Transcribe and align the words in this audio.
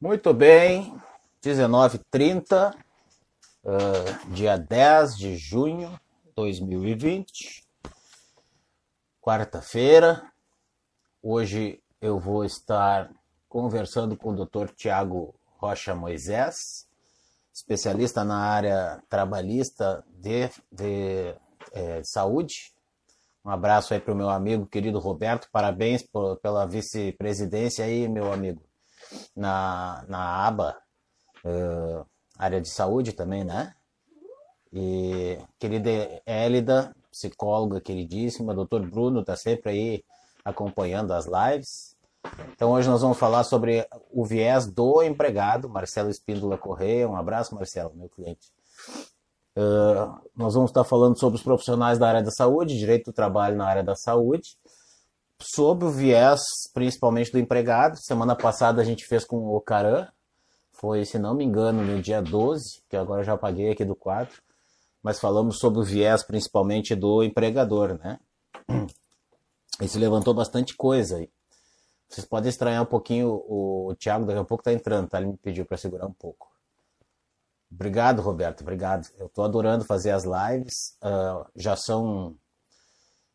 Muito 0.00 0.32
bem, 0.32 0.94
19h30, 1.42 2.72
uh, 3.64 4.32
dia 4.32 4.56
10 4.56 5.16
de 5.16 5.36
junho 5.36 5.90
de 6.24 6.30
2020, 6.36 7.64
quarta-feira. 9.20 10.22
Hoje 11.20 11.82
eu 12.00 12.16
vou 12.16 12.44
estar 12.44 13.10
conversando 13.48 14.16
com 14.16 14.30
o 14.30 14.46
Dr. 14.46 14.68
Tiago 14.76 15.34
Rocha 15.56 15.96
Moisés, 15.96 16.86
especialista 17.52 18.22
na 18.22 18.38
área 18.38 19.02
trabalhista 19.08 20.04
de, 20.10 20.48
de 20.70 21.34
é, 21.72 22.02
saúde. 22.04 22.72
Um 23.44 23.50
abraço 23.50 23.92
aí 23.92 23.98
para 23.98 24.14
o 24.14 24.16
meu 24.16 24.30
amigo 24.30 24.64
querido 24.64 25.00
Roberto, 25.00 25.48
parabéns 25.50 26.04
por, 26.04 26.36
pela 26.36 26.66
vice-presidência 26.66 27.84
aí, 27.84 28.06
meu 28.06 28.32
amigo 28.32 28.67
na, 29.34 30.04
na 30.08 30.46
aba 30.46 30.76
uh, 31.44 32.06
área 32.38 32.60
de 32.60 32.68
saúde 32.68 33.12
também, 33.12 33.44
né? 33.44 33.74
E 34.72 35.38
querida 35.58 35.90
Hélida, 36.26 36.94
psicóloga 37.10 37.80
queridíssima, 37.80 38.54
doutor 38.54 38.86
Bruno 38.88 39.20
está 39.20 39.34
sempre 39.36 39.70
aí 39.70 40.04
acompanhando 40.44 41.12
as 41.12 41.26
lives. 41.26 41.96
Então 42.52 42.72
hoje 42.72 42.88
nós 42.88 43.00
vamos 43.00 43.18
falar 43.18 43.44
sobre 43.44 43.86
o 44.12 44.24
viés 44.24 44.66
do 44.66 45.02
empregado, 45.02 45.68
Marcelo 45.68 46.10
Espíndola 46.10 46.58
Correia. 46.58 47.08
Um 47.08 47.16
abraço, 47.16 47.54
Marcelo, 47.54 47.94
meu 47.94 48.08
cliente. 48.08 48.52
Uh, 49.56 50.20
nós 50.36 50.54
vamos 50.54 50.70
estar 50.70 50.84
falando 50.84 51.18
sobre 51.18 51.36
os 51.36 51.42
profissionais 51.42 51.98
da 51.98 52.08
área 52.08 52.22
da 52.22 52.30
saúde, 52.30 52.78
direito 52.78 53.06
do 53.06 53.12
trabalho 53.12 53.56
na 53.56 53.66
área 53.66 53.82
da 53.82 53.96
saúde 53.96 54.56
sob 55.40 55.84
o 55.84 55.90
viés 55.90 56.40
principalmente 56.72 57.32
do 57.32 57.38
empregado. 57.38 57.96
Semana 57.96 58.36
passada 58.36 58.82
a 58.82 58.84
gente 58.84 59.06
fez 59.06 59.24
com 59.24 59.36
o 59.36 59.60
Caran, 59.60 60.08
foi, 60.72 61.04
se 61.04 61.18
não 61.18 61.34
me 61.34 61.44
engano, 61.44 61.82
no 61.82 62.00
dia 62.00 62.22
12, 62.22 62.82
que 62.88 62.96
agora 62.96 63.24
já 63.24 63.32
apaguei 63.32 63.70
aqui 63.70 63.84
do 63.84 63.96
quadro, 63.96 64.40
mas 65.02 65.18
falamos 65.18 65.58
sobre 65.58 65.80
o 65.80 65.84
viés 65.84 66.22
principalmente 66.22 66.94
do 66.94 67.22
empregador, 67.22 67.98
né? 67.98 68.18
Isso 69.80 69.98
levantou 69.98 70.34
bastante 70.34 70.76
coisa 70.76 71.16
aí. 71.16 71.30
Vocês 72.08 72.26
podem 72.26 72.48
estranhar 72.48 72.82
um 72.82 72.86
pouquinho 72.86 73.28
o, 73.28 73.88
o 73.90 73.94
Thiago, 73.96 74.24
daqui 74.24 74.38
a 74.38 74.44
pouco 74.44 74.64
tá 74.64 74.72
entrando, 74.72 75.08
tá? 75.08 75.18
Ele 75.18 75.28
me 75.28 75.36
pediu 75.36 75.66
para 75.66 75.76
segurar 75.76 76.06
um 76.06 76.12
pouco. 76.12 76.48
Obrigado, 77.70 78.22
Roberto, 78.22 78.62
obrigado. 78.62 79.08
Eu 79.18 79.28
tô 79.28 79.42
adorando 79.42 79.84
fazer 79.84 80.10
as 80.10 80.24
lives. 80.24 80.96
Uh, 81.02 81.44
já 81.54 81.76
são 81.76 82.34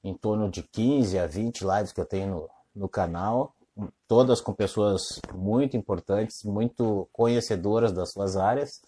em 0.03 0.13
torno 0.13 0.49
de 0.49 0.61
15 0.63 1.17
a 1.17 1.25
20 1.25 1.61
lives 1.61 1.91
que 1.91 2.01
eu 2.01 2.05
tenho 2.05 2.27
no, 2.27 2.49
no 2.75 2.89
canal, 2.89 3.55
todas 4.07 4.41
com 4.41 4.53
pessoas 4.53 5.19
muito 5.33 5.77
importantes, 5.77 6.43
muito 6.43 7.07
conhecedoras 7.11 7.91
das 7.91 8.11
suas 8.11 8.35
áreas. 8.35 8.81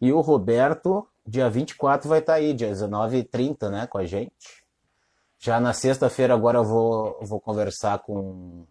E 0.00 0.12
o 0.12 0.20
Roberto, 0.20 1.06
dia 1.26 1.50
24, 1.50 2.08
vai 2.08 2.20
estar 2.20 2.34
tá 2.34 2.38
aí, 2.38 2.54
dia 2.54 2.70
19h30, 2.70 3.68
né, 3.68 3.86
com 3.86 3.98
a 3.98 4.06
gente. 4.06 4.64
Já 5.38 5.60
na 5.60 5.72
sexta-feira, 5.72 6.34
agora 6.34 6.58
eu 6.58 6.64
vou, 6.64 7.18
vou 7.22 7.40
conversar 7.40 7.98
com, 8.00 8.64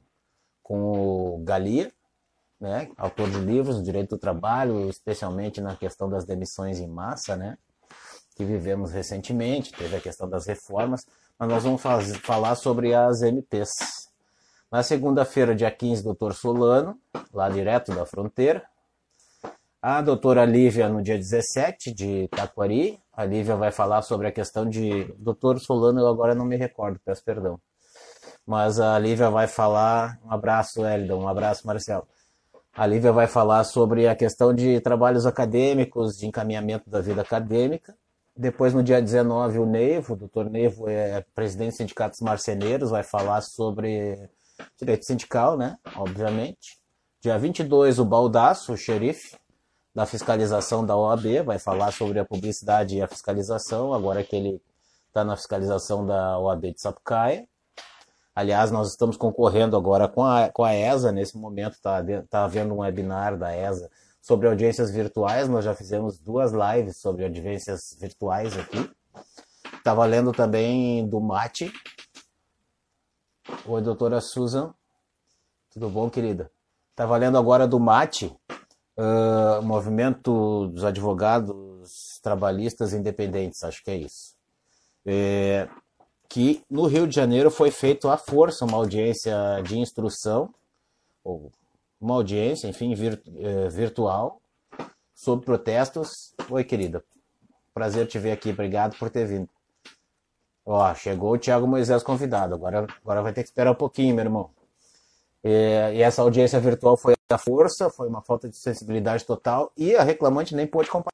com 0.63 1.35
o 1.35 1.43
Galia, 1.43 1.91
né, 2.59 2.89
autor 2.97 3.29
de 3.29 3.39
livros, 3.39 3.83
Direito 3.83 4.11
do 4.11 4.17
Trabalho, 4.17 4.89
especialmente 4.89 5.61
na 5.61 5.75
questão 5.75 6.09
das 6.09 6.25
demissões 6.25 6.79
em 6.79 6.87
massa, 6.87 7.35
né, 7.35 7.57
que 8.35 8.43
vivemos 8.43 8.91
recentemente, 8.91 9.71
teve 9.71 9.95
a 9.95 10.01
questão 10.01 10.29
das 10.29 10.45
reformas 10.45 11.05
mas 11.39 11.47
nós 11.47 11.63
vamos 11.63 11.81
fazer, 11.81 12.17
falar 12.19 12.55
sobre 12.55 12.93
as 12.93 13.21
MPs. 13.21 13.69
Na 14.69 14.83
segunda-feira, 14.83 15.55
dia 15.55 15.71
15, 15.71 16.03
doutor 16.03 16.33
Solano, 16.33 16.99
lá 17.33 17.47
direto 17.47 17.95
da 17.95 18.05
fronteira. 18.05 18.63
A 19.81 20.01
doutora 20.01 20.43
Lívia, 20.43 20.89
no 20.89 21.01
dia 21.01 21.17
17, 21.17 21.93
de 21.93 22.27
Taquari. 22.27 22.99
A 23.13 23.23
Lívia 23.23 23.55
vai 23.55 23.71
falar 23.71 24.01
sobre 24.01 24.27
a 24.27 24.31
questão 24.31 24.69
de. 24.69 25.05
Doutor 25.17 25.59
Solano, 25.61 26.01
eu 26.01 26.07
agora 26.07 26.35
não 26.35 26.43
me 26.43 26.57
recordo, 26.57 26.99
peço 27.05 27.23
perdão. 27.23 27.57
Mas 28.45 28.77
a 28.77 28.99
Lívia 28.99 29.29
vai 29.29 29.47
falar. 29.47 30.19
Um 30.25 30.33
abraço, 30.33 30.85
Elida, 30.85 31.15
um 31.15 31.27
abraço, 31.27 31.65
Marcelo. 31.65 32.05
A 32.73 32.85
Lívia 32.85 33.13
vai 33.13 33.27
falar 33.27 33.63
sobre 33.63 34.07
a 34.07 34.15
questão 34.15 34.53
de 34.53 34.81
trabalhos 34.81 35.25
acadêmicos, 35.25 36.17
de 36.17 36.27
encaminhamento 36.27 36.89
da 36.89 36.99
vida 36.99 37.21
acadêmica. 37.21 37.95
Depois, 38.39 38.73
no 38.73 38.81
dia 38.81 39.01
19, 39.01 39.59
o 39.59 39.65
Nevo, 39.65 40.13
o 40.13 40.15
doutor 40.15 40.49
Nevo 40.49 40.87
é 40.87 41.25
presidente 41.35 41.73
do 41.73 41.75
Sindicato 41.75 42.11
dos 42.11 42.21
Marceneiros, 42.21 42.89
vai 42.89 43.03
falar 43.03 43.41
sobre 43.41 44.29
direito 44.77 45.05
sindical, 45.05 45.57
né? 45.57 45.77
Obviamente. 45.97 46.79
Dia 47.19 47.37
22, 47.37 47.99
o 47.99 48.05
Baldaço, 48.05 48.71
o 48.71 48.77
xerife 48.77 49.35
da 49.93 50.05
fiscalização 50.05 50.85
da 50.85 50.95
OAB, 50.95 51.43
vai 51.43 51.59
falar 51.59 51.91
sobre 51.91 52.17
a 52.17 52.23
publicidade 52.23 52.95
e 52.95 53.01
a 53.01 53.09
fiscalização, 53.09 53.93
agora 53.93 54.23
que 54.23 54.37
ele 54.37 54.61
está 55.09 55.25
na 55.25 55.35
fiscalização 55.35 56.05
da 56.05 56.39
OAB 56.39 56.71
de 56.71 56.79
Sapucaia. 56.79 57.45
Aliás, 58.33 58.71
nós 58.71 58.87
estamos 58.87 59.17
concorrendo 59.17 59.75
agora 59.75 60.07
com 60.07 60.23
a, 60.23 60.47
com 60.47 60.63
a 60.63 60.73
ESA, 60.73 61.11
nesse 61.11 61.37
momento 61.37 61.73
está 61.73 62.01
tá 62.29 62.45
havendo 62.45 62.73
um 62.73 62.77
webinar 62.77 63.37
da 63.37 63.53
ESA 63.53 63.91
sobre 64.29 64.47
audiências 64.47 64.91
virtuais. 64.91 65.49
Nós 65.49 65.65
já 65.65 65.73
fizemos 65.73 66.19
duas 66.19 66.51
lives 66.51 66.97
sobre 66.97 67.23
audiências 67.23 67.97
virtuais 67.99 68.55
aqui. 68.55 68.87
Estava 69.73 70.05
lendo 70.05 70.31
também 70.31 71.07
do 71.09 71.19
Mate. 71.19 71.73
Oi, 73.65 73.81
doutora 73.81 74.21
Susan. 74.21 74.71
Tudo 75.71 75.89
bom, 75.89 76.11
querida? 76.11 76.51
Estava 76.91 77.17
lendo 77.17 77.39
agora 77.39 77.67
do 77.67 77.79
Mate, 77.79 78.27
uh, 78.97 79.63
Movimento 79.63 80.67
dos 80.67 80.83
Advogados 80.83 82.19
Trabalhistas 82.21 82.93
Independentes, 82.93 83.63
acho 83.63 83.83
que 83.83 83.89
é 83.89 83.97
isso. 83.97 84.35
É, 85.07 85.67
que 86.27 86.63
no 86.69 86.85
Rio 86.85 87.07
de 87.07 87.15
Janeiro 87.15 87.49
foi 87.49 87.71
feito 87.71 88.07
à 88.07 88.15
força 88.15 88.63
uma 88.63 88.77
audiência 88.77 89.33
de 89.63 89.79
instrução, 89.79 90.53
ou 91.23 91.51
uma 91.99 92.15
audiência, 92.15 92.67
enfim, 92.67 92.93
eh, 92.93 93.69
virtual, 93.69 94.41
sobre 95.13 95.45
protestos. 95.45 96.33
Oi, 96.49 96.63
querida. 96.63 97.03
Prazer 97.73 98.07
te 98.07 98.17
ver 98.17 98.31
aqui. 98.31 98.51
Obrigado 98.51 98.97
por 98.97 99.09
ter 99.09 99.25
vindo. 99.25 99.49
Ó, 100.65 100.93
chegou 100.95 101.33
o 101.33 101.37
Tiago 101.37 101.67
Moisés 101.67 102.03
convidado. 102.03 102.55
Agora, 102.55 102.87
agora 103.01 103.21
vai 103.21 103.33
ter 103.33 103.43
que 103.43 103.49
esperar 103.49 103.71
um 103.71 103.75
pouquinho, 103.75 104.15
meu 104.15 104.25
irmão. 104.25 104.51
E, 105.43 105.49
e, 105.93 106.01
essa 106.01 106.21
audiência 106.21 106.59
virtual 106.59 106.97
foi 106.97 107.15
a 107.29 107.37
força, 107.37 107.89
foi 107.89 108.07
uma 108.07 108.21
falta 108.21 108.49
de 108.49 108.55
sensibilidade 108.55 109.25
total 109.25 109.71
e 109.75 109.95
a 109.95 110.03
reclamante 110.03 110.55
nem 110.55 110.67
pôde 110.67 110.89
comparecer. 110.89 111.13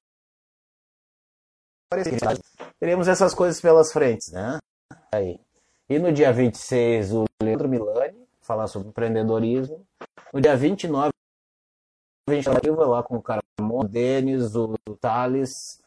Teremos 2.79 3.07
essas 3.07 3.33
coisas 3.33 3.61
pelas 3.61 3.91
frentes, 3.91 4.31
né? 4.31 4.57
Aí. 5.11 5.39
E 5.87 5.99
no 5.99 6.11
dia 6.11 6.33
26, 6.33 7.13
o 7.13 7.25
Leandro 7.41 7.69
Milani 7.69 8.25
falar 8.41 8.67
sobre 8.67 8.89
empreendedorismo. 8.89 9.85
No 10.35 10.41
dia 10.41 10.57
29, 10.57 11.11
a 12.27 12.33
gente 12.33 12.49
vai 12.49 12.87
lá 12.87 13.01
com 13.01 13.15
o 13.15 13.21
Caramon, 13.21 13.79
o 13.79 13.87
Denis, 13.87 14.53
o 14.53 14.75
Thales, 14.99 15.81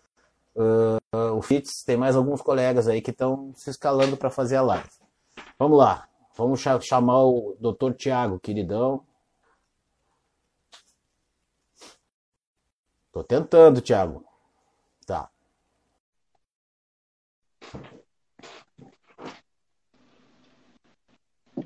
uh, 0.56 1.36
o 1.36 1.42
Fitz, 1.42 1.84
tem 1.84 1.98
mais 1.98 2.16
alguns 2.16 2.40
colegas 2.40 2.88
aí 2.88 3.02
que 3.02 3.10
estão 3.10 3.52
se 3.54 3.68
escalando 3.68 4.16
para 4.16 4.30
fazer 4.30 4.56
a 4.56 4.62
live. 4.62 4.88
Vamos 5.58 5.76
lá, 5.76 6.08
vamos 6.34 6.64
chamar 6.80 7.24
o 7.24 7.58
Dr. 7.60 7.92
Tiago, 7.92 8.40
queridão. 8.40 9.04
Tô 13.12 13.22
tentando, 13.22 13.82
Tiago. 13.82 14.24
Tá. 15.04 15.28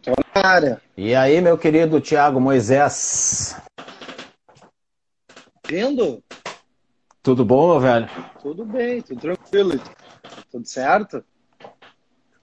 Tô 0.03 0.11
na 0.11 0.49
área. 0.49 0.83
E 0.97 1.15
aí, 1.15 1.41
meu 1.41 1.57
querido 1.57 2.01
Tiago 2.01 2.41
Moisés? 2.41 3.57
Vindo? 5.69 6.23
Tudo 7.23 7.45
bom, 7.45 7.71
meu 7.71 7.81
velho? 7.81 8.11
Tudo 8.43 8.65
bem, 8.65 9.01
tudo 9.01 9.21
tranquilo. 9.21 9.81
Tudo 10.51 10.67
certo? 10.67 11.25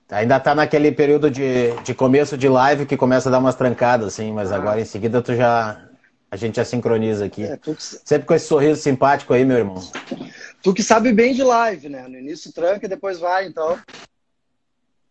Ainda 0.09 0.39
tá 0.39 0.55
naquele 0.55 0.89
período 0.91 1.29
de, 1.29 1.75
de 1.83 1.93
começo 1.93 2.37
de 2.37 2.47
live 2.47 2.85
que 2.85 2.95
começa 2.95 3.27
a 3.27 3.31
dar 3.31 3.39
umas 3.39 3.55
trancadas, 3.55 4.07
assim, 4.07 4.31
mas 4.31 4.51
ah. 4.51 4.55
agora 4.55 4.79
em 4.79 4.85
seguida 4.85 5.21
tu 5.21 5.35
já. 5.35 5.85
A 6.31 6.35
gente 6.35 6.55
já 6.55 6.65
sincroniza 6.65 7.25
aqui. 7.25 7.43
É, 7.43 7.57
tu... 7.57 7.75
Sempre 7.77 8.25
com 8.25 8.33
esse 8.33 8.45
sorriso 8.45 8.81
simpático 8.81 9.33
aí, 9.33 9.43
meu 9.43 9.57
irmão. 9.57 9.81
Tu 10.61 10.73
que 10.73 10.83
sabe 10.83 11.11
bem 11.11 11.33
de 11.33 11.43
live, 11.43 11.89
né? 11.89 12.07
No 12.07 12.17
início 12.17 12.53
tranca 12.53 12.85
e 12.85 12.89
depois 12.89 13.19
vai, 13.19 13.47
então. 13.47 13.77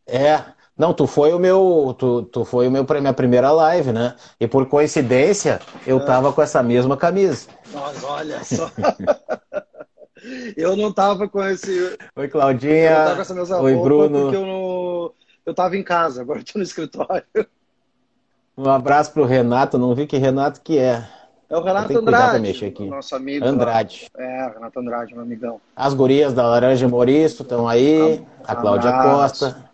É, 0.06 0.42
não, 0.78 0.94
tu 0.94 1.08
foi 1.08 1.32
o 1.32 1.40
meu, 1.40 1.92
tu, 1.98 2.22
tu 2.22 2.44
foi 2.44 2.68
o 2.68 2.70
meu 2.70 2.86
minha 3.00 3.12
primeira 3.12 3.50
live, 3.50 3.90
né? 3.90 4.14
E 4.38 4.46
por 4.46 4.64
coincidência, 4.66 5.60
eu 5.84 6.04
tava 6.04 6.32
com 6.32 6.40
essa 6.40 6.62
mesma 6.62 6.96
camisa. 6.96 7.48
Nossa, 7.72 8.06
olha 8.06 8.44
só. 8.44 8.70
eu 10.56 10.76
não 10.76 10.92
tava 10.92 11.28
com 11.28 11.42
esse. 11.44 11.98
Oi, 12.14 12.28
Claudinha. 12.28 12.90
Eu 12.90 12.96
tava 12.96 13.14
com 13.16 13.22
essa 13.22 13.34
mesma 13.34 13.60
Oi, 13.60 13.74
Bruno. 13.74 14.20
Porque 14.20 14.36
eu 14.36 14.46
não, 14.46 15.12
eu 15.44 15.52
tava 15.52 15.76
em 15.76 15.82
casa, 15.82 16.22
agora 16.22 16.44
tô 16.44 16.60
no 16.60 16.64
escritório. 16.64 17.24
Um 18.56 18.70
abraço 18.70 19.12
pro 19.12 19.24
Renato, 19.24 19.78
não 19.78 19.96
vi 19.96 20.06
que 20.06 20.16
Renato 20.16 20.60
que 20.60 20.78
é. 20.78 21.04
É 21.50 21.56
o 21.56 21.62
Renato 21.62 21.98
Andrade, 21.98 22.86
nosso 22.88 23.16
amigo. 23.16 23.44
Andrade. 23.44 24.08
Lá. 24.16 24.22
É, 24.22 24.52
Renato 24.54 24.78
Andrade, 24.78 25.14
meu 25.14 25.22
amigão. 25.22 25.60
As 25.74 25.92
gurias 25.92 26.34
da 26.34 26.46
Laranja 26.46 26.86
Moriço 26.86 27.42
estão 27.42 27.66
aí, 27.66 28.22
a, 28.44 28.52
a 28.52 28.56
Cláudia 28.56 28.92
Costa. 28.92 29.67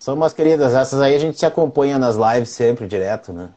São 0.00 0.14
umas 0.14 0.32
queridas, 0.32 0.74
essas 0.74 0.98
aí 0.98 1.14
a 1.14 1.18
gente 1.18 1.38
se 1.38 1.44
acompanha 1.44 1.98
nas 1.98 2.16
lives 2.16 2.48
sempre, 2.48 2.88
direto, 2.88 3.34
né? 3.34 3.50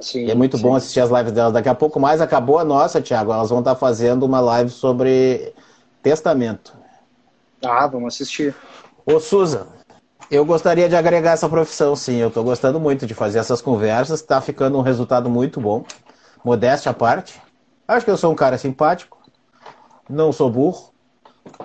Sim, 0.00 0.24
e 0.24 0.30
é 0.30 0.34
muito 0.34 0.56
sim. 0.56 0.62
bom 0.62 0.74
assistir 0.74 0.98
as 0.98 1.10
lives 1.10 1.30
delas. 1.30 1.52
Daqui 1.52 1.68
a 1.68 1.74
pouco 1.74 2.00
mais 2.00 2.22
acabou 2.22 2.58
a 2.58 2.64
nossa, 2.64 3.02
Thiago. 3.02 3.30
Elas 3.30 3.50
vão 3.50 3.58
estar 3.58 3.74
fazendo 3.74 4.24
uma 4.24 4.40
live 4.40 4.70
sobre 4.70 5.52
testamento. 6.02 6.72
Ah, 7.62 7.86
vamos 7.86 8.14
assistir. 8.14 8.56
Ô, 9.04 9.20
Suza, 9.20 9.66
eu 10.30 10.42
gostaria 10.42 10.88
de 10.88 10.96
agregar 10.96 11.32
essa 11.32 11.50
profissão, 11.50 11.94
sim. 11.94 12.16
Eu 12.16 12.28
estou 12.28 12.44
gostando 12.44 12.80
muito 12.80 13.06
de 13.06 13.12
fazer 13.12 13.38
essas 13.38 13.60
conversas. 13.60 14.20
Está 14.20 14.40
ficando 14.40 14.78
um 14.78 14.82
resultado 14.82 15.28
muito 15.28 15.60
bom. 15.60 15.84
Modéstia 16.42 16.92
à 16.92 16.94
parte. 16.94 17.38
Acho 17.86 18.06
que 18.06 18.10
eu 18.10 18.16
sou 18.16 18.32
um 18.32 18.36
cara 18.36 18.56
simpático. 18.56 19.18
Não 20.08 20.32
sou 20.32 20.50
burro. 20.50 20.89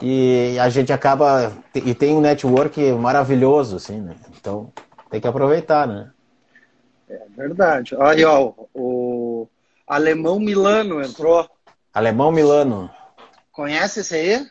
E 0.02 0.58
a 0.60 0.70
gente 0.70 0.92
acaba. 0.92 1.54
E 1.74 1.94
tem 1.94 2.16
um 2.16 2.22
network 2.22 2.92
maravilhoso, 2.94 3.78
assim, 3.78 4.02
né? 4.02 4.16
Então 4.38 4.72
tem 5.10 5.22
que 5.22 5.28
aproveitar, 5.28 5.88
né? 5.88 6.12
É 7.10 7.22
verdade. 7.38 7.96
Olha, 7.96 8.32
ó, 8.32 8.54
o 8.74 9.48
Alemão 9.88 10.40
Milano 10.40 11.04
entrou. 11.04 11.50
Alemão 11.94 12.32
Milano. 12.32 12.90
Conhece 13.52 14.02
esse 14.02 14.16
aí? 14.16 14.48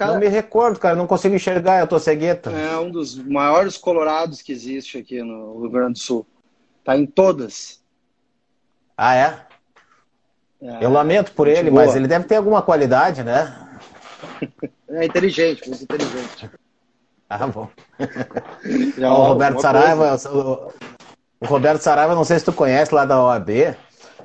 Não 0.00 0.18
me 0.20 0.28
recordo, 0.28 0.78
cara, 0.78 0.94
não 0.94 1.06
consigo 1.06 1.34
enxergar, 1.34 1.80
eu 1.80 1.88
tô 1.88 1.98
cegueta. 1.98 2.50
É 2.50 2.78
um 2.78 2.90
dos 2.90 3.16
maiores 3.16 3.76
colorados 3.76 4.40
que 4.40 4.52
existe 4.52 4.98
aqui 4.98 5.20
no 5.20 5.60
Rio 5.60 5.70
Grande 5.70 5.94
do 5.94 5.98
Sul. 5.98 6.26
Tá 6.84 6.96
em 6.96 7.04
todas. 7.04 7.82
Ah, 8.96 9.16
é? 9.16 9.46
É 10.64 10.84
eu 10.84 10.90
lamento 10.90 11.32
por 11.32 11.46
ele, 11.46 11.70
boa. 11.70 11.84
mas 11.84 11.94
ele 11.94 12.08
deve 12.08 12.24
ter 12.24 12.36
alguma 12.36 12.62
qualidade, 12.62 13.22
né? 13.22 13.54
É 14.88 15.04
inteligente, 15.04 15.68
muito 15.68 15.82
inteligente. 15.84 16.50
Ah, 17.28 17.46
bom. 17.46 17.68
Já, 18.96 19.12
o 19.12 19.24
Roberto 19.24 19.60
Saraiva, 19.60 20.16
o, 20.30 20.72
o 21.40 21.46
Roberto 21.46 21.82
Saraiva, 21.82 22.14
não 22.14 22.24
sei 22.24 22.38
se 22.38 22.44
tu 22.44 22.52
conhece 22.52 22.94
lá 22.94 23.04
da 23.04 23.22
OAB, 23.22 23.76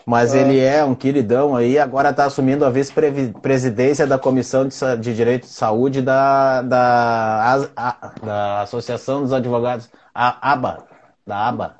mas 0.06 0.34
ah. 0.34 0.38
ele 0.38 0.60
é 0.60 0.84
um 0.84 0.96
queridão 0.96 1.56
aí, 1.56 1.78
agora 1.78 2.12
está 2.12 2.26
assumindo 2.26 2.66
a 2.66 2.70
vice-presidência 2.70 4.08
da 4.08 4.18
Comissão 4.18 4.66
de, 4.66 4.76
de, 4.98 5.14
Direito 5.14 5.44
de 5.44 5.52
Saúde 5.52 6.02
da, 6.02 6.62
da, 6.62 7.68
a, 7.76 8.12
da 8.24 8.62
Associação 8.62 9.22
dos 9.22 9.34
Advogados, 9.34 9.90
a 10.16 10.54
ABA, 10.54 10.86
da 11.28 11.48
ABA. 11.48 11.76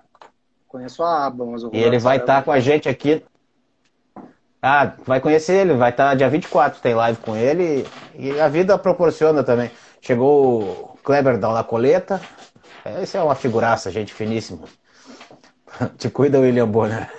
Conheço 0.68 1.02
a 1.02 1.28
ABA, 1.28 1.46
mas 1.46 1.64
o 1.64 1.70
E 1.74 1.78
ele 1.78 1.98
vai 1.98 2.18
estar 2.18 2.38
tá 2.38 2.42
com 2.44 2.52
a 2.52 2.60
gente 2.60 2.90
aqui. 2.90 3.24
Ah, 4.62 4.94
vai 5.06 5.22
conhecer 5.22 5.62
ele, 5.62 5.74
vai 5.74 5.90
estar 5.90 6.10
tá, 6.10 6.16
dia 6.16 6.30
24, 6.30 6.82
tem 6.82 6.94
live 6.94 7.20
com 7.20 7.36
ele 7.36 7.88
e 8.16 8.40
a 8.40 8.50
vida 8.50 8.78
proporciona 8.78 9.42
também. 9.42 9.72
Chegou 10.02 10.62
o 10.62 10.98
Kleber 11.02 11.38
da 11.38 11.64
Coleta, 11.64 12.20
esse 13.02 13.16
é 13.16 13.24
uma 13.24 13.36
figuraça, 13.36 13.90
gente 13.90 14.14
finíssima. 14.14 14.60
Te 15.98 16.10
cuida, 16.10 16.40
William 16.40 16.68
Bonner. 16.68 17.10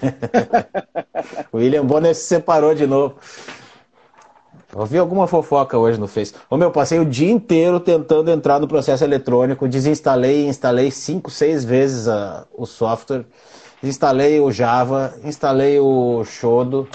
o 1.51 1.57
William 1.57 1.85
Bonner 1.85 2.15
se 2.15 2.25
separou 2.25 2.75
de 2.75 2.87
novo. 2.87 3.17
Ouvi 4.75 4.99
alguma 4.99 5.27
fofoca 5.27 5.77
hoje 5.77 5.99
no 5.99 6.07
Face. 6.07 6.33
Ô 6.49 6.57
meu, 6.57 6.71
passei 6.71 7.01
o 7.01 7.05
dia 7.05 7.31
inteiro 7.31 7.81
tentando 7.81 8.31
entrar 8.31 8.61
no 8.61 8.69
processo 8.69 9.03
eletrônico, 9.03 9.67
desinstalei 9.67 10.45
e 10.45 10.47
instalei 10.47 10.91
cinco, 10.91 11.31
seis 11.31 11.65
vezes 11.65 12.07
a, 12.07 12.47
o 12.55 12.67
software, 12.67 13.25
instalei 13.83 14.39
o 14.39 14.53
Java, 14.53 15.15
instalei 15.25 15.81
o 15.81 16.23
Shodo, 16.25 16.89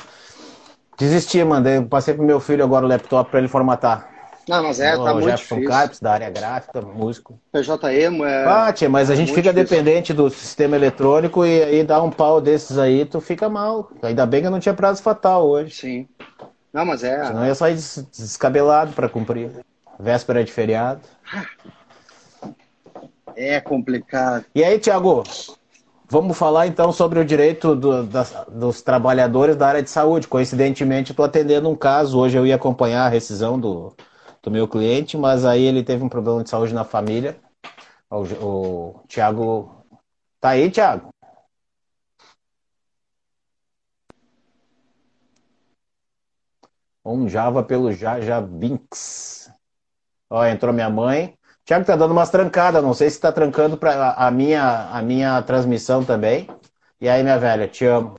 desisti, 0.97 1.44
mandei, 1.44 1.81
passei 1.81 2.13
pro 2.13 2.24
meu 2.24 2.39
filho 2.39 2.63
agora 2.63 2.86
o 2.86 2.89
laptop 2.89 3.30
para 3.30 3.39
ele 3.39 3.47
formatar. 3.47 4.09
Não, 4.47 4.62
mas 4.62 4.80
é, 4.80 4.95
tá 4.95 5.12
muito 5.12 5.25
Jefferson 5.25 5.56
difícil. 5.56 5.69
Carpes, 5.69 6.00
da 6.00 6.12
área 6.13 6.30
gráfica, 6.30 6.80
músico. 6.80 7.39
PJM 7.51 8.24
é... 8.24 8.45
Ah, 8.45 8.71
tia, 8.71 8.88
mas 8.88 9.09
a 9.09 9.15
gente 9.15 9.33
fica 9.33 9.51
difícil. 9.51 9.77
dependente 9.77 10.13
do 10.13 10.30
sistema 10.30 10.75
eletrônico 10.75 11.44
e 11.44 11.63
aí 11.63 11.83
dá 11.83 12.01
um 12.03 12.12
pau 12.12 12.39
desses 12.39 12.77
aí, 12.77 13.06
tu 13.06 13.19
fica 13.19 13.50
mal. 13.50 13.89
Ainda 14.03 14.25
bem 14.25 14.42
que 14.42 14.47
eu 14.47 14.51
não 14.51 14.59
tinha 14.59 14.75
prazo 14.75 15.01
fatal 15.01 15.47
hoje. 15.47 15.74
Sim. 15.74 16.07
Não, 16.71 16.86
mas 16.86 17.03
é... 17.03 17.25
Senão 17.25 17.45
ia 17.45 17.56
sair 17.56 17.74
descabelado 17.74 18.94
para 18.94 19.09
cumprir. 19.09 19.50
Véspera 20.00 20.44
de 20.44 20.51
feriado. 20.51 21.01
É 23.36 23.59
complicado. 23.59 24.45
E 24.53 24.63
aí, 24.63 24.77
Tiago, 24.77 25.24
vamos 26.10 26.38
falar 26.38 26.68
então 26.68 26.92
sobre 26.92 27.19
o 27.19 27.25
direito 27.25 27.75
do, 27.75 28.04
das, 28.04 28.34
dos 28.50 28.81
trabalhadores 28.81 29.56
da 29.56 29.68
área 29.68 29.84
de 29.84 29.90
saúde. 29.90 30.28
Coincidentemente, 30.28 31.12
estou 31.12 31.25
atendendo 31.25 31.69
um 31.69 31.75
caso. 31.75 32.19
Hoje 32.19 32.38
eu 32.38 32.46
ia 32.46 32.56
acompanhar 32.56 33.06
a 33.06 33.10
rescisão 33.10 33.60
do, 33.60 33.96
do 34.42 34.52
meu 34.52 34.68
cliente, 34.68 35.18
mas 35.18 35.46
aí 35.46 35.63
ele 35.63 35.84
teve 35.84 36.04
um 36.04 36.10
problema 36.10 36.44
de 36.44 36.50
saúde 36.50 36.74
na 36.74 36.84
família. 36.84 37.38
O, 38.10 38.22
o 38.46 39.04
Thiago. 39.07 39.86
Tá 40.40 40.50
aí, 40.50 40.69
Thiago? 40.69 41.10
Um 47.04 47.30
Java 47.30 47.63
pelo 47.63 47.92
Jaja 47.92 48.42
Binks. 48.42 49.52
Ó, 50.30 50.44
entrou 50.46 50.74
minha 50.74 50.90
mãe. 50.90 51.38
Thiago 51.66 51.84
tá 51.84 51.96
dando 51.96 52.12
umas 52.12 52.30
trancadas, 52.30 52.84
não 52.84 52.94
sei 52.94 53.10
se 53.10 53.20
tá 53.20 53.32
trancando 53.32 53.76
para 53.76 54.12
a 54.12 54.30
minha, 54.30 54.88
a 54.92 55.02
minha 55.02 55.42
transmissão 55.42 56.06
também. 56.06 56.48
E 57.02 57.10
aí, 57.10 57.24
minha 57.24 57.40
velha, 57.40 57.68
te 57.68 57.84
amo. 57.84 58.14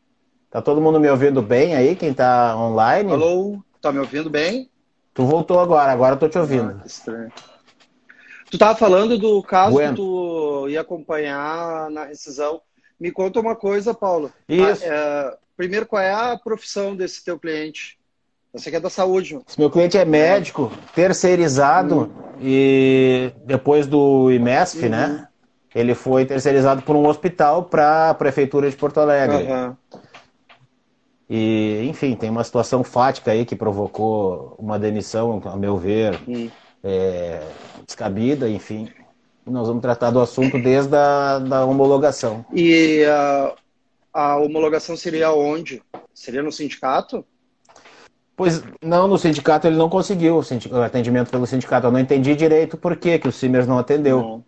Tá 0.50 0.60
todo 0.60 0.80
mundo 0.80 0.98
me 0.98 1.08
ouvindo 1.08 1.40
bem 1.40 1.76
aí, 1.76 1.94
quem 1.94 2.12
tá 2.12 2.56
online? 2.56 3.12
Alô, 3.12 3.62
tá 3.80 3.92
me 3.92 4.00
ouvindo 4.00 4.28
bem? 4.28 4.68
Tu 5.14 5.24
voltou 5.24 5.60
agora, 5.60 5.92
agora 5.92 6.16
eu 6.16 6.18
tô 6.18 6.28
te 6.28 6.36
ouvindo. 6.36 6.80
Ah, 6.82 6.86
estranho. 6.86 7.32
Tu 8.50 8.58
tava 8.58 8.76
falando 8.76 9.16
do 9.16 9.40
caso 9.44 9.74
bueno. 9.74 9.90
que 9.90 10.02
tu 10.02 10.68
ia 10.68 10.80
acompanhar 10.80 11.88
na 11.90 12.04
rescisão. 12.04 12.60
Me 12.98 13.12
conta 13.12 13.38
uma 13.38 13.54
coisa, 13.54 13.94
Paulo. 13.94 14.32
Isso. 14.48 14.82
Ah, 14.84 14.88
é, 14.88 15.38
primeiro, 15.56 15.86
qual 15.86 16.02
é 16.02 16.12
a 16.12 16.36
profissão 16.36 16.96
desse 16.96 17.24
teu 17.24 17.38
cliente? 17.38 17.96
Você 18.56 18.70
que 18.70 18.76
é 18.76 18.80
da 18.80 18.88
saúde. 18.88 19.38
Esse 19.46 19.58
meu 19.58 19.70
cliente 19.70 19.98
é 19.98 20.04
médico, 20.04 20.72
terceirizado, 20.94 21.96
uhum. 21.96 22.10
e 22.40 23.30
depois 23.44 23.86
do 23.86 24.32
IMESF, 24.32 24.84
uhum. 24.84 24.88
né? 24.88 25.28
Ele 25.74 25.94
foi 25.94 26.24
terceirizado 26.24 26.80
por 26.80 26.96
um 26.96 27.06
hospital 27.06 27.64
para 27.64 28.10
a 28.10 28.14
Prefeitura 28.14 28.70
de 28.70 28.74
Porto 28.74 28.98
Alegre. 28.98 29.44
Uhum. 29.44 29.76
E, 31.28 31.86
enfim, 31.86 32.14
tem 32.14 32.30
uma 32.30 32.42
situação 32.42 32.82
fática 32.82 33.32
aí 33.32 33.44
que 33.44 33.54
provocou 33.54 34.54
uma 34.58 34.78
demissão, 34.78 35.42
a 35.44 35.56
meu 35.56 35.76
ver, 35.76 36.18
hum. 36.26 36.48
é, 36.82 37.42
descabida, 37.84 38.48
enfim. 38.48 38.88
Nós 39.44 39.68
vamos 39.68 39.82
tratar 39.82 40.10
do 40.10 40.20
assunto 40.20 40.58
desde 40.62 40.96
a 40.96 41.40
da 41.40 41.64
homologação. 41.66 42.46
E 42.54 43.04
a, 43.04 43.52
a 44.14 44.36
homologação 44.36 44.96
seria 44.96 45.30
onde? 45.32 45.82
Seria 46.14 46.42
no 46.42 46.50
sindicato? 46.50 47.24
Pois 48.36 48.62
não, 48.82 49.08
no 49.08 49.16
sindicato 49.16 49.66
ele 49.66 49.76
não 49.76 49.88
conseguiu 49.88 50.38
o 50.70 50.82
atendimento 50.82 51.30
pelo 51.30 51.46
sindicato. 51.46 51.86
Eu 51.86 51.90
não 51.90 51.98
entendi 51.98 52.36
direito 52.36 52.76
por 52.76 52.94
que, 52.94 53.18
que 53.18 53.26
o 53.26 53.32
Simers 53.32 53.66
não 53.66 53.78
atendeu. 53.78 54.20
Não. 54.20 54.44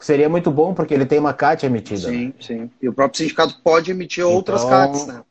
Seria 0.00 0.28
muito 0.28 0.50
bom, 0.50 0.74
porque 0.74 0.92
ele 0.92 1.06
tem 1.06 1.18
uma 1.18 1.32
CAT 1.32 1.64
emitida. 1.64 2.08
Sim, 2.08 2.34
sim. 2.40 2.70
E 2.82 2.88
o 2.88 2.92
próprio 2.92 3.18
sindicato 3.18 3.60
pode 3.62 3.90
emitir 3.90 4.26
outras 4.26 4.62
então, 4.62 4.70
CATs, 4.70 5.06
né? 5.06 5.22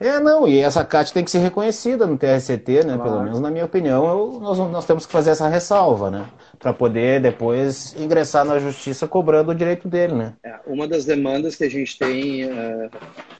É, 0.00 0.20
não, 0.20 0.46
e 0.46 0.60
essa 0.60 0.84
CAT 0.84 1.12
tem 1.12 1.24
que 1.24 1.30
ser 1.30 1.38
reconhecida 1.38 2.06
no 2.06 2.16
TRCT, 2.16 2.84
né? 2.84 2.94
Claro. 2.94 3.02
Pelo 3.02 3.22
menos 3.24 3.40
na 3.40 3.50
minha 3.50 3.64
opinião, 3.64 4.06
eu, 4.06 4.40
nós, 4.40 4.58
nós 4.58 4.86
temos 4.86 5.06
que 5.06 5.12
fazer 5.12 5.30
essa 5.30 5.48
ressalva, 5.48 6.08
né? 6.08 6.26
Para 6.56 6.72
poder 6.72 7.20
depois 7.20 7.94
ingressar 7.98 8.44
na 8.44 8.60
justiça 8.60 9.08
cobrando 9.08 9.50
o 9.50 9.54
direito 9.54 9.88
dele, 9.88 10.14
né? 10.14 10.34
É, 10.44 10.54
uma 10.66 10.86
das 10.86 11.04
demandas 11.04 11.56
que 11.56 11.64
a 11.64 11.70
gente 11.70 11.98
tem 11.98 12.44
é, 12.44 12.90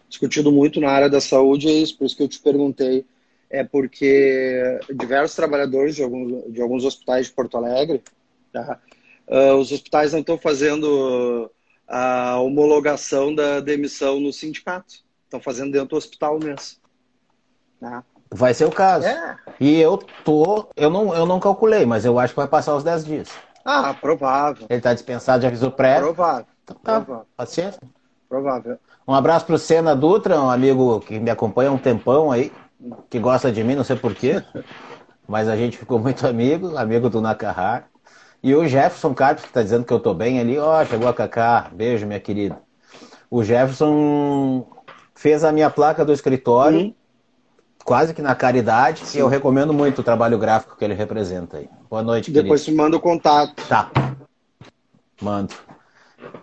discutido 0.09 0.51
muito 0.51 0.81
na 0.81 0.91
área 0.91 1.09
da 1.09 1.21
saúde 1.21 1.69
é 1.69 1.73
isso, 1.73 1.97
por 1.97 2.07
isso 2.07 2.17
que 2.17 2.23
eu 2.23 2.29
te 2.29 2.41
perguntei, 2.41 3.05
é 3.51 3.65
porque 3.65 4.79
diversos 4.95 5.37
trabalhadores 5.37 5.97
de 5.97 6.03
alguns, 6.03 6.53
de 6.53 6.61
alguns 6.61 6.85
hospitais 6.85 7.27
de 7.27 7.33
Porto 7.33 7.57
Alegre, 7.57 8.03
tá? 8.53 8.79
uh, 9.29 9.55
os 9.55 9.73
hospitais 9.73 10.13
não 10.13 10.21
estão 10.21 10.39
fazendo 10.39 11.51
a 11.87 12.39
homologação 12.41 13.35
da 13.35 13.61
demissão 13.61 14.21
no 14.21 14.33
sindicato. 14.33 14.97
Estão 15.25 15.41
fazendo 15.41 15.73
dentro 15.73 15.89
do 15.89 15.97
hospital 15.97 16.39
mesmo. 16.39 16.79
Né? 17.81 18.03
Vai 18.31 18.53
ser 18.53 18.67
o 18.67 18.71
caso. 18.71 19.07
É. 19.07 19.39
E 19.59 19.79
eu 19.81 19.99
tô. 20.25 20.69
Eu 20.77 20.91
não, 20.91 21.15
eu 21.15 21.25
não 21.25 21.41
calculei, 21.41 21.87
mas 21.87 22.05
eu 22.05 22.19
acho 22.19 22.35
que 22.35 22.41
vai 22.41 22.49
passar 22.49 22.75
os 22.75 22.85
10 22.85 23.05
dias. 23.05 23.29
Ah, 23.65 23.95
provável. 23.95 24.67
Ele 24.69 24.79
está 24.79 24.93
dispensado 24.93 25.41
de 25.41 25.47
aviso 25.47 25.71
prévio. 25.71 26.07
Provável. 26.07 26.47
Então, 26.65 26.77
tá, 26.83 27.01
provável. 27.01 27.27
paciência. 27.37 27.81
Provável. 28.29 28.79
Um 29.07 29.15
abraço 29.15 29.47
pro 29.47 29.57
Senna 29.57 29.97
Dutra, 29.97 30.41
um 30.41 30.51
amigo 30.51 31.01
que 31.01 31.19
me 31.19 31.31
acompanha 31.31 31.71
há 31.71 31.73
um 31.73 31.79
tempão 31.79 32.31
aí, 32.31 32.53
que 33.09 33.19
gosta 33.19 33.51
de 33.51 33.65
mim, 33.65 33.75
não 33.75 33.85
sei 33.85 33.97
porquê, 33.97 34.43
mas 35.27 35.49
a 35.49 35.57
gente 35.57 35.79
ficou 35.79 35.99
muito 35.99 36.27
amigo, 36.27 36.77
amigo 36.77 37.09
do 37.09 37.21
Nakahara. 37.21 37.87
E 38.43 38.55
o 38.55 38.69
Jefferson 38.69 39.15
Carpes, 39.15 39.45
que 39.45 39.51
está 39.51 39.63
dizendo 39.63 39.85
que 39.85 39.93
eu 39.93 39.99
tô 39.99 40.15
bem 40.15 40.39
ali, 40.39 40.59
ó, 40.59 40.81
oh, 40.81 40.85
chegou 40.85 41.09
a 41.09 41.15
Cacá, 41.15 41.71
beijo, 41.73 42.07
minha 42.07 42.21
querida. 42.21 42.61
O 43.31 43.43
Jefferson 43.43 44.67
fez 45.15 45.43
a 45.43 45.51
minha 45.51 45.69
placa 45.69 46.05
do 46.05 46.13
escritório, 46.13 46.79
uhum. 46.79 46.95
quase 47.85 48.15
que 48.15 48.23
na 48.23 48.35
caridade, 48.35 49.05
Sim. 49.05 49.19
e 49.19 49.21
eu 49.21 49.27
recomendo 49.27 49.73
muito 49.73 50.01
o 50.01 50.05
trabalho 50.05 50.39
gráfico 50.39 50.77
que 50.77 50.85
ele 50.85 50.95
representa 50.95 51.57
aí. 51.57 51.69
Boa 51.91 52.03
noite, 52.03 52.31
Depois 52.31 52.63
querido. 52.63 52.81
manda 52.81 52.97
o 52.97 53.01
contato. 53.01 53.55
Tá. 53.69 53.91
Mando. 55.21 55.55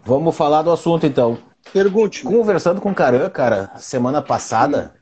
Vamos 0.04 0.36
falar 0.36 0.64
do 0.64 0.72
assunto 0.72 1.06
então. 1.06 1.38
Pergunte. 1.74 2.24
Conversando 2.24 2.80
com 2.80 2.92
o 2.92 2.96
Caran, 2.96 3.30
cara, 3.30 3.72
semana 3.78 4.22
passada, 4.22 4.94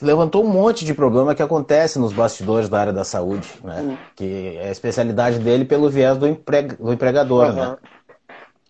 levantou 0.00 0.44
um 0.44 0.48
monte 0.48 0.84
de 0.84 0.94
problema 0.94 1.34
que 1.34 1.42
acontece 1.42 1.98
nos 1.98 2.12
bastidores 2.12 2.68
da 2.68 2.80
área 2.80 2.92
da 2.92 3.04
saúde, 3.04 3.48
né? 3.62 3.80
Uhum. 3.80 3.96
Que 4.14 4.56
é 4.56 4.68
a 4.68 4.70
especialidade 4.70 5.38
dele 5.38 5.64
pelo 5.64 5.90
viés 5.90 6.16
do, 6.16 6.26
empreg 6.26 6.76
do 6.76 6.92
empregador, 6.92 7.48
uhum. 7.48 7.54
né? 7.54 7.76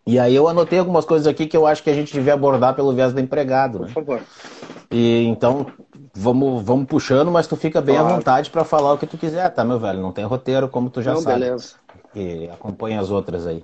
E 0.06 0.18
aí 0.18 0.34
eu 0.34 0.48
anotei 0.48 0.78
algumas 0.78 1.04
coisas 1.04 1.26
aqui 1.26 1.46
que 1.46 1.56
eu 1.56 1.66
acho 1.66 1.82
que 1.82 1.90
a 1.90 1.94
gente 1.94 2.12
devia 2.12 2.32
abordar 2.32 2.74
pelo 2.74 2.94
viés 2.94 3.12
do 3.12 3.20
empregado, 3.20 3.80
né? 3.80 3.86
Por 3.92 4.04
favor. 4.04 4.22
E 4.90 5.26
então 5.26 5.66
vamos, 6.14 6.62
vamos 6.62 6.86
puxando, 6.86 7.30
mas 7.30 7.46
tu 7.46 7.56
fica 7.56 7.80
bem 7.80 7.96
claro. 7.96 8.10
à 8.10 8.16
vontade 8.16 8.50
para 8.50 8.64
falar 8.64 8.94
o 8.94 8.98
que 8.98 9.06
tu 9.06 9.18
quiser, 9.18 9.48
tá, 9.50 9.62
meu 9.64 9.78
velho? 9.78 10.00
Não 10.00 10.10
tem 10.10 10.24
roteiro, 10.24 10.68
como 10.68 10.88
tu 10.88 11.02
já 11.02 11.12
Não, 11.12 11.20
sabe. 11.20 11.40
Beleza. 11.40 11.74
E 12.14 12.48
acompanha 12.48 13.00
as 13.00 13.10
outras 13.10 13.46
aí. 13.46 13.62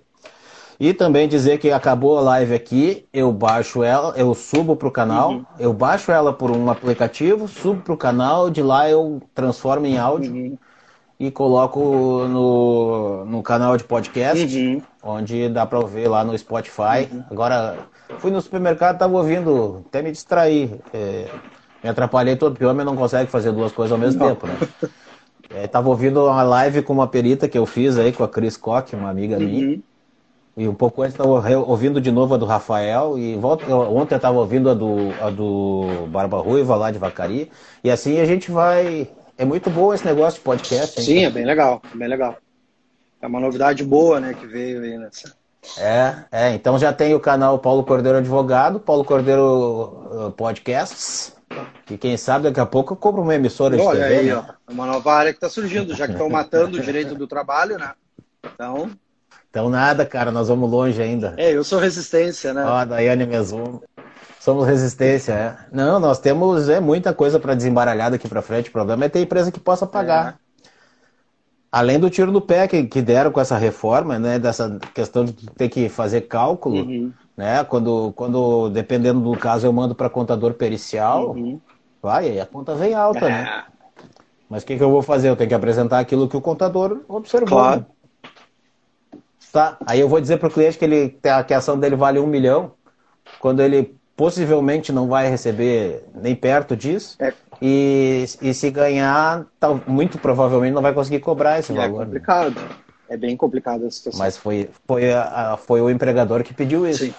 E 0.79 0.93
também 0.93 1.29
dizer 1.29 1.59
que 1.59 1.71
acabou 1.71 2.19
a 2.19 2.21
live 2.21 2.55
aqui, 2.55 3.07
eu 3.13 3.33
baixo 3.33 3.83
ela, 3.83 4.13
eu 4.17 4.35
subo 4.35 4.77
para 4.77 4.89
o 4.89 4.91
canal, 4.91 5.31
uhum. 5.31 5.45
eu 5.59 5.73
baixo 5.73 6.11
ela 6.11 6.33
por 6.33 6.51
um 6.51 6.69
aplicativo, 6.71 7.47
subo 7.47 7.81
para 7.83 7.95
o 7.95 7.97
canal, 7.97 8.51
de 8.51 8.63
lá 8.63 8.89
eu 8.89 9.23
transformo 9.35 9.87
em 9.87 9.99
áudio 9.99 10.33
uhum. 10.33 10.59
e 11.19 11.31
coloco 11.31 12.27
no, 12.29 13.25
no 13.25 13.43
canal 13.43 13.77
de 13.77 13.85
podcast, 13.85 14.59
uhum. 14.59 14.83
onde 15.03 15.49
dá 15.49 15.65
para 15.65 15.79
ouvir 15.79 16.09
lá 16.09 16.25
no 16.25 16.37
Spotify. 16.37 17.09
Uhum. 17.11 17.25
Agora, 17.31 17.77
fui 18.19 18.31
no 18.31 18.41
supermercado, 18.41 18.95
estava 18.95 19.17
ouvindo, 19.17 19.85
até 19.87 20.03
me 20.03 20.11
distrair. 20.11 20.81
É, 20.93 21.29
me 21.83 21.91
atrapalhei 21.91 22.35
todo, 22.35 22.53
porque 22.53 22.65
o 22.65 22.71
homem 22.71 22.85
não 22.85 22.97
consegue 22.97 23.31
fazer 23.31 23.53
duas 23.53 23.71
coisas 23.71 23.93
ao 23.93 23.99
mesmo 23.99 24.19
não. 24.19 24.29
tempo, 24.29 24.47
né? 24.47 24.55
É, 25.51 25.69
tava 25.69 25.89
ouvindo 25.89 26.25
uma 26.25 26.43
live 26.43 26.83
com 26.83 26.93
uma 26.93 27.07
perita 27.07 27.49
que 27.49 27.57
eu 27.57 27.65
fiz 27.65 27.97
aí 27.97 28.13
com 28.13 28.25
a 28.25 28.29
Cris 28.29 28.57
Koch, 28.57 28.97
uma 28.97 29.09
amiga 29.09 29.39
minha. 29.39 29.79
E 30.57 30.69
um 30.69 30.75
pouco 30.75 31.03
antes 31.03 31.15
estava 31.15 31.31
ouvindo 31.59 32.01
de 32.01 32.13
novo 32.13 32.35
a 32.35 32.37
do 32.37 32.47
Rafael, 32.47 33.19
e 33.19 33.35
volta, 33.35 33.67
ontem 33.75 34.15
eu 34.15 34.17
estava 34.17 34.39
ouvindo 34.39 34.71
a 34.71 34.75
do, 34.75 35.13
a 35.21 35.29
do 35.29 36.07
Barba 36.09 36.39
Ruiva 36.39 36.77
lá 36.77 36.93
de 36.93 36.99
Vacaria. 36.99 37.49
E 37.83 37.91
assim 37.91 38.21
a 38.21 38.25
gente 38.25 38.53
vai. 38.53 39.09
É 39.37 39.45
muito 39.45 39.69
bom 39.69 39.93
esse 39.93 40.05
negócio 40.05 40.39
de 40.39 40.45
podcast. 40.45 41.01
Hein? 41.01 41.07
Sim, 41.07 41.25
é 41.25 41.31
bem 41.31 41.45
legal, 41.45 41.83
bem 41.93 42.07
legal. 42.07 42.37
É 43.21 43.27
uma 43.27 43.41
novidade 43.41 43.83
boa, 43.83 44.21
né, 44.21 44.33
que 44.33 44.47
veio 44.47 44.83
aí 44.83 44.97
nessa. 44.97 45.35
É, 45.79 46.25
é, 46.31 46.55
então 46.55 46.79
já 46.79 46.93
tem 46.93 47.15
o 47.15 47.21
canal 47.21 47.59
Paulo 47.59 47.83
Cordeiro 47.83 48.19
Advogado, 48.19 48.79
Paulo 48.79 49.05
Cordeiro 49.05 50.29
uh, 50.29 50.31
Podcasts. 50.33 51.35
E 51.91 51.97
quem 51.97 52.17
sabe 52.17 52.45
daqui 52.45 52.61
a 52.61 52.67
pouco 52.67 52.93
eu 52.93 52.97
compro 52.97 53.23
uma 53.23 53.35
emissora 53.35 53.77
Olha 53.81 54.03
de 54.03 54.09
TV. 54.09 54.21
Aí, 54.21 54.27
né? 54.27 54.35
ó, 54.37 54.71
é 54.71 54.73
uma 54.73 54.87
nova 54.87 55.13
área 55.13 55.33
que 55.33 55.39
está 55.39 55.49
surgindo, 55.49 55.95
já 55.95 56.07
que 56.07 56.13
estão 56.13 56.29
matando 56.29 56.79
o 56.79 56.81
direito 56.81 57.15
do 57.15 57.27
trabalho, 57.27 57.79
né? 57.79 57.93
Então, 58.45 58.91
então 59.55 59.71
nada, 59.71 60.05
cara, 60.05 60.33
nós 60.33 60.49
vamos 60.49 60.69
longe 60.69 61.01
ainda. 61.01 61.33
É, 61.37 61.53
eu 61.53 61.63
sou 61.63 61.79
resistência, 61.79 62.53
né? 62.53 62.65
Ó, 62.67 62.85
Daiane 62.85 63.25
mesmo. 63.25 63.85
Somos 64.41 64.67
resistência, 64.67 65.33
é. 65.33 65.57
Não, 65.71 66.01
nós 66.01 66.19
temos 66.19 66.69
é, 66.69 66.81
muita 66.81 67.15
coisa 67.15 67.39
para 67.39 67.55
desembaralhar 67.55 68.11
daqui 68.11 68.29
para 68.29 68.43
frente. 68.43 68.69
O 68.69 68.73
problema 68.73 69.05
é 69.05 69.09
ter 69.09 69.21
empresa 69.21 69.53
que 69.53 69.61
possa 69.61 69.87
pagar. 69.87 70.41
É. 70.65 70.69
Além 71.71 72.01
do 72.01 72.11
tiro 72.11 72.33
no 72.33 72.41
pé 72.41 72.67
que, 72.67 72.83
que 72.83 73.01
deram 73.01 73.31
com 73.31 73.41
essa 73.41 73.57
reforma, 73.57 74.19
né? 74.19 74.41
Dessa 74.41 74.77
questão 74.93 75.25
de 75.25 75.33
ter 75.33 75.69
que 75.69 75.89
fazer 75.89 76.23
cálculo, 76.23 76.83
uhum. 76.85 77.13
né? 77.37 77.63
Quando, 77.63 78.13
quando, 78.17 78.71
dependendo 78.71 79.21
do 79.21 79.39
caso, 79.39 79.69
eu 79.69 79.73
mando 79.73 79.95
para 79.95 80.11
contador 80.11 80.55
pericial, 80.55 81.31
uhum. 81.31 81.61
vai, 82.03 82.41
a 82.41 82.45
conta 82.45 82.75
vem 82.75 82.93
alta, 82.93 83.21
né? 83.21 83.41
é. 83.41 83.45
né? 83.45 83.65
Mas 84.51 84.65
o 84.65 84.67
que, 84.67 84.77
que 84.77 84.83
eu 84.83 84.91
vou 84.91 85.01
fazer? 85.01 85.29
Eu 85.29 85.37
tenho 85.37 85.49
que 85.49 85.55
apresentar 85.55 86.01
aquilo 86.01 86.29
que 86.29 86.37
o 86.37 86.41
contador 86.41 87.03
observou. 87.09 87.57
Claro. 87.57 87.81
Né? 87.83 87.87
Tá? 89.55 89.77
Aí 89.87 90.01
eu 90.01 90.09
vou 90.09 90.21
dizer 90.21 90.39
para 90.39 90.49
o 90.49 90.51
cliente 90.51 90.77
que, 90.77 90.85
ele, 90.85 91.17
que 91.47 91.55
a 91.55 91.59
ação 91.59 91.79
dele 91.79 91.95
vale 91.95 92.19
um 92.19 92.27
milhão, 92.27 92.73
quando 93.39 93.63
ele 93.63 93.95
possivelmente 94.17 94.91
não 94.91 95.07
vai 95.07 95.31
receber 95.31 96.03
nem 96.13 96.35
perto 96.35 96.77
disso. 96.77 97.17
É. 97.21 97.33
E, 97.63 98.25
e 98.43 98.53
se 98.53 98.69
ganhar, 98.69 99.47
tá, 99.61 99.73
muito 99.87 100.19
provavelmente 100.19 100.75
não 100.75 100.83
vai 100.83 100.93
conseguir 100.93 101.21
cobrar 101.21 101.61
esse 101.61 101.71
é 101.71 101.77
valor. 101.77 102.03
É 102.03 102.05
complicado. 102.05 102.61
Né? 102.61 102.69
É 103.11 103.17
bem 103.17 103.37
complicado 103.37 103.87
a 103.87 103.91
situação. 103.93 104.19
Mas 104.19 104.37
foi, 104.37 104.71
foi, 104.89 105.13
a, 105.13 105.57
foi 105.57 105.81
o 105.81 105.89
empregador 105.89 106.43
que 106.43 106.53
pediu 106.53 106.85
isso. 106.85 107.05
Sim. 107.05 107.15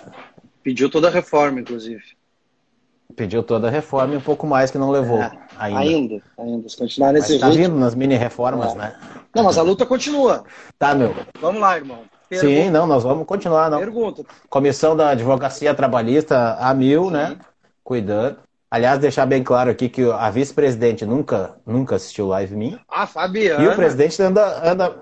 Pediu 0.61 0.89
toda 0.89 1.07
a 1.07 1.11
reforma, 1.11 1.61
inclusive. 1.61 2.03
Pediu 3.15 3.43
toda 3.43 3.69
a 3.69 3.71
reforma 3.71 4.13
e 4.13 4.17
um 4.17 4.21
pouco 4.21 4.45
mais 4.45 4.69
que 4.69 4.77
não 4.77 4.91
levou. 4.91 5.19
É, 5.19 5.31
ainda. 5.57 5.79
ainda, 5.79 6.21
ainda. 6.37 6.67
Se 6.67 6.75
continuar 6.75 7.13
nesse 7.13 7.39
mas 7.39 7.41
tá 7.41 7.49
vindo 7.49 7.77
nas 7.77 7.95
mini 7.95 8.17
reformas, 8.17 8.73
é. 8.73 8.77
né? 8.77 8.95
Não, 9.33 9.45
mas 9.45 9.57
a 9.57 9.61
luta 9.61 9.85
continua. 9.85 10.43
Tá, 10.77 10.93
meu. 10.93 11.15
Vamos 11.39 11.61
lá, 11.61 11.77
irmão. 11.77 11.99
Pergunta. 12.39 12.63
Sim, 12.63 12.69
não, 12.69 12.87
nós 12.87 13.03
vamos 13.03 13.25
continuar. 13.25 13.69
Não. 13.69 13.79
Pergunta. 13.79 14.23
Comissão 14.49 14.95
da 14.95 15.09
Advocacia 15.09 15.73
Trabalhista 15.73 16.55
a 16.59 16.73
mil, 16.73 17.05
Sim. 17.05 17.11
né? 17.11 17.37
Cuidando. 17.83 18.37
Aliás, 18.69 18.99
deixar 18.99 19.25
bem 19.25 19.43
claro 19.43 19.69
aqui 19.69 19.87
que 19.87 20.03
a 20.11 20.29
vice-presidente 20.29 21.05
nunca, 21.05 21.55
nunca 21.65 21.95
assistiu 21.95 22.27
live 22.27 22.55
minha. 22.55 22.79
Ah, 22.89 23.07
Fabiana. 23.07 23.63
E 23.63 23.67
o 23.67 23.75
presidente 23.75 24.21
anda, 24.21 24.69
anda, 24.69 24.95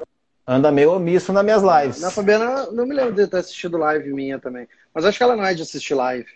anda 0.47 0.71
meio 0.71 0.93
omisso 0.93 1.33
nas 1.33 1.43
minhas 1.43 1.63
lives. 1.63 2.01
Na 2.01 2.11
Fabiana, 2.11 2.67
não 2.71 2.85
me 2.85 2.93
lembro 2.93 3.13
de 3.13 3.25
ter 3.25 3.37
assistido 3.37 3.77
live 3.77 4.13
minha 4.13 4.37
também. 4.37 4.67
Mas 4.93 5.05
acho 5.05 5.17
que 5.17 5.23
ela 5.23 5.35
não 5.35 5.45
é 5.45 5.53
de 5.53 5.63
assistir 5.63 5.95
live. 5.95 6.27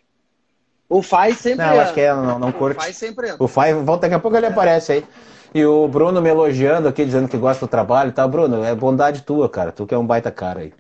O 0.90 1.02
faz 1.02 1.38
sempre 1.38 1.66
Não, 1.66 1.80
acho 1.80 1.94
que 1.94 2.02
ela 2.02 2.22
não, 2.22 2.40
não 2.40 2.52
curte. 2.52 2.80
O 2.80 2.82
faz 2.82 2.96
sempre 2.96 3.36
O 3.38 3.48
faz, 3.48 3.76
daqui 4.00 4.16
a 4.16 4.20
pouco 4.20 4.38
ele 4.38 4.46
aparece 4.46 4.94
aí. 4.94 5.06
E 5.54 5.66
o 5.66 5.88
Bruno 5.88 6.22
me 6.22 6.30
elogiando 6.30 6.88
aqui, 6.88 7.06
dizendo 7.06 7.28
que 7.28 7.38
gosta 7.38 7.66
do 7.66 7.70
trabalho, 7.70 8.12
tá? 8.12 8.28
Bruno, 8.28 8.64
é 8.64 8.74
bondade 8.74 9.22
tua, 9.22 9.50
cara. 9.50 9.72
Tu 9.72 9.86
que 9.86 9.94
é 9.94 9.98
um 9.98 10.06
baita 10.06 10.32
cara 10.32 10.62
aí. 10.62 10.74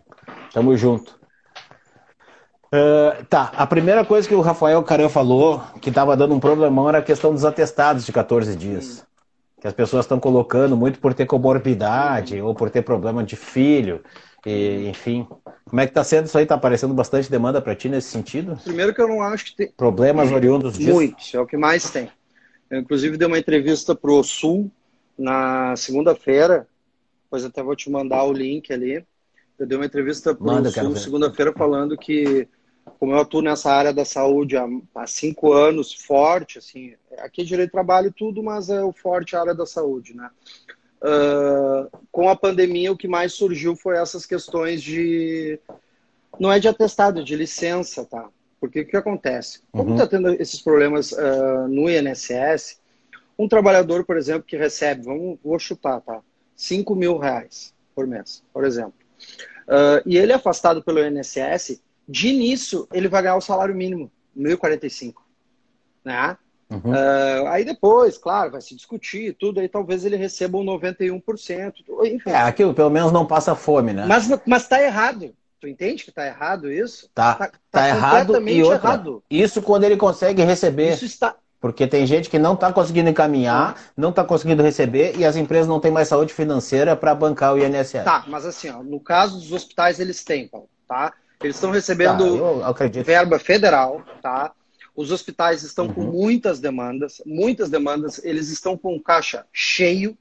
Tamo 0.57 0.75
junto. 0.75 1.19
Uh, 2.73 3.23
tá, 3.29 3.51
a 3.55 3.67
primeira 3.67 4.03
coisa 4.03 4.27
que 4.27 4.33
o 4.33 4.41
Rafael 4.41 4.81
Caran 4.81 5.07
falou, 5.07 5.61
que 5.79 5.91
tava 5.91 6.17
dando 6.17 6.33
um 6.33 6.39
problemão, 6.39 6.89
era 6.89 6.97
a 6.97 7.03
questão 7.03 7.31
dos 7.31 7.45
atestados 7.45 8.03
de 8.03 8.11
14 8.11 8.55
dias. 8.55 9.05
Que 9.61 9.67
as 9.67 9.73
pessoas 9.75 10.05
estão 10.05 10.19
colocando 10.19 10.75
muito 10.75 10.97
por 10.97 11.13
ter 11.13 11.27
comorbidade 11.27 12.41
ou 12.41 12.55
por 12.55 12.71
ter 12.71 12.81
problema 12.81 13.23
de 13.23 13.35
filho. 13.35 14.03
E, 14.47 14.87
enfim, 14.89 15.27
como 15.65 15.79
é 15.79 15.85
que 15.85 15.93
tá 15.93 16.03
sendo 16.03 16.25
isso 16.25 16.35
aí? 16.35 16.47
Tá 16.47 16.55
aparecendo 16.55 16.91
bastante 16.95 17.29
demanda 17.29 17.61
para 17.61 17.75
ti 17.75 17.87
nesse 17.87 18.09
sentido? 18.09 18.57
Primeiro 18.63 18.95
que 18.95 19.01
eu 19.01 19.07
não 19.07 19.21
acho 19.21 19.45
que 19.45 19.55
tem... 19.55 19.71
Problemas 19.77 20.31
oriundos 20.31 20.75
disso? 20.75 20.91
Muitos, 20.91 21.35
é 21.35 21.39
o 21.39 21.45
que 21.45 21.55
mais 21.55 21.91
tem. 21.91 22.09
Eu, 22.67 22.79
inclusive, 22.79 23.15
dei 23.15 23.27
uma 23.27 23.37
entrevista 23.37 23.93
para 23.93 24.11
o 24.11 24.23
Sul 24.23 24.71
na 25.15 25.75
segunda-feira, 25.75 26.67
depois 27.25 27.45
até 27.45 27.61
vou 27.61 27.75
te 27.75 27.91
mandar 27.91 28.23
o 28.23 28.33
link 28.33 28.73
ali. 28.73 29.05
Eu 29.57 29.65
dei 29.65 29.77
uma 29.77 29.85
entrevista 29.85 30.35
para 30.35 30.61
o 30.61 30.71
Sul 30.71 30.95
segunda-feira 30.95 31.51
falando 31.51 31.97
que, 31.97 32.47
como 32.99 33.13
eu 33.13 33.19
atuo 33.19 33.41
nessa 33.41 33.71
área 33.71 33.91
da 33.91 34.05
saúde 34.05 34.55
há, 34.55 34.67
há, 34.93 35.07
cinco 35.07 35.51
anos, 35.51 35.93
forte, 35.93 36.59
assim, 36.59 36.93
aqui 37.17 37.41
é 37.41 37.45
direito 37.45 37.69
de 37.69 37.73
trabalho 37.73 38.13
tudo, 38.15 38.43
mas 38.43 38.69
é 38.69 38.83
o 38.83 38.93
forte 38.93 39.35
a 39.35 39.41
área 39.41 39.55
da 39.55 39.65
saúde, 39.65 40.15
né? 40.15 40.29
Uh, 41.01 41.89
com 42.11 42.29
a 42.29 42.35
pandemia, 42.35 42.91
o 42.91 42.97
que 42.97 43.07
mais 43.07 43.33
surgiu 43.33 43.75
foi 43.75 43.97
essas 43.97 44.25
questões 44.25 44.81
de. 44.81 45.59
Não 46.39 46.51
é 46.51 46.59
de 46.59 46.67
atestado, 46.67 47.21
é 47.21 47.23
de 47.23 47.35
licença, 47.35 48.05
tá? 48.05 48.29
Porque 48.59 48.81
o 48.81 48.87
que 48.87 48.97
acontece? 48.97 49.61
Como 49.71 49.91
está 49.91 50.03
uhum. 50.03 50.09
tendo 50.09 50.41
esses 50.41 50.61
problemas 50.61 51.11
uh, 51.11 51.67
no 51.67 51.89
INSS, 51.89 52.79
um 53.37 53.47
trabalhador, 53.47 54.03
por 54.03 54.17
exemplo, 54.17 54.43
que 54.43 54.57
recebe, 54.57 55.03
vamos, 55.03 55.37
vou 55.43 55.59
chutar, 55.59 56.01
tá? 56.01 56.21
5 56.55 56.95
mil 56.95 57.17
reais 57.17 57.73
por 57.93 58.07
mês, 58.07 58.43
por 58.51 58.65
exemplo. 58.65 59.06
Uh, 59.67 60.01
e 60.05 60.17
ele 60.17 60.31
é 60.31 60.35
afastado 60.35 60.81
pelo 60.81 60.99
INSS, 60.99 61.81
de 62.07 62.29
início 62.29 62.87
ele 62.93 63.09
vai 63.09 63.21
ganhar 63.21 63.35
o 63.35 63.41
salário 63.41 63.75
mínimo, 63.75 64.09
1.045. 64.37 65.15
Né? 66.05 66.37
Uhum. 66.69 66.91
Uh, 66.91 67.47
aí 67.47 67.63
depois, 67.63 68.17
claro, 68.17 68.51
vai 68.51 68.61
se 68.61 68.75
discutir 68.75 69.35
tudo, 69.37 69.59
aí 69.59 69.67
talvez 69.67 70.05
ele 70.05 70.15
receba 70.15 70.57
um 70.57 70.65
91%. 70.65 71.73
Enfim. 72.05 72.29
É, 72.29 72.37
aquilo 72.37 72.73
pelo 72.73 72.89
menos 72.89 73.11
não 73.11 73.25
passa 73.25 73.55
fome, 73.55 73.93
né? 73.93 74.05
Mas, 74.05 74.27
mas 74.45 74.67
tá 74.67 74.81
errado. 74.81 75.33
Tu 75.59 75.67
entende 75.67 76.03
que 76.03 76.11
está 76.11 76.25
errado 76.25 76.71
isso? 76.71 77.09
Tá, 77.15 77.33
tá, 77.33 77.47
tá, 77.47 77.59
tá 77.71 77.87
errado 77.87 78.47
e 78.47 78.61
outra, 78.61 78.77
errado. 78.77 79.23
Isso 79.29 79.61
quando 79.61 79.85
ele 79.85 79.97
consegue 79.97 80.43
receber. 80.43 80.93
Isso 80.93 81.05
está 81.05 81.35
porque 81.59 81.87
tem 81.87 82.05
gente 82.05 82.29
que 82.29 82.37
não 82.37 82.53
está 82.53 82.71
conseguindo 82.71 83.09
encaminhar, 83.09 83.75
não 83.95 84.09
está 84.09 84.23
conseguindo 84.23 84.61
receber 84.61 85.17
e 85.17 85.25
as 85.25 85.35
empresas 85.35 85.67
não 85.67 85.79
têm 85.79 85.91
mais 85.91 86.07
saúde 86.07 86.33
financeira 86.33 86.95
para 86.95 87.15
bancar 87.15 87.53
o 87.53 87.59
INSS. 87.59 88.03
Tá, 88.03 88.23
mas 88.27 88.45
assim, 88.45 88.69
ó, 88.69 88.83
no 88.83 88.99
caso 88.99 89.39
dos 89.39 89.51
hospitais 89.51 89.99
eles 89.99 90.23
têm, 90.23 90.49
tá? 90.87 91.13
Eles 91.41 91.55
estão 91.55 91.71
recebendo 91.71 92.59
tá, 92.61 92.87
verba 93.03 93.37
federal, 93.37 94.03
tá? 94.21 94.51
Os 94.95 95.11
hospitais 95.11 95.61
estão 95.61 95.85
uhum. 95.85 95.93
com 95.93 96.01
muitas 96.01 96.59
demandas, 96.59 97.21
muitas 97.23 97.69
demandas, 97.69 98.19
eles 98.23 98.49
estão 98.49 98.75
com 98.75 98.99
caixa 98.99 99.45
cheio. 99.53 100.17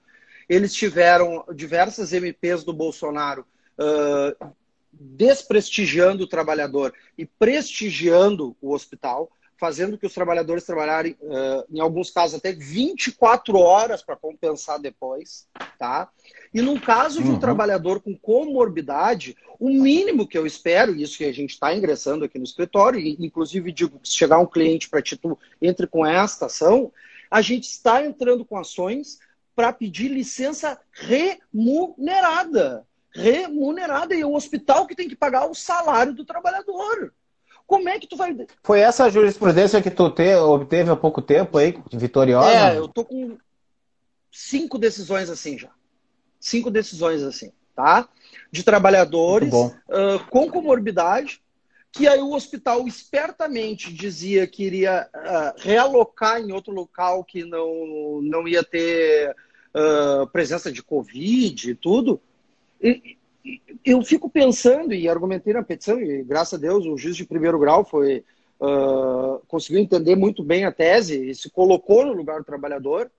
Eles 0.47 0.75
tiveram 0.75 1.45
diversas 1.55 2.13
MPs 2.13 2.63
do 2.63 2.75
Bolsonaro 2.75 3.47
uh, 3.79 4.53
desprestigiando 4.93 6.25
o 6.25 6.29
trabalhador 6.29 6.93
e 7.17 7.25
prestigiando 7.25 8.55
o 8.61 8.75
hospital, 8.75 9.31
fazendo 9.59 9.97
que 9.97 10.07
os 10.07 10.13
trabalhadores 10.13 10.65
trabalharem, 10.65 11.17
uh, 11.21 11.65
em 11.71 11.81
alguns 11.81 12.11
casos, 12.11 12.39
até 12.39 12.53
24 12.53 13.59
horas 13.59 14.03
para 14.03 14.17
compensar 14.17 14.79
depois, 14.79 15.49
tá? 15.79 16.11
E 16.53 16.61
no 16.61 16.81
caso 16.81 17.23
de 17.23 17.29
um 17.29 17.35
uhum. 17.35 17.41
trabalhador 17.41 18.01
com 18.01 18.17
comorbidade, 18.17 19.37
o 19.59 19.71
mínimo 19.71 20.27
que 20.27 20.37
eu 20.37 20.47
espero, 20.47 20.95
isso 20.95 21.17
que 21.17 21.25
a 21.25 21.33
gente 21.33 21.51
está 21.51 21.75
ingressando 21.75 22.25
aqui 22.25 22.39
no 22.39 22.45
escritório, 22.45 23.01
e 23.01 23.17
inclusive 23.19 23.73
digo 23.73 23.99
que 23.99 24.09
se 24.09 24.15
chegar 24.15 24.39
um 24.39 24.47
cliente 24.47 24.89
para 24.89 25.03
ti, 25.03 25.17
tu 25.17 25.39
entre 25.61 25.87
com 25.87 26.05
esta 26.05 26.47
ação, 26.47 26.93
a 27.31 27.41
gente 27.41 27.65
está 27.65 28.05
entrando 28.05 28.45
com 28.45 28.59
ações 28.59 29.19
para 29.55 29.73
pedir 29.73 30.09
licença 30.09 30.79
remunerada. 30.93 32.87
Remunerada, 33.15 34.15
e 34.15 34.21
é 34.21 34.27
o 34.27 34.35
hospital 34.35 34.87
que 34.87 34.95
tem 34.95 35.09
que 35.09 35.17
pagar 35.17 35.49
o 35.49 35.55
salário 35.55 36.13
do 36.13 36.27
trabalhador. 36.27 37.15
Como 37.67 37.89
é 37.89 37.99
que 37.99 38.07
tu 38.07 38.17
vai. 38.17 38.35
Foi 38.63 38.81
essa 38.81 39.11
jurisprudência 39.11 39.83
que 39.83 39.91
tu 39.91 40.09
te, 40.11 40.35
obteve 40.37 40.91
há 40.91 40.97
pouco 40.97 41.21
tempo 41.21 41.59
aí, 41.59 41.77
vitoriosa? 41.93 42.51
É, 42.51 42.79
eu 42.79 42.87
tô 42.87 43.05
com 43.05 43.37
cinco 44.31 44.79
decisões 44.79 45.29
assim 45.29 45.59
já. 45.59 45.71
Cinco 46.39 46.71
decisões 46.71 47.23
assim, 47.23 47.51
tá? 47.75 48.09
De 48.53 48.63
trabalhadores 48.63 49.53
uh, 49.53 50.25
com 50.31 50.49
comorbidade, 50.49 51.41
que 51.91 52.07
aí 52.07 52.21
o 52.21 52.35
hospital 52.35 52.87
espertamente 52.87 53.93
dizia 53.93 54.47
que 54.47 54.63
iria 54.63 55.09
uh, 55.13 55.61
realocar 55.61 56.41
em 56.41 56.53
outro 56.53 56.73
local 56.73 57.25
que 57.25 57.45
não, 57.45 58.21
não 58.23 58.47
ia 58.47 58.63
ter 58.63 59.35
uh, 59.75 60.27
presença 60.29 60.71
de 60.71 60.83
Covid 60.83 61.71
e 61.71 61.75
tudo. 61.75 62.21
E, 62.81 63.17
eu 63.85 64.03
fico 64.03 64.29
pensando 64.29 64.93
e 64.93 65.09
argumentei 65.09 65.53
na 65.53 65.63
petição, 65.63 66.01
e 66.01 66.23
graças 66.23 66.55
a 66.55 66.63
Deus 66.63 66.87
o 66.87 66.97
juiz 66.97 67.17
de 67.17 67.25
primeiro 67.25 67.59
grau 67.59 67.85
foi 67.85 68.25
uh, 68.61 69.41
conseguiu 69.47 69.81
entender 69.81 70.17
muito 70.17 70.43
bem 70.43 70.65
a 70.65 70.73
tese 70.73 71.31
e 71.31 71.35
se 71.35 71.51
colocou 71.51 72.05
no 72.05 72.13
lugar 72.13 72.39
do 72.39 72.45
trabalhador. 72.45 73.11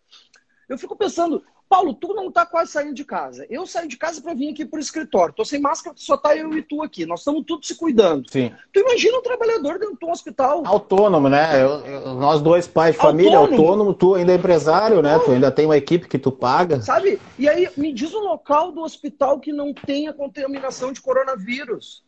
Eu 0.68 0.78
fico 0.78 0.96
pensando, 0.96 1.44
Paulo, 1.70 1.94
tu 1.94 2.14
não 2.14 2.30
está 2.30 2.46
quase 2.46 2.72
saindo 2.72 2.94
de 2.94 3.04
casa. 3.04 3.46
Eu 3.50 3.66
saio 3.66 3.88
de 3.88 3.98
casa 3.98 4.22
para 4.22 4.34
vir 4.34 4.52
aqui 4.52 4.66
para 4.66 4.78
o 4.78 4.82
escritório. 4.82 5.34
Tô 5.34 5.44
sem 5.44 5.60
máscara, 5.60 5.96
só 5.98 6.16
tá 6.16 6.36
eu 6.36 6.58
e 6.58 6.62
tu 6.62 6.82
aqui. 6.82 7.06
Nós 7.06 7.20
estamos 7.20 7.46
todos 7.46 7.68
se 7.68 7.76
cuidando. 7.76 8.30
Sim. 8.32 8.52
Tu 8.72 8.80
imagina 8.80 9.18
um 9.18 9.22
trabalhador 9.22 9.78
dentro 9.78 9.98
de 10.00 10.06
um 10.06 10.12
hospital. 10.12 10.64
Autônomo, 10.66 11.28
né? 11.28 11.62
Eu, 11.62 11.86
eu, 11.86 12.14
nós 12.14 12.42
dois 12.42 12.68
pais 12.68 12.96
de 12.96 13.02
família, 13.02 13.38
autônomo. 13.38 13.64
autônomo, 13.64 13.94
tu 13.94 14.16
ainda 14.16 14.32
é 14.32 14.36
empresário, 14.36 15.02
né? 15.02 15.20
Tu 15.20 15.32
ainda 15.32 15.52
tem 15.52 15.66
uma 15.66 15.78
equipe 15.78 16.08
que 16.08 16.18
tu 16.18 16.32
paga. 16.32 16.82
Sabe? 16.82 17.20
E 17.38 17.50
aí, 17.50 17.70
me 17.76 17.92
diz 17.92 18.14
um 18.14 18.22
local 18.22 18.72
do 18.72 18.82
hospital 18.82 19.40
que 19.40 19.52
não 19.52 19.74
tenha 19.74 20.14
contaminação 20.14 20.94
de 20.94 21.02
coronavírus. 21.02 22.07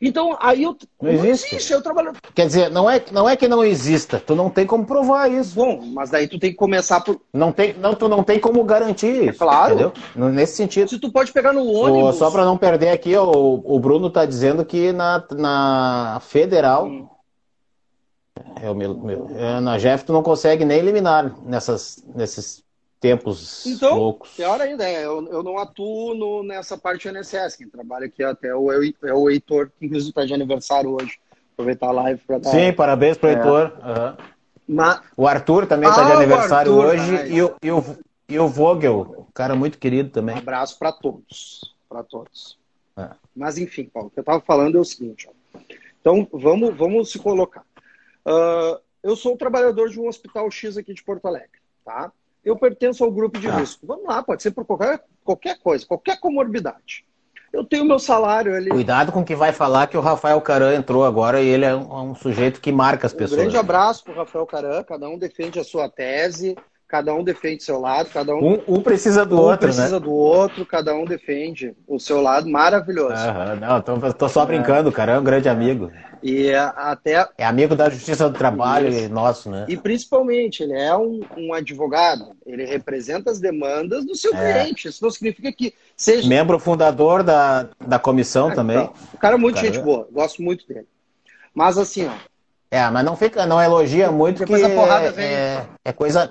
Então, 0.00 0.36
aí 0.40 0.62
eu. 0.62 0.76
Não, 1.00 1.12
não 1.12 1.24
existe. 1.24 1.54
existe. 1.54 1.72
Eu 1.72 1.82
trabalho. 1.82 2.12
Quer 2.34 2.46
dizer, 2.46 2.70
não 2.70 2.88
é, 2.88 3.02
não 3.10 3.28
é 3.28 3.36
que 3.36 3.48
não 3.48 3.64
exista, 3.64 4.20
tu 4.24 4.34
não 4.34 4.48
tem 4.48 4.66
como 4.66 4.86
provar 4.86 5.30
isso. 5.30 5.54
Bom, 5.54 5.80
mas 5.92 6.10
daí 6.10 6.28
tu 6.28 6.38
tem 6.38 6.50
que 6.50 6.56
começar 6.56 7.00
por. 7.00 7.20
Não, 7.32 7.52
tem, 7.52 7.74
não 7.74 7.94
tu 7.94 8.08
não 8.08 8.22
tem 8.22 8.38
como 8.38 8.62
garantir. 8.64 9.28
É 9.28 9.32
claro. 9.32 9.74
Entendeu? 9.74 9.92
Nesse 10.30 10.56
sentido. 10.56 10.88
Se 10.88 10.98
tu 10.98 11.10
pode 11.10 11.32
pegar 11.32 11.52
no 11.52 11.66
ônibus. 11.66 12.16
Só 12.16 12.30
para 12.30 12.44
não 12.44 12.56
perder 12.56 12.90
aqui, 12.90 13.16
o, 13.16 13.62
o 13.64 13.78
Bruno 13.78 14.10
tá 14.10 14.24
dizendo 14.24 14.64
que 14.64 14.92
na, 14.92 15.24
na 15.36 16.18
federal. 16.22 16.86
Hum. 16.86 17.08
É 18.62 18.70
o 18.70 18.74
meu, 18.74 18.94
meu, 18.94 19.30
é, 19.34 19.58
na 19.58 19.78
Jeff 19.78 20.04
tu 20.04 20.12
não 20.12 20.22
consegue 20.22 20.64
nem 20.64 20.78
eliminar 20.78 21.34
nessas, 21.44 22.04
nesses 22.14 22.62
tempos 23.00 23.66
então, 23.66 23.96
loucos. 23.96 24.30
Pior 24.30 24.60
ainda, 24.60 24.88
é, 24.88 25.04
eu, 25.04 25.26
eu 25.28 25.42
não 25.42 25.58
atuo 25.58 26.14
no, 26.14 26.42
nessa 26.42 26.76
parte 26.76 27.08
do 27.08 27.18
INSS, 27.18 27.56
quem 27.56 27.68
trabalha 27.68 28.06
aqui 28.06 28.22
até 28.22 28.54
o, 28.54 28.72
é 28.72 29.14
o 29.14 29.30
Heitor, 29.30 29.70
que 29.78 29.86
inclusive 29.86 30.10
está 30.10 30.24
de 30.24 30.34
aniversário 30.34 30.90
hoje. 30.90 31.18
Aproveitar 31.54 31.88
a 31.88 31.92
live 31.92 32.20
para 32.24 32.38
dar. 32.38 32.50
Sim, 32.50 32.72
parabéns 32.72 33.16
para 33.16 33.28
o 33.28 33.30
é. 33.30 33.34
Heitor. 33.34 33.72
Uhum. 33.78 34.16
Mas... 34.68 35.00
O 35.16 35.26
Arthur 35.26 35.66
também 35.66 35.88
está 35.88 36.02
ah, 36.02 36.06
de 36.06 36.12
aniversário 36.12 36.80
Arthur, 36.80 36.94
hoje 36.94 37.32
e, 37.32 37.42
o, 37.42 37.56
e, 37.62 37.70
o, 37.70 37.84
e 38.28 38.38
o 38.38 38.46
Vogel, 38.46 39.26
um 39.28 39.32
cara 39.32 39.54
muito 39.54 39.78
querido 39.78 40.10
também. 40.10 40.36
Um 40.36 40.38
abraço 40.38 40.78
para 40.78 40.92
todos. 40.92 41.74
Para 41.88 42.02
todos. 42.04 42.58
É. 42.96 43.10
Mas 43.34 43.58
enfim, 43.58 43.84
Paulo, 43.84 44.08
o 44.08 44.10
que 44.10 44.18
eu 44.18 44.22
estava 44.22 44.40
falando 44.40 44.76
é 44.76 44.80
o 44.80 44.84
seguinte. 44.84 45.28
Ó. 45.28 45.60
Então, 46.00 46.28
vamos, 46.32 46.76
vamos 46.76 47.10
se 47.10 47.18
colocar. 47.18 47.64
Uh, 48.26 48.78
eu 49.02 49.16
sou 49.16 49.36
trabalhador 49.36 49.88
de 49.88 49.98
um 49.98 50.06
hospital 50.06 50.50
X 50.50 50.76
aqui 50.76 50.92
de 50.92 51.02
Porto 51.02 51.26
Alegre, 51.26 51.58
tá? 51.84 52.12
Eu 52.48 52.56
pertenço 52.56 53.04
ao 53.04 53.10
grupo 53.10 53.38
de 53.38 53.48
ah. 53.48 53.56
risco. 53.56 53.86
Vamos 53.86 54.06
lá, 54.06 54.22
pode 54.22 54.42
ser 54.42 54.50
por 54.50 54.64
qualquer, 54.64 55.00
qualquer 55.24 55.58
coisa, 55.58 55.86
qualquer 55.86 56.18
comorbidade. 56.18 57.04
Eu 57.52 57.64
tenho 57.64 57.84
meu 57.84 57.98
salário 57.98 58.54
ali. 58.54 58.68
Cuidado 58.68 59.10
com 59.10 59.20
o 59.20 59.24
que 59.24 59.34
vai 59.34 59.52
falar 59.52 59.86
que 59.86 59.96
o 59.96 60.00
Rafael 60.00 60.40
Caran 60.40 60.74
entrou 60.74 61.04
agora 61.04 61.40
e 61.40 61.46
ele 61.46 61.64
é 61.64 61.74
um, 61.74 62.10
um 62.10 62.14
sujeito 62.14 62.60
que 62.60 62.70
marca 62.70 63.06
as 63.06 63.12
pessoas. 63.12 63.40
Um 63.40 63.42
grande 63.42 63.56
abraço 63.56 64.04
para 64.04 64.12
o 64.12 64.16
Rafael 64.16 64.46
Caran, 64.46 64.82
cada 64.82 65.08
um 65.08 65.18
defende 65.18 65.58
a 65.58 65.64
sua 65.64 65.88
tese, 65.88 66.56
cada 66.88 67.14
um 67.14 67.22
defende 67.22 67.62
seu 67.62 67.78
lado, 67.78 68.08
cada 68.08 68.34
um. 68.34 68.54
Um, 68.54 68.62
um 68.66 68.80
precisa 68.80 69.26
do 69.26 69.36
um 69.36 69.40
outro, 69.40 69.58
precisa 69.58 69.82
né? 69.82 69.88
precisa 69.88 70.00
do 70.00 70.10
outro, 70.10 70.64
cada 70.64 70.94
um 70.94 71.04
defende 71.04 71.76
o 71.86 72.00
seu 72.00 72.22
lado, 72.22 72.48
maravilhoso. 72.48 73.12
Aham, 73.12 73.56
não, 73.56 73.80
tô, 73.82 74.12
tô 74.14 74.28
só 74.28 74.46
brincando, 74.46 74.88
é. 74.88 74.92
cara, 74.92 75.12
é 75.12 75.18
um 75.18 75.22
grande 75.22 75.50
amigo. 75.50 75.92
E 76.22 76.52
até. 76.52 77.28
É 77.36 77.44
amigo 77.44 77.76
da 77.76 77.90
Justiça 77.90 78.28
do 78.28 78.36
Trabalho 78.36 78.92
e 78.92 79.06
nosso, 79.06 79.50
né? 79.50 79.66
E 79.68 79.76
principalmente, 79.76 80.62
ele 80.62 80.72
é 80.72 80.96
um, 80.96 81.20
um, 81.36 81.52
advogado, 81.52 82.32
ele 82.44 82.64
representa 82.64 83.30
as 83.30 83.38
demandas 83.38 84.04
do 84.04 84.16
seu 84.16 84.34
é. 84.34 84.64
cliente. 84.64 84.88
Isso 84.88 85.04
não 85.04 85.10
significa 85.10 85.52
que 85.52 85.74
seja. 85.96 86.26
Membro 86.26 86.58
fundador 86.58 87.22
da, 87.22 87.68
da 87.86 87.98
comissão 87.98 88.48
ah, 88.48 88.54
também. 88.54 88.78
Então, 88.78 88.94
o 89.12 89.18
cara 89.18 89.34
é 89.34 89.38
muito 89.38 89.60
gente 89.60 89.78
boa, 89.78 90.08
gosto 90.10 90.42
muito 90.42 90.66
dele. 90.66 90.86
Mas 91.54 91.76
assim, 91.78 92.06
ó. 92.06 92.12
É, 92.70 92.90
mas 92.90 93.04
não 93.04 93.16
fica, 93.16 93.46
não 93.46 93.62
elogia 93.62 94.10
muito 94.10 94.40
Depois 94.40 94.60
que 94.60 94.66
a 94.66 94.74
porrada 94.74 95.10
vem. 95.12 95.26
É, 95.26 95.66
é 95.84 95.92
coisa 95.92 96.30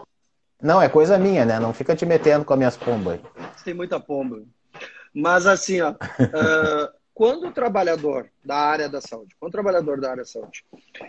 não, 0.61 0.81
é 0.81 0.89
coisa 0.89 1.17
minha, 1.19 1.45
né? 1.45 1.59
Não 1.59 1.73
fica 1.73 1.95
te 1.95 2.05
metendo 2.05 2.43
com 2.43 2.53
as 2.53 2.57
minhas 2.57 2.77
pombas. 2.77 3.19
Você 3.55 3.65
tem 3.65 3.73
muita 3.73 3.99
pomba. 3.99 4.41
Mas 5.13 5.45
assim, 5.45 5.81
ó, 5.81 5.91
uh, 5.91 6.97
quando 7.13 7.47
o 7.47 7.51
trabalhador 7.51 8.29
da 8.43 8.55
área 8.55 8.89
da 8.89 9.01
saúde, 9.01 9.35
quando 9.39 9.49
o 9.49 9.51
trabalhador 9.51 9.99
da 9.99 10.11
área 10.11 10.23
da 10.23 10.29
saúde, 10.29 10.63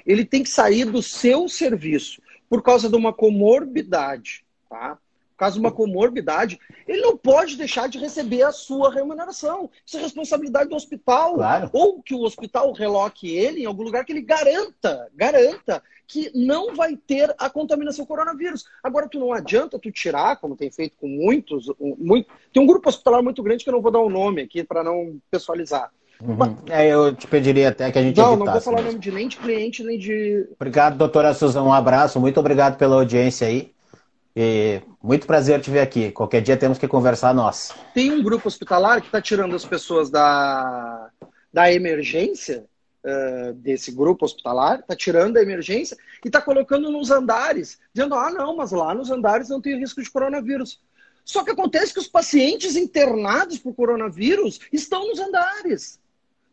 ele 0.06 0.24
tem 0.24 0.42
que 0.42 0.50
sair 0.50 0.84
do 0.84 1.02
seu 1.02 1.48
serviço 1.48 2.20
por 2.48 2.62
causa 2.62 2.88
de 2.88 2.96
uma 2.96 3.12
comorbidade, 3.12 4.44
tá? 4.68 4.98
Causa 5.38 5.54
de 5.54 5.60
uma 5.60 5.70
comorbidade, 5.70 6.58
ele 6.86 7.00
não 7.00 7.16
pode 7.16 7.56
deixar 7.56 7.88
de 7.88 7.96
receber 7.96 8.42
a 8.42 8.50
sua 8.50 8.92
remuneração. 8.92 9.70
Isso 9.86 9.96
é 9.96 10.00
responsabilidade 10.00 10.68
do 10.68 10.74
hospital. 10.74 11.34
Claro. 11.34 11.70
Ou 11.72 12.02
que 12.02 12.12
o 12.12 12.22
hospital 12.22 12.72
reloque 12.72 13.34
ele 13.34 13.62
em 13.62 13.64
algum 13.66 13.84
lugar 13.84 14.04
que 14.04 14.12
ele 14.12 14.20
garanta, 14.20 15.08
garanta 15.14 15.80
que 16.08 16.32
não 16.34 16.74
vai 16.74 16.96
ter 16.96 17.32
a 17.38 17.48
contaminação 17.48 18.04
coronavírus. 18.04 18.64
Agora, 18.82 19.08
tu 19.08 19.20
não 19.20 19.32
adianta 19.32 19.78
tu 19.78 19.92
tirar, 19.92 20.40
como 20.40 20.56
tem 20.56 20.72
feito 20.72 20.96
com 20.98 21.06
muitos. 21.06 21.66
Muito, 21.78 22.28
tem 22.52 22.60
um 22.60 22.66
grupo 22.66 22.88
hospitalar 22.88 23.22
muito 23.22 23.42
grande 23.42 23.62
que 23.62 23.70
eu 23.70 23.74
não 23.74 23.82
vou 23.82 23.92
dar 23.92 24.00
o 24.00 24.06
um 24.06 24.10
nome 24.10 24.42
aqui 24.42 24.64
para 24.64 24.82
não 24.82 25.20
pessoalizar. 25.30 25.90
Uhum. 26.20 26.56
É, 26.68 26.88
eu 26.88 27.14
te 27.14 27.28
pediria 27.28 27.68
até 27.68 27.92
que 27.92 27.98
a 27.98 28.02
gente 28.02 28.16
Não, 28.16 28.32
evitasse, 28.32 28.44
não 28.44 28.52
vou 28.52 28.60
falar 28.60 28.80
o 28.80 28.84
nome 28.84 28.98
de 28.98 29.12
nem 29.12 29.28
de 29.28 29.36
cliente, 29.36 29.84
nem 29.84 29.96
de. 29.96 30.48
Obrigado, 30.58 30.96
doutora 30.96 31.32
Suzana. 31.32 31.64
Um 31.64 31.72
abraço. 31.72 32.18
Muito 32.18 32.40
obrigado 32.40 32.76
pela 32.76 32.96
audiência 32.96 33.46
aí. 33.46 33.70
E 34.40 34.80
muito 35.02 35.26
prazer 35.26 35.60
te 35.60 35.68
ver 35.68 35.80
aqui. 35.80 36.12
Qualquer 36.12 36.40
dia 36.40 36.56
temos 36.56 36.78
que 36.78 36.86
conversar 36.86 37.34
nós. 37.34 37.74
Tem 37.92 38.12
um 38.12 38.22
grupo 38.22 38.46
hospitalar 38.46 39.00
que 39.00 39.08
está 39.08 39.20
tirando 39.20 39.56
as 39.56 39.64
pessoas 39.64 40.10
da, 40.10 41.10
da 41.52 41.72
emergência 41.72 42.64
uh, 43.02 43.52
desse 43.54 43.90
grupo 43.90 44.24
hospitalar, 44.24 44.78
está 44.78 44.94
tirando 44.94 45.38
a 45.38 45.42
emergência 45.42 45.96
e 46.24 46.28
está 46.28 46.40
colocando 46.40 46.88
nos 46.88 47.10
andares, 47.10 47.80
dizendo: 47.92 48.14
ah, 48.14 48.30
não, 48.30 48.54
mas 48.54 48.70
lá 48.70 48.94
nos 48.94 49.10
andares 49.10 49.48
não 49.48 49.60
tem 49.60 49.76
risco 49.76 50.00
de 50.00 50.08
coronavírus. 50.08 50.80
Só 51.24 51.42
que 51.42 51.50
acontece 51.50 51.92
que 51.92 51.98
os 51.98 52.06
pacientes 52.06 52.76
internados 52.76 53.58
por 53.58 53.74
coronavírus 53.74 54.60
estão 54.72 55.08
nos 55.08 55.18
andares. 55.18 55.98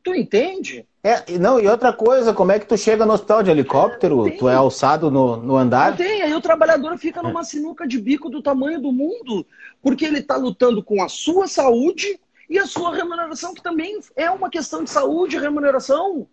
Tu 0.05 0.13
entende? 0.13 0.87
É, 1.03 1.35
não, 1.39 1.59
e 1.59 1.67
outra 1.67 1.91
coisa, 1.91 2.31
como 2.31 2.51
é 2.51 2.59
que 2.59 2.67
tu 2.67 2.77
chega 2.77 3.07
no 3.07 3.13
hospital 3.13 3.41
de 3.41 3.49
helicóptero? 3.49 4.29
tu 4.37 4.47
é 4.47 4.53
alçado 4.53 5.09
no, 5.09 5.35
no 5.37 5.55
andar? 5.57 5.89
Não 5.89 5.97
tem, 5.97 6.21
aí 6.21 6.31
o 6.31 6.39
trabalhador 6.39 6.95
fica 6.99 7.23
numa 7.23 7.43
sinuca 7.43 7.87
de 7.87 7.99
bico 7.99 8.29
do 8.29 8.39
tamanho 8.39 8.79
do 8.79 8.91
mundo, 8.91 9.43
porque 9.81 10.05
ele 10.05 10.19
está 10.19 10.35
lutando 10.35 10.83
com 10.83 11.01
a 11.01 11.09
sua 11.09 11.47
saúde 11.47 12.19
e 12.47 12.59
a 12.59 12.67
sua 12.67 12.95
remuneração, 12.95 13.51
que 13.51 13.63
também 13.63 13.99
é 14.15 14.29
uma 14.29 14.47
questão 14.47 14.83
de 14.83 14.91
saúde 14.91 15.37
e 15.37 15.39
remuneração. 15.39 16.27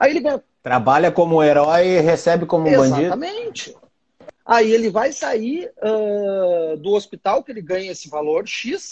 Aí 0.00 0.12
ele 0.12 0.20
ganha... 0.20 0.42
Trabalha 0.62 1.12
como 1.12 1.42
herói 1.42 1.86
e 1.86 2.00
recebe 2.00 2.46
como 2.46 2.66
Exatamente. 2.66 2.90
bandido. 2.90 3.06
Exatamente. 3.06 3.76
Aí 4.42 4.72
ele 4.72 4.88
vai 4.88 5.12
sair 5.12 5.70
uh, 5.82 6.78
do 6.78 6.94
hospital, 6.94 7.42
que 7.42 7.52
ele 7.52 7.60
ganha 7.60 7.92
esse 7.92 8.08
valor 8.08 8.48
X, 8.48 8.88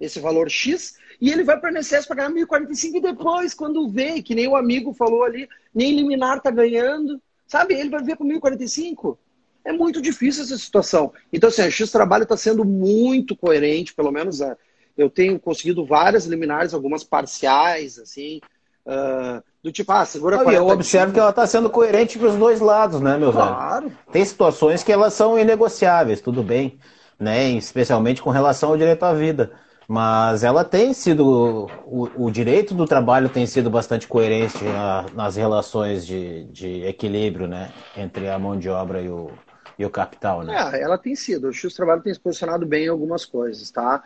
esse 0.00 0.20
valor 0.20 0.48
X, 0.48 0.96
e 1.24 1.32
ele 1.32 1.42
vai 1.42 1.58
para 1.58 1.72
o 1.72 1.78
INSS 1.78 2.04
para 2.04 2.16
ganhar 2.16 2.46
1.045 2.46 2.96
e 2.96 3.00
depois, 3.00 3.54
quando 3.54 3.88
vê, 3.88 4.20
que 4.20 4.34
nem 4.34 4.46
o 4.46 4.54
amigo 4.54 4.92
falou 4.92 5.24
ali, 5.24 5.48
nem 5.74 5.96
liminar 5.96 6.42
tá 6.42 6.50
ganhando, 6.50 7.18
sabe? 7.46 7.72
Ele 7.72 7.88
vai 7.88 8.02
ver 8.02 8.18
com 8.18 8.26
1.045. 8.26 9.16
É 9.64 9.72
muito 9.72 10.02
difícil 10.02 10.44
essa 10.44 10.58
situação. 10.58 11.14
Então, 11.32 11.48
assim, 11.48 11.62
a 11.62 11.70
X 11.70 11.90
Trabalho 11.90 12.24
está 12.24 12.36
sendo 12.36 12.62
muito 12.62 13.34
coerente, 13.34 13.94
pelo 13.94 14.12
menos 14.12 14.42
uh, 14.42 14.54
eu 14.98 15.08
tenho 15.08 15.40
conseguido 15.40 15.82
várias 15.82 16.26
liminares, 16.26 16.74
algumas 16.74 17.02
parciais, 17.02 17.98
assim, 17.98 18.42
uh, 18.84 19.42
Do 19.62 19.72
tipo, 19.72 19.92
ah, 19.92 20.04
segura 20.04 20.36
Não, 20.36 20.52
Eu 20.52 20.68
observo 20.68 21.14
que 21.14 21.18
ela 21.18 21.30
está 21.30 21.46
sendo 21.46 21.70
coerente 21.70 22.18
para 22.18 22.28
os 22.28 22.36
dois 22.36 22.60
lados, 22.60 23.00
né, 23.00 23.16
meu 23.16 23.32
claro. 23.32 23.86
velho? 23.86 23.98
Tem 24.12 24.22
situações 24.22 24.84
que 24.84 24.92
elas 24.92 25.14
são 25.14 25.38
inegociáveis, 25.38 26.20
tudo 26.20 26.42
bem, 26.42 26.78
né? 27.18 27.48
Especialmente 27.52 28.20
com 28.20 28.28
relação 28.28 28.68
ao 28.68 28.76
direito 28.76 29.04
à 29.04 29.14
vida. 29.14 29.63
Mas 29.86 30.42
ela 30.42 30.64
tem 30.64 30.92
sido. 30.94 31.68
O, 31.84 32.26
o 32.26 32.30
direito 32.30 32.74
do 32.74 32.86
trabalho 32.86 33.28
tem 33.28 33.46
sido 33.46 33.68
bastante 33.68 34.08
coerente 34.08 34.66
a, 34.66 35.06
nas 35.14 35.36
relações 35.36 36.06
de, 36.06 36.44
de 36.44 36.84
equilíbrio, 36.84 37.46
né? 37.46 37.70
Entre 37.96 38.28
a 38.28 38.38
mão 38.38 38.58
de 38.58 38.68
obra 38.68 39.02
e 39.02 39.08
o, 39.08 39.30
e 39.78 39.84
o 39.84 39.90
capital, 39.90 40.42
né? 40.42 40.70
É, 40.72 40.82
ela 40.82 40.96
tem 40.96 41.14
sido. 41.14 41.48
O 41.48 41.52
Justiça 41.52 41.74
do 41.74 41.76
Trabalho 41.76 42.02
tem 42.02 42.14
se 42.14 42.20
posicionado 42.20 42.64
bem 42.64 42.86
em 42.86 42.88
algumas 42.88 43.24
coisas, 43.26 43.70
tá? 43.70 44.02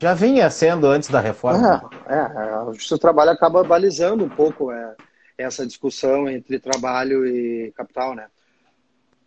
Já 0.00 0.14
vinha 0.14 0.50
sendo 0.50 0.88
antes 0.88 1.08
da 1.08 1.20
reforma. 1.20 1.88
É, 2.08 2.16
é 2.16 2.58
o 2.58 2.72
Justiça 2.72 2.96
do 2.96 3.00
Trabalho 3.00 3.30
acaba 3.30 3.62
balizando 3.62 4.24
um 4.24 4.28
pouco 4.28 4.72
é, 4.72 4.94
essa 5.38 5.64
discussão 5.64 6.28
entre 6.28 6.58
trabalho 6.58 7.24
e 7.26 7.72
capital, 7.76 8.14
né? 8.14 8.26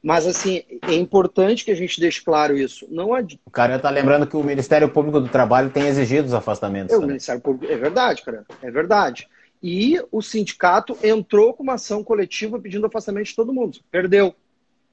Mas, 0.08 0.26
assim, 0.26 0.64
é 0.84 0.94
importante 0.94 1.66
que 1.66 1.72
a 1.72 1.76
gente 1.76 2.00
deixe 2.00 2.24
claro 2.24 2.58
isso. 2.58 2.88
Não 2.90 3.14
ad... 3.14 3.38
O 3.46 3.52
cara 3.52 3.76
está 3.76 3.90
lembrando 3.90 4.26
que 4.26 4.38
o 4.38 4.42
Ministério 4.42 4.88
Público 4.88 5.20
do 5.20 5.28
Trabalho 5.28 5.70
tem 5.70 5.86
exigido 5.86 6.28
os 6.28 6.34
afastamentos. 6.34 6.94
É, 6.94 6.98
o 6.98 7.02
Ministério 7.02 7.42
Público... 7.42 7.70
é 7.70 7.76
verdade, 7.76 8.22
cara. 8.22 8.46
É 8.62 8.72
verdade. 8.72 9.28
E 9.62 10.02
o 10.10 10.22
sindicato 10.22 10.98
entrou 11.04 11.54
com 11.54 11.62
uma 11.62 11.74
ação 11.74 12.06
coletiva 12.06 12.58
pedindo 12.58 12.88
afastamento 12.88 13.26
de 13.26 13.36
todo 13.36 13.52
mundo. 13.52 13.80
Perdeu. 13.92 14.34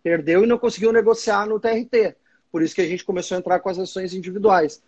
Perdeu 0.03 0.42
e 0.42 0.48
não 0.48 0.59
conseguiu 0.59 0.90
negociar 0.90 1.46
no 1.46 1.61
TRT. 1.61 2.16
Por 2.50 2.61
isso 2.61 2.74
que 2.74 2.81
a 2.81 2.88
gente 2.88 3.05
começou 3.05 3.37
a 3.37 3.38
entrar 3.38 3.61
com 3.61 3.68
as 3.68 3.79
ações 3.79 4.14
individuais. 4.14 4.83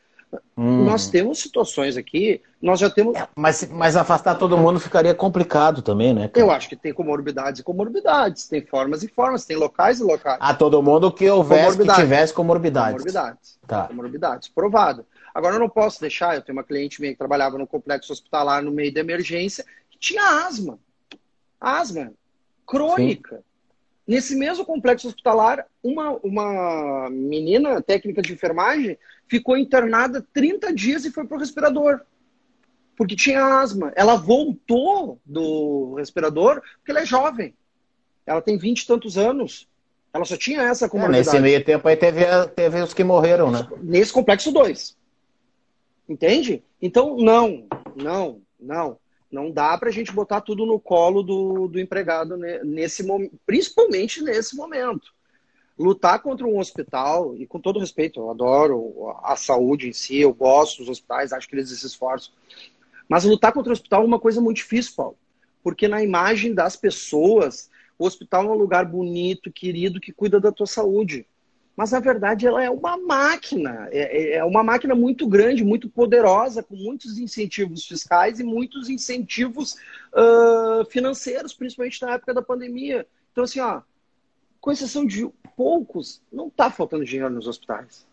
Hum. 0.56 0.84
Nós 0.84 1.08
temos 1.08 1.38
situações 1.38 1.96
aqui, 1.96 2.42
nós 2.60 2.80
já 2.80 2.90
temos. 2.90 3.16
Mas, 3.36 3.68
mas 3.70 3.96
afastar 3.96 4.34
todo 4.34 4.56
mundo 4.56 4.80
ficaria 4.80 5.14
complicado 5.14 5.82
também, 5.82 6.12
né? 6.12 6.28
Cara? 6.28 6.44
Eu 6.44 6.50
acho 6.50 6.68
que 6.68 6.76
tem 6.76 6.92
comorbidades 6.92 7.60
e 7.60 7.64
comorbidades, 7.64 8.48
tem 8.48 8.64
formas 8.64 9.02
e 9.02 9.08
formas, 9.08 9.44
tem 9.44 9.56
locais 9.56 10.00
e 10.00 10.02
locais. 10.02 10.38
A 10.40 10.54
todo 10.54 10.82
mundo 10.82 11.12
que 11.12 11.28
houvesse, 11.28 11.78
que 11.78 11.94
tivesse 11.94 12.32
comorbidades. 12.32 12.92
Comorbidades. 12.92 13.58
Tá. 13.66 13.84
Comorbidades, 13.84 14.48
provado. 14.48 15.06
Agora 15.34 15.56
eu 15.56 15.60
não 15.60 15.68
posso 15.68 16.00
deixar, 16.00 16.34
eu 16.34 16.42
tenho 16.42 16.56
uma 16.56 16.64
cliente 16.64 17.00
minha 17.00 17.12
que 17.12 17.18
trabalhava 17.18 17.58
no 17.58 17.66
complexo 17.66 18.12
hospitalar 18.12 18.62
no 18.62 18.72
meio 18.72 18.92
da 18.92 19.00
emergência, 19.00 19.64
que 19.90 19.98
tinha 19.98 20.46
asma. 20.46 20.78
Asma 21.60 22.12
crônica. 22.66 23.36
Sim. 23.36 23.42
Nesse 24.06 24.36
mesmo 24.36 24.64
complexo 24.64 25.08
hospitalar, 25.08 25.66
uma, 25.82 26.12
uma 26.22 27.10
menina 27.10 27.82
técnica 27.82 28.22
de 28.22 28.32
enfermagem 28.32 28.96
ficou 29.26 29.56
internada 29.56 30.24
30 30.32 30.72
dias 30.72 31.04
e 31.04 31.10
foi 31.10 31.24
para 31.26 31.36
o 31.36 31.40
respirador. 31.40 32.00
Porque 32.96 33.16
tinha 33.16 33.60
asma. 33.60 33.92
Ela 33.96 34.16
voltou 34.16 35.20
do 35.26 35.94
respirador 35.94 36.62
porque 36.78 36.92
ela 36.92 37.00
é 37.00 37.06
jovem. 37.06 37.54
Ela 38.24 38.40
tem 38.40 38.56
20 38.56 38.80
e 38.80 38.86
tantos 38.86 39.18
anos. 39.18 39.68
Ela 40.14 40.24
só 40.24 40.36
tinha 40.36 40.62
essa 40.62 40.88
comorbidade. 40.88 41.28
É, 41.28 41.32
nesse 41.32 41.42
meio 41.42 41.64
tempo 41.64 41.86
aí 41.88 41.96
teve, 41.96 42.24
teve 42.54 42.80
os 42.80 42.94
que 42.94 43.04
morreram, 43.04 43.50
né? 43.50 43.68
Nesse 43.82 44.12
complexo 44.12 44.52
2. 44.52 44.96
Entende? 46.08 46.62
Então, 46.80 47.16
não, 47.16 47.66
não, 47.96 48.40
não. 48.58 48.98
Não 49.36 49.50
dá 49.50 49.76
para 49.76 49.90
a 49.90 49.92
gente 49.92 50.12
botar 50.12 50.40
tudo 50.40 50.64
no 50.64 50.80
colo 50.80 51.22
do, 51.22 51.68
do 51.68 51.78
empregado 51.78 52.38
nesse 52.38 53.04
principalmente 53.44 54.22
nesse 54.22 54.56
momento. 54.56 55.14
Lutar 55.78 56.22
contra 56.22 56.46
um 56.46 56.58
hospital, 56.58 57.36
e 57.36 57.46
com 57.46 57.60
todo 57.60 57.78
respeito, 57.78 58.18
eu 58.18 58.30
adoro 58.30 59.14
a 59.22 59.36
saúde 59.36 59.90
em 59.90 59.92
si, 59.92 60.20
eu 60.20 60.32
gosto 60.32 60.78
dos 60.78 60.88
hospitais, 60.88 61.34
acho 61.34 61.46
que 61.46 61.54
eles 61.54 61.68
se 61.68 61.86
esforçam. 61.86 62.32
Mas 63.06 63.24
lutar 63.24 63.52
contra 63.52 63.68
o 63.68 63.74
hospital 63.74 64.02
é 64.02 64.06
uma 64.06 64.18
coisa 64.18 64.40
muito 64.40 64.56
difícil, 64.56 64.94
Paulo. 64.96 65.18
Porque 65.62 65.86
na 65.86 66.02
imagem 66.02 66.54
das 66.54 66.74
pessoas, 66.74 67.68
o 67.98 68.06
hospital 68.06 68.46
é 68.46 68.48
um 68.48 68.58
lugar 68.58 68.86
bonito, 68.86 69.52
querido, 69.52 70.00
que 70.00 70.14
cuida 70.14 70.40
da 70.40 70.50
tua 70.50 70.66
saúde 70.66 71.26
mas 71.76 71.92
na 71.92 72.00
verdade 72.00 72.46
ela 72.46 72.64
é 72.64 72.70
uma 72.70 72.96
máquina, 72.96 73.88
é, 73.92 73.98
é, 73.98 74.36
é 74.36 74.44
uma 74.44 74.64
máquina 74.64 74.94
muito 74.94 75.28
grande, 75.28 75.62
muito 75.62 75.90
poderosa, 75.90 76.62
com 76.62 76.74
muitos 76.74 77.18
incentivos 77.18 77.84
fiscais 77.86 78.40
e 78.40 78.44
muitos 78.44 78.88
incentivos 78.88 79.74
uh, 80.14 80.84
financeiros, 80.90 81.52
principalmente 81.52 82.00
na 82.00 82.12
época 82.12 82.32
da 82.32 82.40
pandemia. 82.40 83.06
Então, 83.30 83.44
assim, 83.44 83.60
ó, 83.60 83.82
com 84.58 84.72
exceção 84.72 85.04
de 85.04 85.28
poucos, 85.54 86.22
não 86.32 86.48
está 86.48 86.70
faltando 86.70 87.04
dinheiro 87.04 87.30
nos 87.30 87.46
hospitais. 87.46 88.06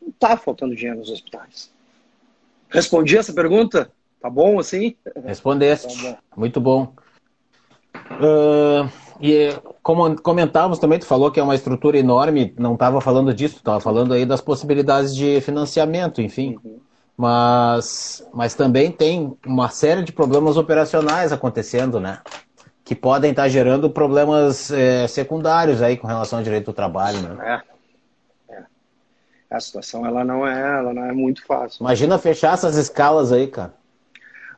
Não 0.00 0.08
está 0.08 0.36
faltando 0.36 0.74
dinheiro 0.74 0.98
nos 0.98 1.10
hospitais. 1.10 1.70
Respondi 2.70 3.18
essa 3.18 3.34
pergunta? 3.34 3.92
Tá 4.20 4.30
bom 4.30 4.58
assim? 4.58 4.96
Respondeste. 5.22 6.02
Tá 6.02 6.10
bom. 6.10 6.18
Muito 6.36 6.60
bom. 6.60 6.94
Uh, 8.12 8.90
e 9.20 9.50
como 9.82 10.20
comentávamos 10.20 10.78
também, 10.78 10.98
tu 10.98 11.06
falou 11.06 11.30
que 11.30 11.40
é 11.40 11.42
uma 11.42 11.56
estrutura 11.56 11.98
enorme, 11.98 12.54
não 12.56 12.74
estava 12.74 13.00
falando 13.00 13.34
disso, 13.34 13.56
estava 13.56 13.80
falando 13.80 14.14
aí 14.14 14.24
das 14.24 14.40
possibilidades 14.40 15.14
de 15.14 15.40
financiamento, 15.40 16.22
enfim. 16.22 16.56
Uhum. 16.62 16.78
Mas, 17.16 18.26
mas 18.32 18.54
também 18.54 18.90
tem 18.90 19.36
uma 19.44 19.68
série 19.68 20.02
de 20.02 20.12
problemas 20.12 20.56
operacionais 20.56 21.32
acontecendo, 21.32 22.00
né? 22.00 22.20
Que 22.84 22.94
podem 22.94 23.32
estar 23.32 23.48
gerando 23.48 23.90
problemas 23.90 24.70
é, 24.70 25.06
secundários 25.08 25.82
aí 25.82 25.96
com 25.96 26.06
relação 26.06 26.38
ao 26.38 26.44
direito 26.44 26.66
do 26.66 26.72
trabalho, 26.72 27.20
né? 27.20 27.62
É. 28.48 28.54
é. 28.54 28.62
A 29.50 29.60
situação 29.60 30.06
ela 30.06 30.24
não 30.24 30.46
é, 30.46 30.78
ela 30.78 30.94
não 30.94 31.04
é 31.04 31.12
muito 31.12 31.44
fácil. 31.44 31.82
Imagina 31.82 32.18
fechar 32.18 32.54
essas 32.54 32.76
escalas 32.76 33.32
aí, 33.32 33.48
cara. 33.48 33.74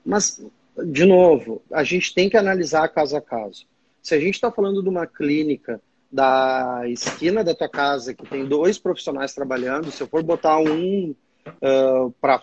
Mas, 0.04 0.40
de 0.87 1.06
novo, 1.06 1.62
a 1.72 1.82
gente 1.82 2.14
tem 2.14 2.28
que 2.28 2.37
analisar 2.37 2.88
caso 2.88 3.16
a 3.16 3.20
caso. 3.22 3.66
Se 4.04 4.14
a 4.14 4.20
gente 4.20 4.34
está 4.34 4.50
falando 4.50 4.82
de 4.82 4.88
uma 4.90 5.06
clínica 5.06 5.80
da 6.12 6.82
esquina 6.84 7.42
da 7.42 7.54
tua 7.54 7.70
casa 7.70 8.12
que 8.12 8.26
tem 8.26 8.44
dois 8.44 8.78
profissionais 8.78 9.32
trabalhando, 9.32 9.90
se 9.90 10.02
eu 10.02 10.06
for 10.06 10.22
botar 10.22 10.58
um 10.58 11.14
uh, 11.46 12.10
pra, 12.20 12.38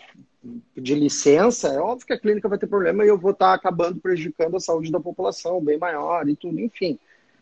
de 0.76 0.94
licença, 0.96 1.68
é 1.68 1.78
óbvio 1.78 2.04
que 2.04 2.12
a 2.12 2.18
clínica 2.18 2.48
vai 2.48 2.58
ter 2.58 2.66
problema 2.66 3.04
e 3.04 3.08
eu 3.08 3.16
vou 3.16 3.30
estar 3.30 3.50
tá 3.50 3.54
acabando 3.54 4.00
prejudicando 4.00 4.56
a 4.56 4.60
saúde 4.60 4.90
da 4.90 4.98
população, 4.98 5.62
bem 5.62 5.78
maior 5.78 6.28
e 6.28 6.34
tudo, 6.34 6.58
enfim. 6.58 6.98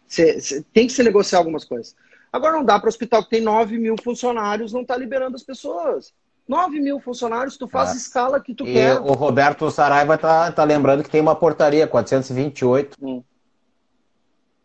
Cê, 0.07 0.39
cê, 0.39 0.63
tem 0.71 0.87
que 0.87 0.93
se 0.93 1.03
negociar 1.03 1.39
algumas 1.39 1.65
coisas. 1.65 1.97
Agora 2.31 2.59
não 2.59 2.65
dá 2.65 2.79
para 2.79 2.89
o 2.89 2.91
hospital 2.91 3.25
que 3.25 3.31
tem 3.31 3.41
9 3.41 3.79
mil 3.79 3.97
funcionários 4.05 4.71
não 4.71 4.83
estar 4.83 4.95
tá 4.95 5.01
liberando 5.01 5.35
as 5.35 5.43
pessoas. 5.43 6.13
9 6.47 6.79
mil 6.79 7.01
funcionários, 7.01 7.57
tu 7.57 7.67
faz 7.67 7.89
a 7.89 7.95
é. 7.95 7.97
escala 7.97 8.39
que 8.39 8.55
tu 8.55 8.67
e 8.67 8.75
quer. 8.75 9.01
O 9.01 9.15
Roberto 9.15 9.71
Saraiva 9.71 10.19
tá, 10.19 10.53
tá 10.53 10.63
lembrando 10.63 11.03
que 11.03 11.11
tem 11.11 11.23
uma 11.23 11.35
portaria 11.35 11.87
428 11.87 12.99
hum 13.01 13.23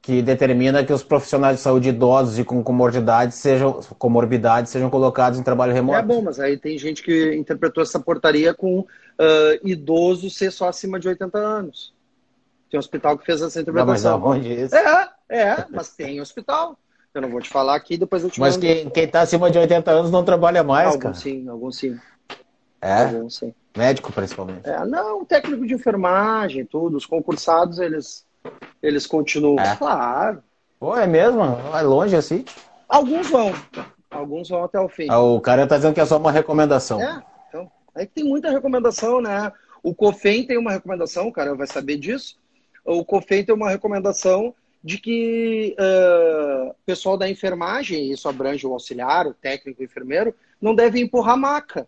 que 0.06 0.22
determina 0.22 0.86
que 0.86 0.94
os 0.94 1.02
profissionais 1.02 1.58
de 1.58 1.64
saúde 1.64 1.90
idosos 1.90 2.38
e 2.38 2.44
com 2.44 2.64
comorbidades 2.64 3.40
sejam, 3.40 3.80
comorbidades 3.98 4.72
sejam 4.72 4.88
colocados 4.88 5.40
em 5.40 5.42
trabalho 5.42 5.74
remoto. 5.74 5.98
É 5.98 6.02
bom, 6.04 6.22
mas 6.22 6.40
aí 6.40 6.60
tem 6.60 6.78
gente 6.78 7.02
que 7.02 7.34
interpretou 7.34 7.82
essa 7.82 8.00
portaria 8.00 8.54
com 8.54 8.82
uh, 8.82 8.88
idoso 9.64 10.30
ser 10.30 10.52
só 10.52 10.70
acima 10.70 11.00
de 11.00 11.08
80 11.08 11.36
anos. 11.40 11.92
Tem 12.70 12.78
um 12.78 12.80
hospital 12.80 13.18
que 13.18 13.26
fez 13.26 13.42
essa 13.42 13.60
interpretação. 13.60 14.20
Não, 14.20 14.28
mas 14.28 14.38
aonde 14.46 14.54
isso? 14.54 14.76
É, 14.76 15.10
é, 15.28 15.66
mas 15.72 15.90
tem 15.90 16.22
hospital. 16.22 16.78
Eu 17.12 17.22
não 17.24 17.30
vou 17.32 17.42
te 17.42 17.50
falar 17.50 17.76
aqui, 17.76 17.98
depois 17.98 18.24
eu 18.24 18.30
te 18.30 18.40
Mas 18.40 18.58
quem, 18.58 18.88
quem 18.92 19.08
tá 19.08 19.22
acima 19.22 19.50
de 19.50 19.58
80 19.58 19.90
anos 19.90 20.12
não 20.12 20.24
trabalha 20.24 20.64
mais, 20.64 20.90
algum 20.90 21.00
cara. 21.00 21.16
sim, 21.16 21.50
alguns 21.50 21.78
sim. 21.78 22.00
É? 22.80 23.06
Alguns 23.06 23.38
sim. 23.38 23.56
Médico, 23.76 24.14
principalmente. 24.14 24.70
É, 24.70 24.86
não, 24.86 25.26
técnico 25.26 25.66
de 25.66 25.74
enfermagem, 25.74 26.64
tudo. 26.64 26.96
Os 26.96 27.08
concursados, 27.08 27.80
eles 27.80 28.25
eles 28.82 29.06
continuam. 29.06 29.60
É. 29.60 29.76
Claro. 29.76 30.44
Pô, 30.80 30.96
é 30.96 31.08
mesmo? 31.08 31.44
Vai 31.72 31.84
longe 31.84 32.16
assim? 32.16 32.46
Alguns 32.88 33.30
vão. 33.30 33.54
Alguns 34.10 34.50
vão 34.50 34.64
até 34.64 34.80
o 34.80 34.88
fim. 34.88 35.08
Ah, 35.10 35.20
o 35.20 35.42
cara 35.42 35.68
tá 35.68 35.78
dizendo 35.78 35.94
que 35.94 36.00
é 36.00 36.06
só 36.06 36.18
uma 36.18 36.32
recomendação. 36.32 37.02
É, 37.02 37.24
então. 37.50 37.72
É 37.96 38.06
que 38.06 38.14
tem 38.14 38.24
muita 38.24 38.50
recomendação, 38.50 39.22
né? 39.22 39.52
O 39.82 39.94
COFEM 39.94 40.46
tem 40.46 40.58
uma 40.58 40.72
recomendação, 40.72 41.28
o 41.28 41.32
cara 41.32 41.54
vai 41.56 41.68
saber 41.68 41.98
disso. 41.98 42.38
O 42.84 43.04
COFEM 43.04 43.46
tem 43.46 43.56
uma 43.56 43.70
recomendação 43.70 44.54
de 44.84 45.00
que 45.00 45.76
uh, 45.80 46.76
pessoal 46.86 47.18
da 47.18 47.28
enfermagem, 47.28 48.12
isso 48.12 48.30
abrange 48.30 48.68
o 48.68 48.74
auxiliar, 48.74 49.26
o 49.26 49.34
técnico, 49.34 49.82
o 49.82 49.84
enfermeiro, 49.84 50.36
não 50.62 50.76
deve 50.76 51.00
empurrar 51.00 51.36
maca. 51.36 51.88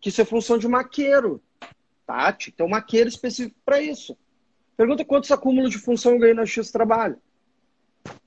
Que 0.00 0.08
isso 0.08 0.20
é 0.22 0.24
função 0.24 0.56
de 0.56 0.66
maqueiro. 0.66 1.42
Tá? 2.06 2.32
Tem 2.32 2.66
um 2.66 2.70
maqueiro 2.70 3.08
específico 3.08 3.56
para 3.64 3.80
isso. 3.80 4.16
Pergunta 4.80 5.04
quantos 5.04 5.30
acúmulos 5.30 5.70
de 5.70 5.76
função 5.76 6.12
eu 6.12 6.18
ganhei 6.18 6.32
na 6.32 6.46
X 6.46 6.70
trabalho. 6.70 7.18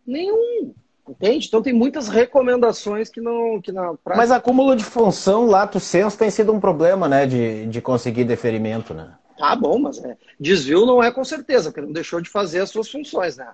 Nenhum. 0.06 0.72
Entende? 1.10 1.48
Então 1.48 1.64
tem 1.64 1.74
muitas 1.74 2.08
recomendações 2.08 3.10
que 3.10 3.20
não. 3.20 3.60
Que 3.60 3.72
na 3.72 3.96
prática... 3.96 4.18
Mas 4.18 4.30
acúmulo 4.30 4.76
de 4.76 4.84
função, 4.84 5.48
lato 5.48 5.80
senso, 5.80 6.16
tem 6.16 6.30
sido 6.30 6.54
um 6.54 6.60
problema, 6.60 7.08
né? 7.10 7.26
De, 7.26 7.66
de 7.66 7.82
conseguir 7.82 8.26
deferimento, 8.26 8.94
né? 8.94 9.16
Tá 9.36 9.56
bom, 9.56 9.80
mas 9.80 9.98
é. 10.06 10.16
desvio 10.40 10.86
não 10.86 11.02
é 11.02 11.12
com 11.12 11.26
certeza, 11.26 11.72
porque 11.72 11.82
não 11.82 11.92
deixou 11.92 12.22
de 12.22 12.30
fazer 12.30 12.60
as 12.60 12.70
suas 12.70 12.88
funções, 12.88 13.36
né? 13.36 13.52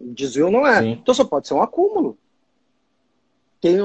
Desvio 0.00 0.50
não 0.50 0.66
é. 0.66 0.80
Sim. 0.80 0.92
Então 1.02 1.12
só 1.12 1.26
pode 1.26 1.46
ser 1.46 1.52
um 1.52 1.60
acúmulo. 1.60 2.16
Tem, 3.62 3.78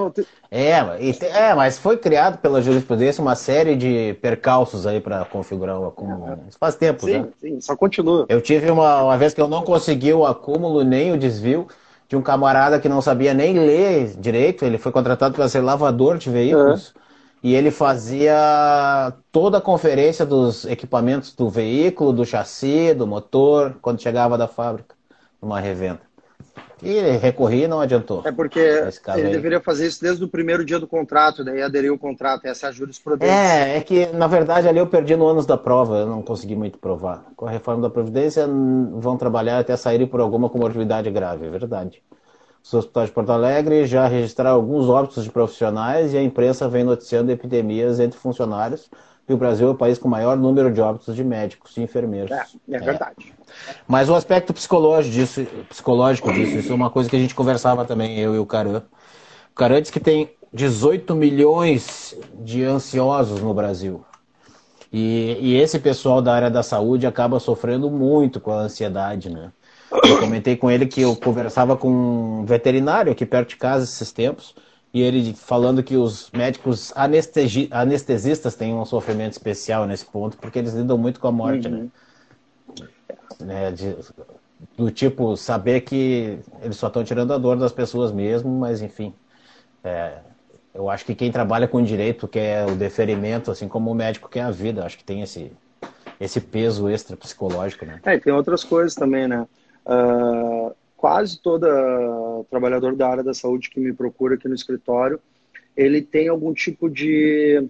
é, 0.49 0.79
é, 1.27 1.53
mas 1.53 1.77
foi 1.77 1.97
criado 1.97 2.39
pela 2.39 2.63
jurisprudência 2.63 3.21
uma 3.21 3.35
série 3.35 3.75
de 3.75 4.17
percalços 4.19 4.87
aí 4.87 4.99
para 4.99 5.23
configurar 5.25 5.79
o 5.79 5.85
acúmulo. 5.85 6.39
Isso 6.49 6.57
faz 6.59 6.75
tempo 6.75 7.05
sim, 7.05 7.11
já. 7.13 7.27
Sim, 7.39 7.61
só 7.61 7.75
continua. 7.75 8.25
Eu 8.27 8.41
tive 8.41 8.71
uma, 8.71 9.03
uma 9.03 9.17
vez 9.19 9.35
que 9.35 9.39
eu 9.39 9.47
não 9.47 9.61
consegui 9.61 10.11
o 10.11 10.25
acúmulo 10.25 10.83
nem 10.83 11.13
o 11.13 11.17
desvio 11.17 11.67
de 12.09 12.15
um 12.15 12.23
camarada 12.23 12.79
que 12.79 12.89
não 12.89 13.03
sabia 13.03 13.35
nem 13.35 13.53
ler 13.53 14.15
direito. 14.17 14.65
Ele 14.65 14.79
foi 14.79 14.91
contratado 14.91 15.35
para 15.35 15.47
ser 15.47 15.61
lavador 15.61 16.17
de 16.17 16.31
veículos. 16.31 16.87
Uhum. 16.87 17.01
E 17.43 17.53
ele 17.53 17.69
fazia 17.69 19.13
toda 19.31 19.59
a 19.59 19.61
conferência 19.61 20.25
dos 20.25 20.65
equipamentos 20.65 21.35
do 21.35 21.51
veículo, 21.51 22.11
do 22.11 22.25
chassi, 22.25 22.95
do 22.95 23.05
motor, 23.05 23.77
quando 23.79 24.01
chegava 24.01 24.39
da 24.39 24.47
fábrica, 24.47 24.95
numa 25.39 25.59
revenda. 25.59 26.06
E 26.81 26.99
recorri 27.17 27.63
e 27.63 27.67
não 27.67 27.79
adiantou. 27.79 28.21
É 28.23 28.31
porque 28.31 28.59
ele 28.59 28.91
aí. 29.07 29.31
deveria 29.31 29.59
fazer 29.59 29.87
isso 29.87 30.01
desde 30.01 30.23
o 30.23 30.27
primeiro 30.27 30.63
dia 30.63 30.79
do 30.79 30.87
contrato, 30.87 31.43
daí 31.43 31.61
aderiu 31.61 31.95
o 31.95 31.99
contrato, 31.99 32.45
essa 32.45 32.67
é 32.67 32.69
a 32.69 32.71
jurisprudência. 32.71 33.33
É, 33.33 33.77
é 33.77 33.81
que 33.81 34.05
na 34.07 34.27
verdade 34.27 34.67
ali 34.67 34.77
eu 34.77 34.87
perdi 34.87 35.15
no 35.15 35.27
ânus 35.27 35.45
da 35.45 35.57
prova, 35.57 35.97
eu 35.97 36.07
não 36.07 36.21
consegui 36.21 36.55
muito 36.55 36.77
provar. 36.77 37.25
Com 37.35 37.47
a 37.47 37.51
reforma 37.51 37.81
da 37.81 37.89
Previdência 37.89 38.47
vão 38.47 39.17
trabalhar 39.17 39.59
até 39.59 39.75
saírem 39.75 40.05
por 40.05 40.19
alguma 40.19 40.49
comorbidade 40.49 41.09
grave, 41.09 41.47
é 41.47 41.49
verdade. 41.49 42.03
Os 42.63 42.73
hospitais 42.73 43.07
de 43.07 43.13
Porto 43.13 43.31
Alegre 43.31 43.85
já 43.85 44.07
registraram 44.07 44.57
alguns 44.57 44.87
óbitos 44.89 45.23
de 45.23 45.31
profissionais 45.31 46.13
e 46.13 46.17
a 46.17 46.21
imprensa 46.21 46.67
vem 46.67 46.83
noticiando 46.83 47.31
epidemias 47.31 47.99
entre 47.99 48.19
funcionários, 48.19 48.89
e 49.27 49.33
o 49.33 49.37
Brasil 49.37 49.67
é 49.67 49.71
o 49.71 49.75
país 49.75 49.97
com 49.97 50.07
o 50.07 50.11
maior 50.11 50.37
número 50.37 50.71
de 50.71 50.79
óbitos 50.79 51.15
de 51.15 51.23
médicos 51.23 51.75
e 51.75 51.81
enfermeiros. 51.81 52.31
É, 52.31 52.45
é 52.71 52.79
verdade. 52.79 53.33
Mas 53.87 54.09
o 54.09 54.15
aspecto 54.15 54.53
psicológico 54.53 55.13
disso, 55.13 55.47
psicológico 55.69 56.31
disso, 56.31 56.57
isso 56.57 56.71
é 56.71 56.75
uma 56.75 56.89
coisa 56.89 57.09
que 57.09 57.15
a 57.15 57.19
gente 57.19 57.35
conversava 57.35 57.85
também, 57.85 58.19
eu 58.19 58.35
e 58.35 58.39
o 58.39 58.45
Caran. 58.45 58.83
O 59.51 59.55
Caran 59.55 59.81
diz 59.81 59.91
que 59.91 59.99
tem 59.99 60.29
18 60.53 61.15
milhões 61.15 62.15
de 62.39 62.63
ansiosos 62.63 63.41
no 63.41 63.53
Brasil. 63.53 64.03
E, 64.91 65.37
e, 65.41 65.55
esse 65.55 65.79
pessoal 65.79 66.21
da 66.21 66.33
área 66.33 66.49
da 66.49 66.63
saúde 66.63 67.05
acaba 67.05 67.39
sofrendo 67.39 67.91
muito 67.91 68.39
com 68.39 68.51
a 68.51 68.61
ansiedade, 68.61 69.29
né? 69.29 69.51
Eu 70.03 70.19
comentei 70.19 70.55
com 70.55 70.71
ele 70.71 70.85
que 70.85 71.01
eu 71.01 71.15
conversava 71.15 71.75
com 71.75 71.89
um 71.89 72.45
veterinário 72.45 73.11
aqui 73.11 73.25
perto 73.25 73.49
de 73.49 73.57
casa 73.57 73.83
esses 73.83 74.11
tempos, 74.11 74.55
e 74.93 75.01
ele 75.01 75.33
falando 75.33 75.83
que 75.83 75.97
os 75.97 76.29
médicos 76.31 76.93
anestesi 76.95 77.67
anestesistas 77.71 78.55
têm 78.55 78.73
um 78.73 78.85
sofrimento 78.85 79.33
especial 79.33 79.85
nesse 79.85 80.05
ponto, 80.05 80.37
porque 80.37 80.59
eles 80.59 80.73
lidam 80.73 80.97
muito 80.97 81.19
com 81.19 81.27
a 81.27 81.31
morte, 81.31 81.67
né? 81.67 81.87
Né? 83.39 83.71
De, 83.71 83.95
do 84.75 84.91
tipo, 84.91 85.35
saber 85.35 85.81
que 85.81 86.39
eles 86.61 86.77
só 86.77 86.87
estão 86.87 87.03
tirando 87.03 87.33
a 87.33 87.37
dor 87.37 87.57
das 87.57 87.71
pessoas 87.71 88.11
mesmo, 88.11 88.49
mas 88.49 88.81
enfim. 88.81 89.13
É, 89.83 90.19
eu 90.73 90.89
acho 90.89 91.05
que 91.05 91.15
quem 91.15 91.31
trabalha 91.31 91.67
com 91.67 91.81
direito 91.81 92.27
quer 92.27 92.67
o 92.67 92.75
deferimento, 92.75 93.49
assim 93.51 93.67
como 93.67 93.91
o 93.91 93.95
médico 93.95 94.29
quer 94.29 94.41
a 94.41 94.51
vida. 94.51 94.85
Acho 94.85 94.97
que 94.97 95.03
tem 95.03 95.21
esse, 95.21 95.51
esse 96.19 96.39
peso 96.39 96.89
extra 96.89 97.15
psicológico, 97.17 97.85
né? 97.85 97.99
É, 98.03 98.19
tem 98.19 98.33
outras 98.33 98.63
coisas 98.63 98.93
também, 98.93 99.27
né? 99.27 99.47
Uh, 99.85 100.75
quase 100.95 101.39
todo 101.41 102.45
trabalhador 102.49 102.95
da 102.95 103.07
área 103.07 103.23
da 103.23 103.33
saúde 103.33 103.69
que 103.69 103.79
me 103.79 103.93
procura 103.93 104.35
aqui 104.35 104.47
no 104.47 104.55
escritório, 104.55 105.19
ele 105.75 106.01
tem 106.01 106.27
algum 106.27 106.53
tipo 106.53 106.89
de 106.89 107.69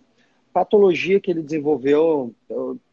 patologia 0.51 1.19
que 1.19 1.30
ele 1.30 1.43
desenvolveu, 1.43 2.34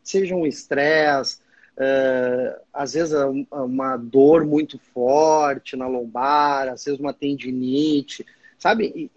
seja 0.03 0.35
um 0.35 0.45
estresse, 0.45 1.39
uh, 1.79 2.61
às 2.73 2.93
vezes 2.93 3.15
uma 3.51 3.97
dor 3.97 4.45
muito 4.45 4.79
forte 4.93 5.77
na 5.77 5.87
lombar, 5.87 6.69
às 6.69 6.85
vezes 6.85 7.01
uma 7.01 7.13
tendinite, 7.13 8.25
sabe? 8.59 9.11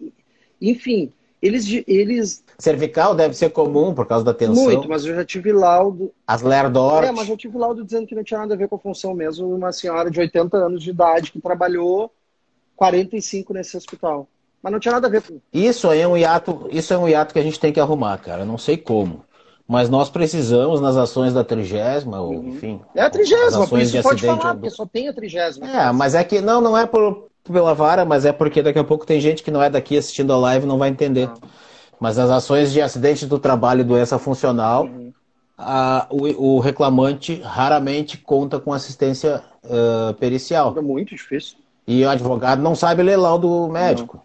Enfim, 0.60 1.12
eles, 1.40 1.66
eles. 1.86 2.44
Cervical 2.58 3.14
deve 3.14 3.34
ser 3.34 3.50
comum 3.50 3.94
por 3.94 4.06
causa 4.06 4.24
da 4.24 4.34
tensão. 4.34 4.64
Muito, 4.64 4.88
mas 4.88 5.04
eu 5.06 5.14
já 5.14 5.24
tive 5.24 5.52
laudo. 5.52 6.12
As 6.26 6.42
Lerdort. 6.42 7.06
É, 7.06 7.12
mas 7.12 7.28
eu 7.28 7.36
tive 7.36 7.56
laudo 7.56 7.84
dizendo 7.84 8.06
que 8.06 8.14
não 8.14 8.24
tinha 8.24 8.40
nada 8.40 8.54
a 8.54 8.56
ver 8.56 8.68
com 8.68 8.74
a 8.74 8.78
função 8.78 9.14
mesmo. 9.14 9.54
Uma 9.54 9.72
senhora 9.72 10.10
de 10.10 10.18
80 10.18 10.56
anos 10.56 10.82
de 10.82 10.90
idade 10.90 11.30
que 11.30 11.40
trabalhou 11.40 12.12
45 12.74 13.54
nesse 13.54 13.76
hospital. 13.76 14.28
Mas 14.60 14.72
não 14.72 14.80
tinha 14.80 14.92
nada 14.92 15.06
a 15.06 15.10
ver 15.10 15.22
com. 15.22 15.40
Isso 15.52 15.88
aí 15.88 16.00
é 16.00 16.08
um 16.08 16.16
hiato, 16.16 16.68
isso 16.72 16.92
é 16.92 16.98
um 16.98 17.08
hiato 17.08 17.32
que 17.32 17.38
a 17.38 17.42
gente 17.42 17.60
tem 17.60 17.72
que 17.72 17.78
arrumar, 17.78 18.18
cara. 18.18 18.44
não 18.44 18.58
sei 18.58 18.76
como. 18.76 19.24
Mas 19.68 19.90
nós 19.90 20.08
precisamos 20.08 20.80
nas 20.80 20.96
ações 20.96 21.34
da 21.34 21.44
trigésima, 21.44 22.18
ou 22.18 22.32
uhum. 22.32 22.48
enfim. 22.48 22.80
É 22.94 23.02
a 23.02 23.10
trigésima, 23.10 23.66
por 23.66 23.78
isso 23.78 24.02
pode 24.02 24.24
falar, 24.24 24.54
porque 24.54 24.70
só 24.70 24.86
tem 24.86 25.08
a 25.08 25.12
trigésima. 25.12 25.68
É, 25.68 25.92
mas 25.92 26.14
é 26.14 26.24
que 26.24 26.40
não, 26.40 26.58
não 26.62 26.76
é 26.76 26.86
por, 26.86 27.28
pela 27.44 27.74
vara, 27.74 28.06
mas 28.06 28.24
é 28.24 28.32
porque 28.32 28.62
daqui 28.62 28.78
a 28.78 28.84
pouco 28.84 29.04
tem 29.04 29.20
gente 29.20 29.42
que 29.42 29.50
não 29.50 29.62
é 29.62 29.68
daqui 29.68 29.98
assistindo 29.98 30.32
a 30.32 30.38
live 30.38 30.64
e 30.64 30.68
não 30.68 30.78
vai 30.78 30.88
entender. 30.88 31.30
Mas 32.00 32.18
as 32.18 32.30
ações 32.30 32.72
de 32.72 32.80
acidente 32.80 33.26
do 33.26 33.38
trabalho 33.38 33.82
e 33.82 33.84
doença 33.84 34.18
funcional, 34.18 34.84
uhum. 34.84 35.12
a, 35.58 36.06
o, 36.08 36.54
o, 36.54 36.60
reclamante 36.60 37.38
raramente 37.42 38.16
conta 38.16 38.58
com 38.58 38.72
assistência 38.72 39.42
uh, 39.64 40.14
pericial. 40.14 40.74
É 40.78 40.80
muito 40.80 41.14
difícil. 41.14 41.58
E 41.86 42.02
o 42.04 42.08
advogado 42.08 42.62
não 42.62 42.74
sabe 42.74 43.02
ler 43.02 43.16
laudo 43.16 43.68
médico. 43.68 44.22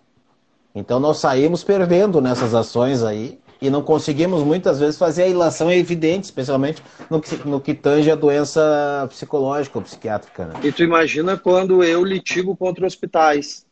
Então 0.74 1.02
nós 1.02 1.18
saímos 1.18 1.66
perdendo 1.66 2.22
nessas 2.22 2.56
ações 2.56 3.04
aí 3.04 3.43
e 3.64 3.70
não 3.70 3.82
conseguimos 3.82 4.44
muitas 4.44 4.78
vezes 4.78 4.98
fazer 4.98 5.24
a 5.24 5.28
ilação 5.28 5.72
evidente, 5.72 6.26
especialmente 6.26 6.84
no 7.10 7.22
que, 7.22 7.48
no 7.48 7.62
que 7.62 7.74
tange 7.74 8.12
a 8.12 8.16
doença 8.16 9.08
psicológica 9.10 9.80
ou 9.80 9.84
psiquiátrica. 9.84 10.48
Né? 10.48 10.54
E 10.64 10.72
tu 10.72 10.84
imagina 10.84 11.38
quando 11.38 11.82
eu 11.82 12.04
litigo 12.04 12.58
contra 12.58 12.86
hospitais. 12.86 13.66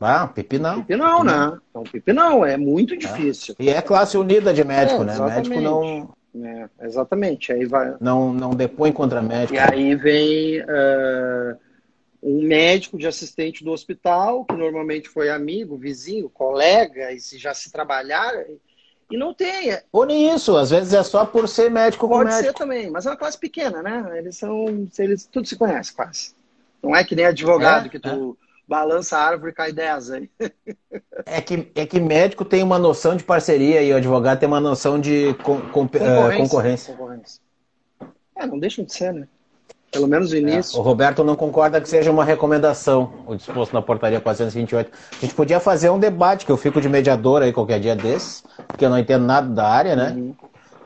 Ah, 0.00 0.26
pipi 0.26 0.58
não. 0.58 0.76
Pipi 0.80 0.96
não, 0.96 1.22
né? 1.22 1.58
Então, 1.68 1.82
pipi 1.82 2.12
não, 2.14 2.46
é 2.46 2.56
muito 2.56 2.94
é. 2.94 2.96
difícil. 2.96 3.54
É. 3.58 3.64
E 3.64 3.68
é 3.68 3.82
classe 3.82 4.16
unida 4.16 4.54
de 4.54 4.64
médico, 4.64 5.02
é, 5.02 5.04
né? 5.04 5.18
Médico 5.18 5.60
não. 5.60 6.14
É, 6.42 6.68
exatamente. 6.86 7.52
Aí 7.52 7.66
vai. 7.66 7.94
Não, 8.00 8.32
não 8.32 8.50
depõe 8.50 8.90
contra 8.90 9.20
médico. 9.20 9.54
E 9.54 9.58
aí 9.58 9.94
vem. 9.94 10.62
Uh 10.62 11.67
um 12.22 12.42
médico 12.42 12.98
de 12.98 13.06
assistente 13.06 13.62
do 13.62 13.70
hospital, 13.70 14.44
que 14.44 14.54
normalmente 14.54 15.08
foi 15.08 15.30
amigo, 15.30 15.76
vizinho, 15.76 16.28
colega, 16.28 17.12
e 17.12 17.20
se 17.20 17.38
já 17.38 17.54
se 17.54 17.70
trabalhar, 17.70 18.34
e 19.10 19.16
não 19.16 19.32
tem. 19.32 19.78
Ou 19.90 20.04
nem 20.04 20.34
isso, 20.34 20.56
às 20.56 20.70
vezes 20.70 20.92
é 20.92 21.02
só 21.02 21.24
por 21.24 21.48
ser 21.48 21.70
médico 21.70 22.08
Pode 22.08 22.30
médico. 22.30 22.44
ser 22.44 22.52
também, 22.52 22.90
mas 22.90 23.06
é 23.06 23.10
uma 23.10 23.16
classe 23.16 23.38
pequena, 23.38 23.82
né? 23.82 24.18
Eles 24.18 24.36
são. 24.36 24.88
Eles, 24.98 25.26
tudo 25.26 25.46
se 25.48 25.56
conhece 25.56 25.92
quase. 25.92 26.34
Não 26.82 26.94
é 26.94 27.02
que 27.02 27.16
nem 27.16 27.26
advogado 27.26 27.86
é, 27.86 27.88
que 27.88 27.98
tu 27.98 28.36
é. 28.40 28.46
balança 28.68 29.16
a 29.16 29.22
árvore 29.24 29.52
e 29.52 29.54
cai 29.54 29.72
10 29.72 30.10
aí. 30.10 30.30
É 31.26 31.42
que, 31.42 31.70
é 31.74 31.84
que 31.84 32.00
médico 32.00 32.44
tem 32.44 32.62
uma 32.62 32.78
noção 32.78 33.14
de 33.14 33.22
parceria 33.22 33.82
e 33.82 33.92
o 33.92 33.96
advogado 33.96 34.38
tem 34.38 34.46
uma 34.46 34.60
noção 34.60 34.98
de 34.98 35.34
com, 35.42 35.60
com, 35.60 35.86
concorrência. 35.86 36.34
Uh, 36.34 36.38
concorrência. 36.38 36.94
concorrência. 36.94 37.40
É, 38.34 38.46
não 38.46 38.58
deixam 38.58 38.84
de 38.84 38.94
ser, 38.94 39.12
né? 39.12 39.28
Pelo 39.90 40.06
menos 40.06 40.32
o 40.32 40.34
é, 40.34 40.38
início. 40.38 40.76
É, 40.76 40.80
o 40.80 40.82
Roberto 40.82 41.24
não 41.24 41.34
concorda 41.34 41.80
que 41.80 41.88
seja 41.88 42.10
uma 42.10 42.24
recomendação 42.24 43.10
o 43.26 43.34
disposto 43.34 43.72
na 43.72 43.80
portaria 43.80 44.20
428. 44.20 44.90
A 44.90 45.20
gente 45.20 45.34
podia 45.34 45.58
fazer 45.58 45.90
um 45.90 45.98
debate, 45.98 46.44
que 46.44 46.52
eu 46.52 46.56
fico 46.56 46.80
de 46.80 46.88
mediador 46.88 47.42
aí 47.42 47.52
qualquer 47.52 47.80
dia 47.80 47.96
desses, 47.96 48.44
porque 48.66 48.84
eu 48.84 48.90
não 48.90 48.98
entendo 48.98 49.24
nada 49.24 49.48
da 49.48 49.66
área, 49.66 49.96
né? 49.96 50.14
Uhum. 50.16 50.34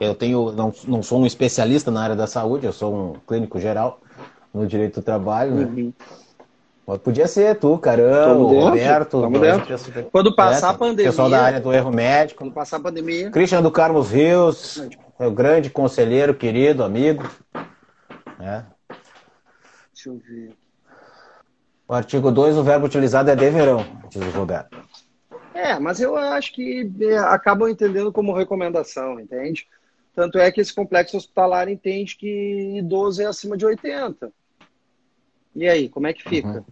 Eu 0.01 0.15
tenho, 0.15 0.53
não, 0.53 0.73
não 0.87 1.03
sou 1.03 1.21
um 1.21 1.27
especialista 1.27 1.91
na 1.91 2.03
área 2.03 2.17
da 2.17 2.27
saúde, 2.27 2.67
eu 2.67 2.73
sou 2.73 2.95
um 2.95 3.12
clínico 3.27 3.61
geral 3.61 4.01
no 4.53 4.67
direito 4.67 5.01
do 5.01 5.05
trabalho, 5.05 5.53
né? 5.55 5.65
Uhum. 5.65 5.93
Mas 6.87 6.99
podia 6.99 7.29
ser 7.29 7.57
tu, 7.57 7.79
caramba, 7.79 8.35
o 8.35 8.61
Roberto. 8.61 9.29
Dentro. 9.29 10.11
Quando 10.11 10.35
passar 10.35 10.71
a 10.71 10.75
pandemia. 10.75 11.11
Pessoal 11.11 11.31
da 11.31 11.41
área 11.41 11.61
do 11.61 11.73
erro 11.73 11.93
médico. 11.93 12.41
Quando 12.41 12.53
passar 12.53 12.79
a 12.79 12.81
pandemia. 12.81 13.31
Christian 13.31 13.62
do 13.62 13.71
Carlos 13.71 14.11
Rios, 14.11 14.83
meu 15.19 15.31
grande 15.31 15.71
conselheiro, 15.71 16.35
querido, 16.35 16.83
amigo. 16.83 17.25
É. 18.41 18.62
Deixa 20.03 20.09
eu 20.09 20.19
ver. 20.19 20.53
O 21.87 21.95
artigo 21.95 22.33
2, 22.33 22.57
o 22.57 22.65
verbo 22.65 22.87
utilizado 22.87 23.31
é 23.31 23.37
deverão, 23.37 23.85
diz 24.09 24.23
o 24.23 24.31
Roberto. 24.31 24.77
É, 25.55 25.79
mas 25.79 26.01
eu 26.01 26.17
acho 26.17 26.53
que 26.53 26.91
é, 27.01 27.19
acabam 27.19 27.69
entendendo 27.69 28.11
como 28.12 28.35
recomendação, 28.35 29.21
entende? 29.21 29.69
Tanto 30.15 30.38
é 30.38 30.51
que 30.51 30.61
esse 30.61 30.75
complexo 30.75 31.17
hospitalar 31.17 31.69
entende 31.69 32.17
que 32.17 32.79
idoso 32.79 33.23
é 33.23 33.27
acima 33.27 33.57
de 33.57 33.65
80. 33.65 34.33
E 35.55 35.69
aí, 35.69 35.88
como 35.88 36.07
é 36.07 36.12
que 36.12 36.29
fica? 36.29 36.49
Uhum. 36.49 36.65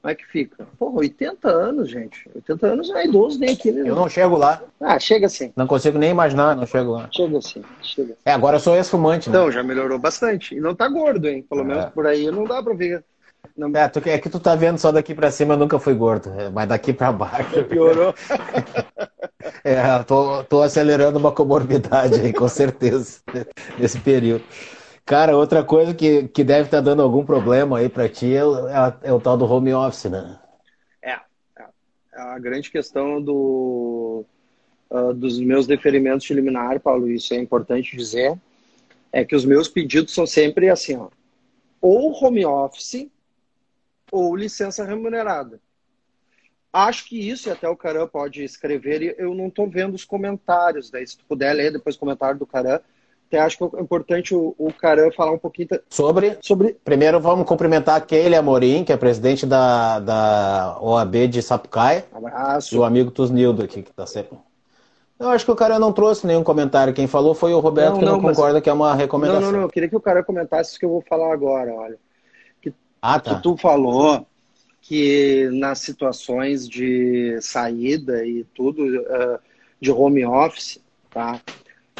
Como 0.00 0.12
é 0.12 0.14
que 0.14 0.26
fica? 0.26 0.66
Porra, 0.78 0.98
80 0.98 1.48
anos, 1.48 1.90
gente. 1.90 2.30
80 2.34 2.66
anos 2.66 2.88
não 2.88 2.96
é 2.96 3.06
idoso 3.06 3.38
nem 3.38 3.50
aqui, 3.50 3.72
né? 3.72 3.88
Eu 3.88 3.96
não 3.96 4.08
chego 4.08 4.36
lá. 4.36 4.62
Ah, 4.80 4.98
chega 4.98 5.28
sim. 5.28 5.52
Não 5.56 5.66
consigo 5.66 5.98
nem 5.98 6.10
imaginar, 6.10 6.54
não 6.54 6.66
chego 6.66 6.92
lá. 6.92 7.08
Chega 7.12 7.40
sim, 7.42 7.62
chega. 7.82 8.14
É, 8.24 8.32
agora 8.32 8.56
eu 8.56 8.60
sou 8.60 8.76
ex-fumante, 8.76 9.28
né? 9.28 9.36
Então, 9.36 9.50
já 9.50 9.62
melhorou 9.62 9.98
bastante. 9.98 10.54
E 10.54 10.60
não 10.60 10.74
tá 10.74 10.88
gordo, 10.88 11.26
hein? 11.26 11.44
Pelo 11.48 11.62
é. 11.62 11.64
menos 11.64 11.84
por 11.86 12.06
aí 12.06 12.30
não 12.30 12.44
dá 12.44 12.62
pra 12.62 12.74
ver. 12.74 13.04
Não... 13.56 13.72
É, 13.74 13.88
tu, 13.88 14.00
é 14.04 14.18
que 14.18 14.30
tu 14.30 14.38
tá 14.38 14.54
vendo 14.54 14.78
só 14.78 14.92
daqui 14.92 15.14
pra 15.14 15.32
cima, 15.32 15.54
eu 15.54 15.58
nunca 15.58 15.80
fui 15.80 15.94
gordo. 15.94 16.32
É, 16.38 16.48
mas 16.48 16.68
daqui 16.68 16.92
pra 16.92 17.10
baixo. 17.10 17.64
Piorou. 17.64 18.14
é, 19.64 20.02
tô, 20.04 20.44
tô 20.44 20.62
acelerando 20.62 21.18
uma 21.18 21.32
comorbidade 21.32 22.20
aí, 22.20 22.32
com 22.32 22.48
certeza, 22.48 23.18
nesse 23.76 23.98
período. 23.98 24.44
Cara, 25.08 25.34
outra 25.34 25.64
coisa 25.64 25.94
que, 25.94 26.28
que 26.28 26.44
deve 26.44 26.64
estar 26.64 26.76
tá 26.76 26.82
dando 26.82 27.00
algum 27.00 27.24
problema 27.24 27.78
aí 27.78 27.88
para 27.88 28.10
ti 28.10 28.34
é, 28.34 28.40
é, 28.40 29.08
é, 29.08 29.12
o 29.12 29.18
tal 29.18 29.38
do 29.38 29.50
home 29.50 29.72
office, 29.72 30.04
né? 30.04 30.38
É, 31.00 31.12
é. 31.12 31.64
a 32.12 32.38
grande 32.38 32.70
questão 32.70 33.18
do, 33.18 34.22
uh, 34.90 35.14
dos 35.14 35.40
meus 35.40 35.66
deferimentos 35.66 36.26
de 36.26 36.34
liminar, 36.34 36.78
Paulo, 36.80 37.10
isso 37.10 37.32
é 37.32 37.38
importante 37.38 37.96
dizer, 37.96 38.38
é 39.10 39.24
que 39.24 39.34
os 39.34 39.46
meus 39.46 39.66
pedidos 39.66 40.12
são 40.12 40.26
sempre 40.26 40.68
assim, 40.68 40.96
ó, 40.96 41.08
ou 41.80 42.12
home 42.12 42.44
office 42.44 43.08
ou 44.12 44.36
licença 44.36 44.84
remunerada. 44.84 45.58
Acho 46.70 47.08
que 47.08 47.18
isso, 47.18 47.48
e 47.48 47.52
até 47.52 47.66
o 47.66 47.74
Caran 47.74 48.06
pode 48.06 48.44
escrever, 48.44 49.16
eu 49.18 49.34
não 49.34 49.46
estou 49.46 49.70
vendo 49.70 49.94
os 49.94 50.04
comentários, 50.04 50.90
daí 50.90 51.06
se 51.06 51.16
tu 51.16 51.24
puder 51.24 51.54
ler 51.54 51.72
depois 51.72 51.96
o 51.96 51.98
comentário 51.98 52.38
do 52.38 52.46
Caran, 52.46 52.78
até 53.28 53.40
acho 53.40 53.58
que 53.58 53.76
é 53.76 53.80
importante 53.80 54.34
o, 54.34 54.54
o 54.58 54.72
Caran 54.72 55.10
falar 55.12 55.32
um 55.32 55.38
pouquinho 55.38 55.68
sobre. 55.90 56.38
sobre. 56.40 56.76
Primeiro 56.82 57.20
vamos 57.20 57.46
cumprimentar 57.46 57.96
a 57.96 58.00
Keile 58.00 58.34
Amorim, 58.34 58.84
que 58.84 58.92
é 58.92 58.96
presidente 58.96 59.44
da, 59.44 60.00
da 60.00 60.78
OAB 60.80 61.28
de 61.28 61.42
Sapucaia. 61.42 62.06
Abraço. 62.12 62.74
E 62.74 62.78
o 62.78 62.84
amigo 62.84 63.10
Tusnildo 63.10 63.62
aqui, 63.62 63.82
que 63.82 63.90
está 63.90 64.06
sempre. 64.06 64.38
Eu 65.20 65.28
acho 65.28 65.44
que 65.44 65.50
o 65.50 65.56
cara 65.56 65.78
não 65.78 65.92
trouxe 65.92 66.26
nenhum 66.26 66.42
comentário. 66.42 66.94
Quem 66.94 67.06
falou 67.06 67.34
foi 67.34 67.52
o 67.52 67.60
Roberto, 67.60 67.94
não, 67.94 67.98
que 67.98 68.04
não, 68.04 68.12
não 68.12 68.20
concorda 68.20 68.54
mas... 68.54 68.62
que 68.62 68.70
é 68.70 68.72
uma 68.72 68.94
recomendação. 68.94 69.40
Não, 69.42 69.52
não, 69.52 69.58
não. 69.58 69.66
Eu 69.66 69.68
queria 69.68 69.88
que 69.88 69.96
o 69.96 70.00
cara 70.00 70.24
comentasse 70.24 70.70
isso 70.70 70.78
que 70.78 70.86
eu 70.86 70.90
vou 70.90 71.04
falar 71.06 71.32
agora, 71.32 71.72
olha. 71.74 71.98
Que, 72.62 72.72
ah, 73.02 73.20
tá. 73.20 73.34
que 73.34 73.42
tu 73.42 73.56
falou 73.56 74.26
que 74.80 75.50
nas 75.52 75.80
situações 75.80 76.66
de 76.66 77.36
saída 77.42 78.24
e 78.24 78.44
tudo, 78.54 78.82
uh, 78.82 79.38
de 79.78 79.90
home 79.90 80.24
office, 80.24 80.80
tá? 81.10 81.38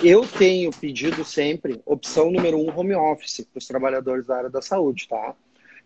Eu 0.03 0.27
tenho 0.27 0.71
pedido 0.71 1.25
sempre 1.25 1.81
opção 1.85 2.31
número 2.31 2.59
um, 2.59 2.77
home 2.77 2.95
office, 2.95 3.41
para 3.41 3.59
os 3.59 3.67
trabalhadores 3.67 4.27
da 4.27 4.37
área 4.37 4.51
da 4.51 4.63
saúde, 4.63 5.09
tá? 5.09 5.35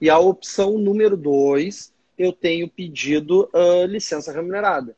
E 0.01 0.11
a 0.11 0.19
opção 0.19 0.77
número 0.77 1.17
dois, 1.17 1.93
eu 2.19 2.33
tenho 2.33 2.69
pedido 2.69 3.49
uh, 3.55 3.87
licença 3.87 4.33
remunerada. 4.33 4.97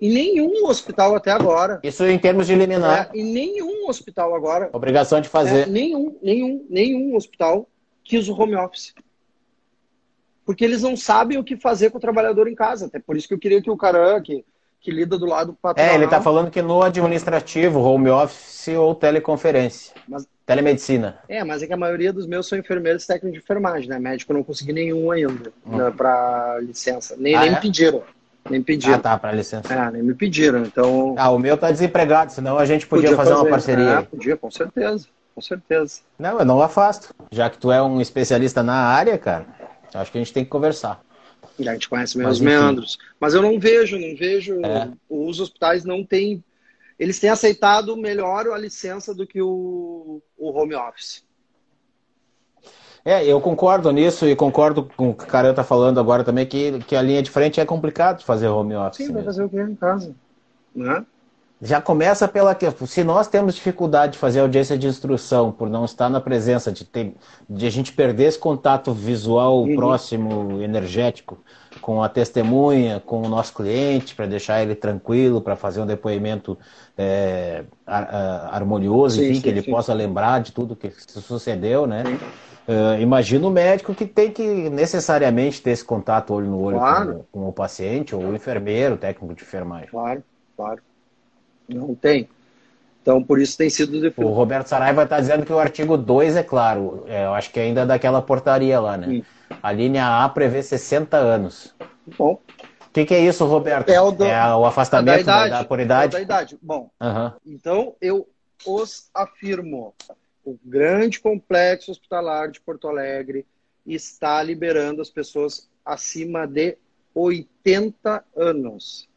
Em 0.00 0.12
nenhum 0.12 0.66
hospital 0.66 1.14
até 1.14 1.30
agora. 1.30 1.80
Isso 1.82 2.04
em 2.06 2.18
termos 2.18 2.46
de 2.46 2.52
eliminar. 2.52 3.10
É, 3.12 3.18
em 3.18 3.24
nenhum 3.24 3.88
hospital 3.88 4.34
agora. 4.34 4.70
Obrigação 4.72 5.20
de 5.20 5.28
fazer. 5.28 5.66
É, 5.66 5.66
nenhum, 5.66 6.16
nenhum, 6.22 6.64
nenhum 6.70 7.16
hospital 7.16 7.68
quis 8.04 8.28
o 8.28 8.40
home 8.40 8.54
office. 8.54 8.94
Porque 10.46 10.64
eles 10.64 10.82
não 10.82 10.96
sabem 10.96 11.36
o 11.36 11.44
que 11.44 11.56
fazer 11.56 11.90
com 11.90 11.98
o 11.98 12.00
trabalhador 12.00 12.48
em 12.48 12.54
casa. 12.54 12.86
Até 12.86 13.00
por 13.00 13.16
isso 13.16 13.26
que 13.26 13.34
eu 13.34 13.38
queria 13.38 13.60
que 13.60 13.70
o 13.70 13.76
cara 13.76 14.20
que 14.20 14.44
que 14.80 14.90
lida 14.90 15.18
do 15.18 15.26
lado 15.26 15.56
patronal. 15.60 15.92
É, 15.92 15.94
ele 15.94 16.04
está 16.04 16.20
falando 16.20 16.50
que 16.50 16.62
no 16.62 16.82
administrativo, 16.82 17.80
home 17.80 18.10
office 18.10 18.68
ou 18.68 18.94
teleconferência. 18.94 19.94
Mas, 20.06 20.26
Telemedicina. 20.48 21.18
É, 21.28 21.44
mas 21.44 21.62
é 21.62 21.66
que 21.66 21.74
a 21.74 21.76
maioria 21.76 22.10
dos 22.10 22.26
meus 22.26 22.48
são 22.48 22.56
enfermeiros 22.56 23.04
técnicos 23.04 23.32
de 23.32 23.44
enfermagem, 23.44 23.86
né? 23.86 23.98
Médico 23.98 24.32
não 24.32 24.42
consegui 24.42 24.72
nenhum 24.72 25.10
ainda 25.10 25.52
hum. 25.66 25.76
né, 25.76 25.92
para 25.94 26.58
licença. 26.62 27.14
Nem, 27.18 27.34
ah, 27.34 27.40
nem 27.40 27.50
é? 27.50 27.52
me 27.52 27.60
pediram. 27.60 28.02
Nem 28.48 28.62
pediram. 28.62 28.94
Ah, 28.94 28.98
tá, 28.98 29.18
para 29.18 29.30
licença. 29.32 29.70
É, 29.70 29.90
nem 29.90 30.02
me 30.02 30.14
pediram. 30.14 30.60
Então. 30.60 31.14
Ah, 31.18 31.30
o 31.30 31.38
meu 31.38 31.58
tá 31.58 31.70
desempregado, 31.70 32.32
senão 32.32 32.56
a 32.56 32.64
gente 32.64 32.86
podia, 32.86 33.10
podia 33.10 33.16
fazer, 33.18 33.30
fazer, 33.32 33.42
uma 33.42 33.50
parceria. 33.50 33.90
É, 33.90 34.02
podia, 34.02 34.36
com 34.38 34.50
certeza. 34.50 35.06
Com 35.34 35.42
certeza. 35.42 36.00
Não, 36.18 36.38
eu 36.38 36.46
não 36.46 36.62
afasto. 36.62 37.14
Já 37.30 37.50
que 37.50 37.58
tu 37.58 37.70
é 37.70 37.82
um 37.82 38.00
especialista 38.00 38.62
na 38.62 38.74
área, 38.74 39.18
cara, 39.18 39.44
acho 39.92 40.10
que 40.10 40.16
a 40.16 40.20
gente 40.22 40.32
tem 40.32 40.44
que 40.44 40.50
conversar. 40.50 40.98
A 41.66 41.72
gente 41.72 41.88
conhece 41.88 42.16
meus 42.16 42.40
meandros. 42.40 42.98
Mas 43.18 43.34
eu 43.34 43.42
não 43.42 43.58
vejo, 43.58 43.98
não 43.98 44.14
vejo. 44.16 44.60
É. 44.64 44.90
Os 45.08 45.40
hospitais 45.40 45.84
não 45.84 46.04
têm. 46.04 46.42
Eles 46.98 47.18
têm 47.18 47.30
aceitado 47.30 47.96
melhor 47.96 48.48
a 48.48 48.58
licença 48.58 49.14
do 49.14 49.26
que 49.26 49.40
o, 49.40 50.20
o 50.36 50.50
home 50.50 50.74
office. 50.74 51.24
É, 53.04 53.24
eu 53.24 53.40
concordo 53.40 53.90
nisso 53.90 54.28
e 54.28 54.36
concordo 54.36 54.84
com 54.96 55.10
o 55.10 55.14
que 55.14 55.24
o 55.24 55.26
cara 55.26 55.50
está 55.50 55.64
falando 55.64 55.98
agora 55.98 56.24
também, 56.24 56.44
que, 56.44 56.78
que 56.80 56.94
a 56.94 57.02
linha 57.02 57.22
de 57.22 57.30
frente 57.30 57.60
é 57.60 57.64
complicado 57.64 58.18
de 58.18 58.24
fazer 58.24 58.48
home 58.48 58.74
office. 58.74 59.06
Sim, 59.06 59.12
vai 59.12 59.22
fazer 59.22 59.44
o 59.44 59.48
quê 59.48 59.62
em 59.62 59.74
casa? 59.74 60.14
Né? 60.74 61.06
Já 61.60 61.80
começa 61.80 62.28
pela 62.28 62.54
que 62.54 62.70
se 62.86 63.02
nós 63.02 63.26
temos 63.26 63.56
dificuldade 63.56 64.12
de 64.12 64.18
fazer 64.18 64.38
audiência 64.40 64.78
de 64.78 64.86
instrução 64.86 65.50
por 65.50 65.68
não 65.68 65.84
estar 65.84 66.08
na 66.08 66.20
presença, 66.20 66.70
de, 66.70 66.84
ter, 66.84 67.14
de 67.50 67.66
a 67.66 67.70
gente 67.70 67.92
perder 67.92 68.26
esse 68.26 68.38
contato 68.38 68.92
visual 68.92 69.62
uhum. 69.62 69.74
próximo, 69.74 70.62
energético, 70.62 71.38
com 71.80 72.00
a 72.00 72.08
testemunha, 72.08 73.02
com 73.04 73.22
o 73.22 73.28
nosso 73.28 73.52
cliente, 73.54 74.14
para 74.14 74.26
deixar 74.26 74.62
ele 74.62 74.76
tranquilo, 74.76 75.40
para 75.40 75.56
fazer 75.56 75.80
um 75.80 75.86
depoimento 75.86 76.56
é, 76.96 77.64
harmonioso, 77.86 79.16
sim, 79.16 79.24
enfim, 79.24 79.34
sim, 79.34 79.40
que 79.40 79.48
ele 79.48 79.62
sim. 79.62 79.70
possa 79.70 79.92
lembrar 79.92 80.40
de 80.40 80.52
tudo 80.52 80.76
que 80.76 80.92
sucedeu, 81.08 81.86
né? 81.88 82.04
Uh, 82.68 83.00
imagina 83.00 83.46
o 83.46 83.50
médico 83.50 83.94
que 83.94 84.04
tem 84.04 84.30
que 84.30 84.68
necessariamente 84.68 85.62
ter 85.62 85.70
esse 85.70 85.84
contato 85.84 86.34
olho 86.34 86.48
no 86.48 86.60
olho 86.60 86.76
claro. 86.76 87.26
com, 87.32 87.40
com, 87.40 87.48
o 87.48 87.52
paciente, 87.52 88.14
ou 88.14 88.22
o 88.22 88.36
enfermeiro, 88.36 88.94
o 88.94 88.98
técnico 88.98 89.34
de 89.34 89.42
enfermagem. 89.42 89.88
Claro, 89.88 90.22
claro. 90.54 90.82
Não 91.68 91.94
tem. 91.94 92.28
Então, 93.02 93.22
por 93.22 93.40
isso 93.40 93.56
tem 93.56 93.70
sido 93.70 94.00
definido. 94.00 94.30
O 94.30 94.34
Roberto 94.34 94.66
Saraiva 94.66 95.04
está 95.04 95.18
dizendo 95.18 95.46
que 95.46 95.52
o 95.52 95.58
artigo 95.58 95.96
2 95.96 96.36
é 96.36 96.42
claro. 96.42 97.04
É, 97.06 97.24
eu 97.24 97.34
acho 97.34 97.50
que 97.50 97.58
ainda 97.58 97.82
é 97.82 97.86
daquela 97.86 98.20
portaria 98.20 98.78
lá, 98.78 98.96
né? 98.96 99.06
Sim. 99.06 99.24
A 99.62 99.72
linha 99.72 100.24
A 100.24 100.28
prevê 100.28 100.62
60 100.62 101.16
anos. 101.16 101.74
Bom. 102.18 102.40
O 102.88 102.90
que, 102.92 103.04
que, 103.04 103.14
é 103.14 103.20
isso, 103.20 103.44
Roberto? 103.44 103.88
É 103.88 104.00
o, 104.00 104.10
do... 104.10 104.24
é 104.24 104.54
o 104.54 104.64
afastamento 104.64 105.24
da 105.24 105.46
idade, 105.46 105.50
da, 105.50 105.64
por 105.64 105.80
idade? 105.80 106.16
É 106.16 106.18
da 106.18 106.22
idade. 106.22 106.58
Bom, 106.60 106.90
uhum. 107.00 107.32
então 107.46 107.94
eu 108.00 108.28
os 108.66 109.08
afirmo. 109.14 109.94
O 110.44 110.58
grande 110.64 111.20
complexo 111.20 111.90
hospitalar 111.90 112.50
de 112.50 112.60
Porto 112.60 112.88
Alegre 112.88 113.46
está 113.86 114.42
liberando 114.42 115.00
as 115.00 115.10
pessoas 115.10 115.68
acima 115.84 116.46
de 116.46 116.76
80 117.14 118.24
anos. 118.36 119.07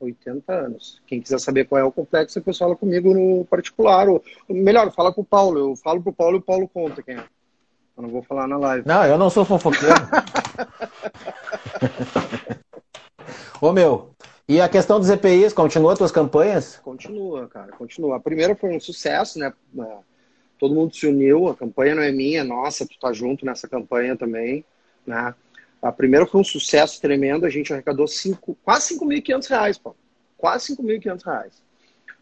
80 0.00 0.52
anos. 0.52 1.02
Quem 1.06 1.20
quiser 1.20 1.38
saber 1.38 1.66
qual 1.66 1.80
é 1.80 1.84
o 1.84 1.92
complexo, 1.92 2.38
depois 2.38 2.56
fala 2.56 2.76
comigo 2.76 3.12
no 3.12 3.44
particular. 3.44 4.08
Ou, 4.08 4.22
melhor, 4.48 4.90
fala 4.92 5.12
com 5.12 5.22
o 5.22 5.24
Paulo. 5.24 5.58
Eu 5.58 5.76
falo 5.76 6.02
pro 6.02 6.12
Paulo 6.12 6.36
e 6.36 6.38
o 6.38 6.42
Paulo 6.42 6.68
conta 6.68 7.02
quem 7.02 7.16
é. 7.16 7.24
Eu 7.96 8.02
não 8.02 8.10
vou 8.10 8.22
falar 8.22 8.46
na 8.46 8.56
live. 8.56 8.86
Não, 8.86 9.04
eu 9.04 9.18
não 9.18 9.28
sou 9.28 9.44
fofoqueiro. 9.44 9.94
Ô 13.60 13.72
meu, 13.72 14.10
e 14.48 14.60
a 14.60 14.68
questão 14.68 15.00
dos 15.00 15.10
EPIs, 15.10 15.52
continua 15.52 15.92
as 15.92 15.98
tuas 15.98 16.12
campanhas? 16.12 16.76
Continua, 16.76 17.48
cara, 17.48 17.72
continua. 17.72 18.16
A 18.16 18.20
primeira 18.20 18.54
foi 18.54 18.74
um 18.74 18.80
sucesso, 18.80 19.38
né? 19.38 19.52
Todo 20.58 20.74
mundo 20.74 20.94
se 20.94 21.06
uniu, 21.06 21.48
a 21.48 21.56
campanha 21.56 21.96
não 21.96 22.02
é 22.02 22.12
minha, 22.12 22.44
nossa, 22.44 22.86
tu 22.86 22.98
tá 23.00 23.12
junto 23.12 23.44
nessa 23.44 23.68
campanha 23.68 24.16
também, 24.16 24.64
né? 25.04 25.34
A 25.80 25.92
primeira 25.92 26.26
foi 26.26 26.40
um 26.40 26.44
sucesso 26.44 27.00
tremendo, 27.00 27.46
a 27.46 27.50
gente 27.50 27.72
arrecadou 27.72 28.06
cinco, 28.06 28.56
quase 28.64 28.98
5.500 28.98 29.48
reais, 29.48 29.78
pô. 29.78 29.94
Quase 30.36 30.76
5.500 30.76 31.24
reais. 31.24 31.62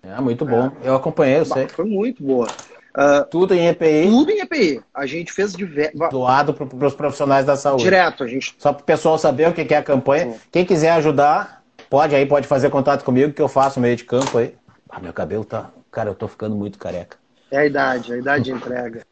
É, 0.02 0.20
muito 0.20 0.44
bom. 0.44 0.70
É. 0.82 0.88
Eu 0.88 0.94
acompanhei, 0.94 1.38
eu 1.38 1.44
sei. 1.44 1.68
Foi 1.68 1.84
muito 1.84 2.22
boa. 2.22 2.46
Uh, 2.96 3.24
tudo 3.30 3.54
em 3.54 3.68
EPI? 3.68 4.08
Tudo 4.08 4.30
em 4.30 4.40
EPI. 4.40 4.82
A 4.94 5.04
gente 5.04 5.32
fez 5.32 5.52
diversos... 5.52 5.98
Doado 6.10 6.54
para 6.54 6.86
os 6.86 6.94
profissionais 6.94 7.44
da 7.44 7.56
saúde. 7.56 7.82
Direto, 7.82 8.24
a 8.24 8.26
gente... 8.26 8.54
Só 8.58 8.72
para 8.72 8.82
o 8.82 8.84
pessoal 8.84 9.18
saber 9.18 9.48
o 9.48 9.52
que 9.52 9.74
é 9.74 9.76
a 9.76 9.82
campanha. 9.82 10.32
Sim. 10.32 10.38
Quem 10.50 10.64
quiser 10.64 10.92
ajudar, 10.92 11.62
pode 11.90 12.14
aí, 12.14 12.24
pode 12.24 12.46
fazer 12.46 12.70
contato 12.70 13.04
comigo 13.04 13.32
que 13.32 13.42
eu 13.42 13.48
faço 13.48 13.80
meio 13.80 13.96
de 13.96 14.04
campo 14.04 14.38
aí. 14.38 14.54
Ah, 14.88 15.00
meu 15.00 15.12
cabelo 15.12 15.44
tá... 15.44 15.70
Cara, 15.90 16.10
eu 16.10 16.14
tô 16.14 16.28
ficando 16.28 16.54
muito 16.54 16.78
careca. 16.78 17.16
É 17.50 17.58
a 17.58 17.66
idade, 17.66 18.12
a 18.12 18.18
idade 18.18 18.44
de 18.44 18.52
entrega. 18.52 19.02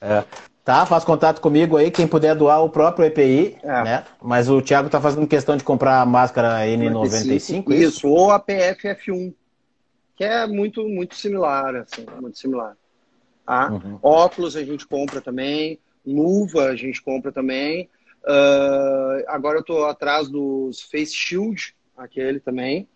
É. 0.00 0.22
Tá, 0.68 0.84
faz 0.84 1.02
contato 1.02 1.40
comigo 1.40 1.78
aí, 1.78 1.90
quem 1.90 2.06
puder 2.06 2.34
doar 2.34 2.62
o 2.62 2.68
próprio 2.68 3.06
EPI, 3.06 3.56
é. 3.62 3.84
né? 3.84 4.04
Mas 4.20 4.50
o 4.50 4.60
Thiago 4.60 4.90
tá 4.90 5.00
fazendo 5.00 5.26
questão 5.26 5.56
de 5.56 5.64
comprar 5.64 6.02
a 6.02 6.04
máscara 6.04 6.62
N95, 6.66 7.70
isso? 7.70 7.72
isso, 7.72 8.06
ou 8.06 8.30
a 8.30 8.38
PFF1, 8.38 9.32
que 10.14 10.24
é 10.24 10.46
muito, 10.46 10.86
muito 10.86 11.14
similar, 11.14 11.74
assim, 11.74 12.04
muito 12.20 12.38
similar. 12.38 12.76
Tá? 13.46 13.70
Uhum. 13.70 13.98
Óculos 14.02 14.56
a 14.56 14.62
gente 14.62 14.86
compra 14.86 15.22
também, 15.22 15.78
luva 16.06 16.64
a 16.64 16.76
gente 16.76 17.00
compra 17.00 17.32
também. 17.32 17.88
Uh, 18.24 19.24
agora 19.28 19.60
eu 19.60 19.64
tô 19.64 19.86
atrás 19.86 20.28
dos 20.28 20.82
Face 20.82 21.14
Shield, 21.14 21.74
aquele 21.96 22.40
também. 22.40 22.86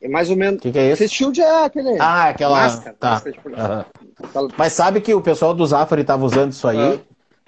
É 0.00 0.08
mais 0.08 0.30
ou 0.30 0.36
menos. 0.36 0.58
O 0.58 0.62
que, 0.62 0.72
que, 0.72 0.78
é 0.78 0.92
isso? 0.92 1.02
Face 1.02 1.14
Shield 1.14 1.40
é 1.40 1.64
aquele. 1.64 1.98
Ah, 2.00 2.30
aquela. 2.30 2.56
Máscara. 2.56 2.96
Tá. 2.98 3.10
Máscara 3.10 3.32
de 3.32 3.48
uhum. 3.48 4.48
Mas 4.56 4.72
sabe 4.72 5.00
que 5.00 5.12
o 5.14 5.20
pessoal 5.20 5.52
do 5.52 5.66
Zafari 5.66 6.00
estava 6.00 6.24
usando 6.24 6.52
isso 6.52 6.66
aí 6.66 6.78
uhum. 6.78 7.00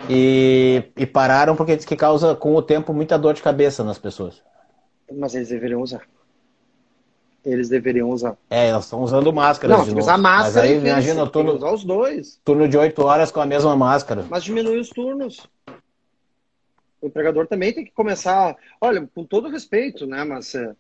e, 0.09 0.85
e 0.97 1.07
pararam 1.07 1.57
porque 1.57 1.77
diz 1.77 1.87
que 1.87 1.97
causa, 1.97 2.35
com 2.35 2.55
o 2.55 2.63
tempo, 2.63 2.93
muita 2.93 3.19
dor 3.19 3.33
de 3.33 3.43
cabeça 3.43 3.83
nas 3.83 3.99
pessoas. 3.99 4.43
Mas 5.11 5.35
eles 5.35 5.49
deveriam 5.49 5.81
usar. 5.81 6.03
Eles 7.45 7.69
deveriam 7.69 8.11
usar. 8.11 8.37
É, 8.49 8.69
elas 8.69 8.85
estão 8.85 9.03
usando 9.03 9.33
máscara. 9.33 9.77
Não, 9.77 9.85
de 9.85 9.99
usar 9.99 10.19
máscara. 10.19 10.67
Mas 10.69 10.71
aí, 10.71 10.79
imagina, 10.79 11.27
turno, 11.27 11.55
usar 11.55 11.73
os 11.73 11.85
dois. 11.85 12.39
Turno 12.45 12.69
de 12.69 12.77
8 12.77 13.03
horas 13.03 13.33
com 13.33 13.41
a 13.41 13.47
mesma 13.47 13.75
máscara. 13.75 14.25
Mas 14.31 14.45
diminui 14.45 14.79
os 14.79 14.91
turnos. 14.91 15.47
O 17.01 17.09
empregador 17.09 17.49
também 17.49 17.73
tem 17.73 17.85
que 17.85 17.91
começar. 17.91 18.55
Olha, 18.81 19.09
com 19.13 19.25
todo 19.25 19.49
respeito, 19.49 20.07
né? 20.07 20.23
Mas. 20.23 20.55
É 20.55 20.73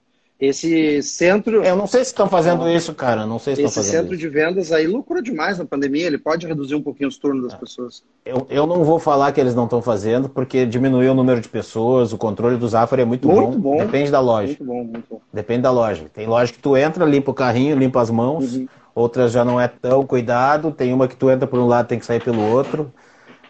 Esse 0.42 1.00
centro. 1.04 1.62
Eu 1.62 1.76
não 1.76 1.86
sei 1.86 2.00
se 2.00 2.10
estão 2.10 2.28
fazendo 2.28 2.68
isso, 2.68 2.92
cara. 2.92 3.24
Não 3.24 3.38
sei 3.38 3.54
se 3.54 3.62
Esse 3.62 3.68
estão 3.68 3.84
fazendo 3.84 4.00
centro 4.00 4.14
isso. 4.16 4.22
de 4.22 4.28
vendas 4.28 4.72
aí 4.72 4.88
lucra 4.88 5.22
demais 5.22 5.56
na 5.56 5.64
pandemia. 5.64 6.04
Ele 6.04 6.18
pode 6.18 6.48
reduzir 6.48 6.74
um 6.74 6.82
pouquinho 6.82 7.08
os 7.08 7.16
turnos 7.16 7.44
das 7.44 7.54
pessoas. 7.54 8.02
Eu, 8.26 8.44
eu 8.50 8.66
não 8.66 8.82
vou 8.82 8.98
falar 8.98 9.30
que 9.30 9.40
eles 9.40 9.54
não 9.54 9.66
estão 9.66 9.80
fazendo, 9.80 10.28
porque 10.28 10.66
diminuiu 10.66 11.12
o 11.12 11.14
número 11.14 11.40
de 11.40 11.48
pessoas, 11.48 12.12
o 12.12 12.18
controle 12.18 12.56
do 12.56 12.66
Zafari 12.66 13.02
é 13.02 13.04
muito, 13.04 13.28
Muito 13.28 13.56
bom. 13.56 13.76
Depende 13.76 14.10
da 14.10 14.18
loja. 14.18 14.48
Muito 14.48 14.64
bom, 14.64 14.82
muito 14.82 15.04
bom. 15.08 15.20
Depende 15.32 15.62
da 15.62 15.70
loja. 15.70 16.06
Tem 16.12 16.26
loja 16.26 16.52
que 16.52 16.58
tu 16.58 16.76
entra, 16.76 17.04
limpa 17.04 17.30
o 17.30 17.34
carrinho, 17.34 17.78
limpa 17.78 18.00
as 18.00 18.10
mãos. 18.10 18.56
Uhum. 18.56 18.66
Outras 18.96 19.30
já 19.30 19.44
não 19.44 19.60
é 19.60 19.68
tão 19.68 20.04
cuidado. 20.04 20.72
Tem 20.72 20.92
uma 20.92 21.06
que 21.06 21.14
tu 21.14 21.30
entra 21.30 21.46
por 21.46 21.60
um 21.60 21.68
lado, 21.68 21.86
tem 21.86 22.00
que 22.00 22.04
sair 22.04 22.20
pelo 22.20 22.42
outro. 22.42 22.92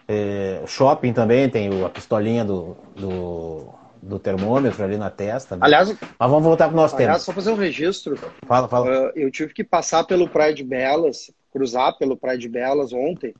É, 0.07 0.61
shopping 0.67 1.15
também 1.15 1.49
tem 1.49 1.83
a 1.83 1.89
pistolinha 1.89 2.45
do, 2.45 2.77
do, 2.95 3.65
do 4.03 4.19
termômetro 4.19 4.83
ali 4.83 4.97
na 4.97 5.09
testa. 5.09 5.55
né? 5.57 5.61
Aliás, 5.65 5.89
Mas 5.91 6.31
vamos 6.31 6.43
voltar 6.43 6.67
pro 6.69 6.77
nosso 6.77 6.97
aliás, 6.97 7.13
tema. 7.13 7.25
só 7.25 7.33
fazer 7.33 7.53
um 7.53 7.57
registro. 7.57 8.19
Fala, 8.47 8.69
fala. 8.69 9.09
Uh, 9.09 9.13
eu 9.15 9.31
tive 9.31 9.55
que 9.55 9.63
passar 9.63 10.05
pelo 10.05 10.29
Praia 10.29 10.53
de 10.53 10.65
Belas, 10.65 11.31
cruzar 11.53 11.97
pelo 11.97 12.17
Praia 12.17 12.37
de 12.37 12.49
Belas 12.49 12.93
ontem, 12.93 13.33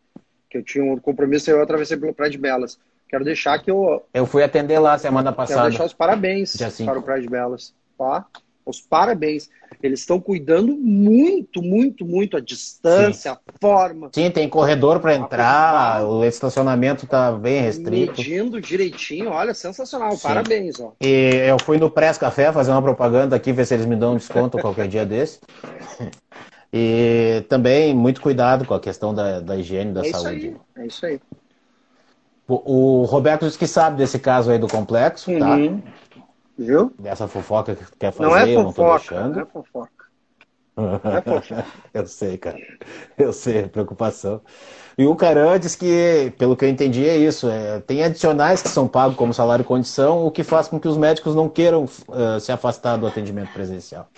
que 0.49 0.59
eu 0.59 0.63
tinha 0.63 0.85
um 0.85 0.97
compromisso 0.99 1.51
e 1.51 1.53
eu 1.53 1.63
atravessei 1.63 1.97
pelo 1.97 2.15
Praia 2.15 2.31
de 2.31 2.39
Belas. 2.39 2.79
Quero 3.09 3.25
deixar 3.25 3.59
que 3.59 3.71
eu 3.71 4.03
Eu 4.15 4.25
fui 4.25 4.43
atender 4.43 4.79
lá 4.79 4.97
semana 4.97 5.33
quero 5.33 5.37
passada. 5.37 5.69
deixar 5.69 5.85
os 5.85 5.93
parabéns 5.93 6.57
para 6.87 6.99
o 6.99 7.03
Praia 7.03 7.21
de 7.21 7.29
Belas, 7.29 7.75
tá? 7.99 8.25
Os 8.65 8.81
parabéns. 8.81 9.51
Eles 9.83 10.01
estão 10.01 10.21
cuidando 10.21 10.77
muito, 10.77 11.61
muito, 11.61 12.05
muito 12.07 12.37
a 12.37 12.41
distância, 12.41 13.33
a 13.33 13.39
forma, 13.61 14.11
Sim, 14.13 14.31
tem 14.31 14.49
corredor 14.49 15.01
para 15.01 15.15
entrar, 15.15 16.07
o 16.07 16.25
estacionamento 16.25 17.07
tá 17.07 17.33
bem 17.33 17.61
restrito. 17.63 18.13
medindo 18.19 18.61
direitinho. 18.61 19.31
Olha, 19.31 19.53
sensacional. 19.55 20.13
Sim. 20.13 20.29
Parabéns, 20.29 20.79
ó. 20.79 20.93
E 21.01 21.35
eu 21.49 21.59
fui 21.59 21.79
no 21.79 21.91
Press 21.91 22.17
Café 22.19 22.53
fazer 22.53 22.71
uma 22.71 22.83
propaganda 22.83 23.35
aqui, 23.35 23.53
ver 23.53 23.67
se 23.67 23.75
eles 23.75 23.87
me 23.87 23.97
dão 23.97 24.13
um 24.13 24.17
desconto 24.17 24.59
qualquer 24.59 24.87
dia 24.89 25.05
desse. 25.05 25.41
E 26.75 27.45
também 27.51 27.95
muito 27.95 28.23
cuidado 28.23 28.65
com 28.65 28.73
a 28.73 28.81
questão 28.81 29.13
da, 29.13 29.41
da 29.41 29.57
higiene, 29.59 29.93
da 29.93 30.03
É 30.03 30.09
isso 30.09 30.19
saúde. 30.23 30.57
aí. 30.75 30.83
É 30.83 30.87
isso 30.87 31.05
aí. 31.05 31.21
O, 32.49 33.01
o 33.01 33.05
Roberto 33.05 33.45
disse 33.45 33.59
que 33.59 33.67
sabe 33.67 33.99
desse 33.99 34.19
caso 34.19 34.51
aí 34.51 34.59
do 34.59 34.67
complexo, 34.67 35.31
tá? 35.39 35.59
Viu? 36.63 36.93
Dessa 36.99 37.27
fofoca 37.27 37.75
que 37.75 37.85
quer 37.99 38.13
fazer, 38.13 38.31
Não 38.31 38.37
é 38.37 38.49
eu 38.49 38.63
não 38.63 38.73
tô 38.73 38.83
fofoca. 38.83 39.29
Não 39.29 39.41
é 39.41 39.47
fofoca. 39.47 40.03
Não 40.77 41.17
é 41.17 41.21
fofoca. 41.21 41.67
Eu 41.93 42.07
sei, 42.07 42.39
cara. 42.39 42.59
Eu 43.19 43.33
sei, 43.33 43.69
preocupação. 43.69 44.41
E 44.97 45.05
o 45.05 45.15
Caran 45.15 45.59
diz 45.59 45.75
que, 45.75 46.33
pelo 46.39 46.57
que 46.57 46.65
eu 46.65 46.69
entendi, 46.69 47.07
é 47.07 47.17
isso. 47.17 47.49
é, 47.49 47.81
tem 47.81 48.03
adicionais 48.03 48.63
que 48.63 48.69
são 48.69 48.89
pagos 48.89 49.17
como 49.17 49.35
salário 49.35 49.63
e 49.63 49.67
condição, 49.67 50.25
o 50.25 50.31
que 50.31 50.43
faz 50.43 50.69
com 50.69 50.81
que 50.81 50.89
os 50.89 50.97
médicos 50.97 51.35
não 51.35 51.49
queiram 51.49 51.87
eh, 52.13 52.41
se 52.41 52.53
afastar 52.53 52.97
do 52.97 53.07
atendimento 53.07 53.53
presencial. 53.53 54.09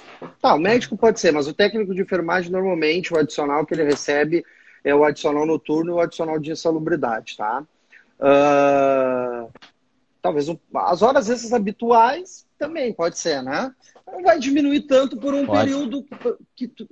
Tá, 0.40 0.55
o 0.55 0.59
médico 0.59 0.97
pode 0.97 1.18
ser, 1.18 1.32
mas 1.32 1.49
o 1.49 1.55
técnico 1.55 1.95
de 1.95 2.03
enfermagem, 2.03 2.51
normalmente, 2.51 3.12
o 3.12 3.18
adicional 3.18 3.64
que 3.66 3.74
ele 3.74 3.84
recebe 3.84 4.45
é 4.84 4.95
o 4.95 5.05
adicional 5.05 5.47
noturno 5.47 5.92
e 5.92 5.95
o 5.95 6.01
adicional 6.01 6.38
de 6.38 6.53
insalubridade, 6.53 7.36
tá? 7.36 7.64
Ah, 8.20 9.47
talvez 10.25 10.49
um- 10.49 10.57
as 10.77 11.03
horas 11.03 11.29
extras 11.29 11.53
habituais 11.53 12.47
também 12.59 12.95
pode 12.95 13.18
ser, 13.18 13.43
né? 13.43 13.70
Não 14.11 14.22
vai 14.22 14.39
diminuir 14.39 14.81
tanto 14.87 15.18
por 15.18 15.35
um 15.35 15.45
Pode. 15.45 15.61
período 15.61 16.03
que 16.57 16.66
tu- 16.66 16.89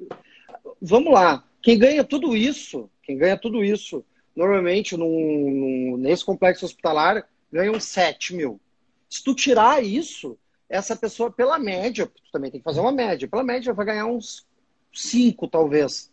Vamos 0.83 1.11
lá, 1.15 1.43
quem 1.63 1.79
ganha 1.79 2.05
tudo 2.05 2.37
isso, 2.37 2.91
quem 3.03 3.17
ganha 3.17 3.39
tudo 3.39 3.65
isso, 3.65 4.05
normalmente 4.37 4.99
num- 4.99 5.51
num- 5.51 5.97
nesse 5.97 6.23
complexo 6.23 6.67
hospitalar, 6.67 7.27
ganha 7.51 7.73
uns 7.73 7.85
7 7.85 8.35
mil. 8.35 8.61
Se 9.09 9.25
tu 9.25 9.35
tirar 9.35 9.83
isso, 9.83 10.37
essa 10.69 10.95
pessoa, 10.95 11.31
pela 11.31 11.59
média, 11.59 12.07
tu 12.07 12.31
também 12.31 12.51
tem 12.51 12.61
que 12.61 12.65
fazer 12.65 12.81
uma 12.81 12.93
média, 12.93 13.27
pela 13.27 13.43
média 13.43 13.73
vai 13.73 13.87
ganhar 13.87 14.05
uns 14.07 14.47
5, 14.93 15.49
talvez. 15.49 16.12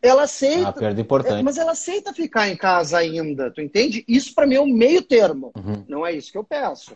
Ela 0.00 0.22
É 0.22 0.24
aceita, 0.24 0.60
uma 0.60 0.72
perda 0.72 1.00
é, 1.00 1.02
importante. 1.02 1.42
mas 1.42 1.58
ela 1.58 1.72
aceita 1.72 2.14
ficar 2.14 2.48
em 2.48 2.56
casa 2.56 2.98
ainda, 2.98 3.50
tu 3.50 3.60
entende? 3.60 4.04
Isso 4.06 4.34
para 4.34 4.46
mim 4.46 4.54
é 4.54 4.60
o 4.60 4.66
meio 4.66 5.02
termo. 5.02 5.52
Uhum. 5.56 5.84
Não 5.88 6.06
é 6.06 6.12
isso 6.12 6.30
que 6.30 6.38
eu 6.38 6.44
peço. 6.44 6.94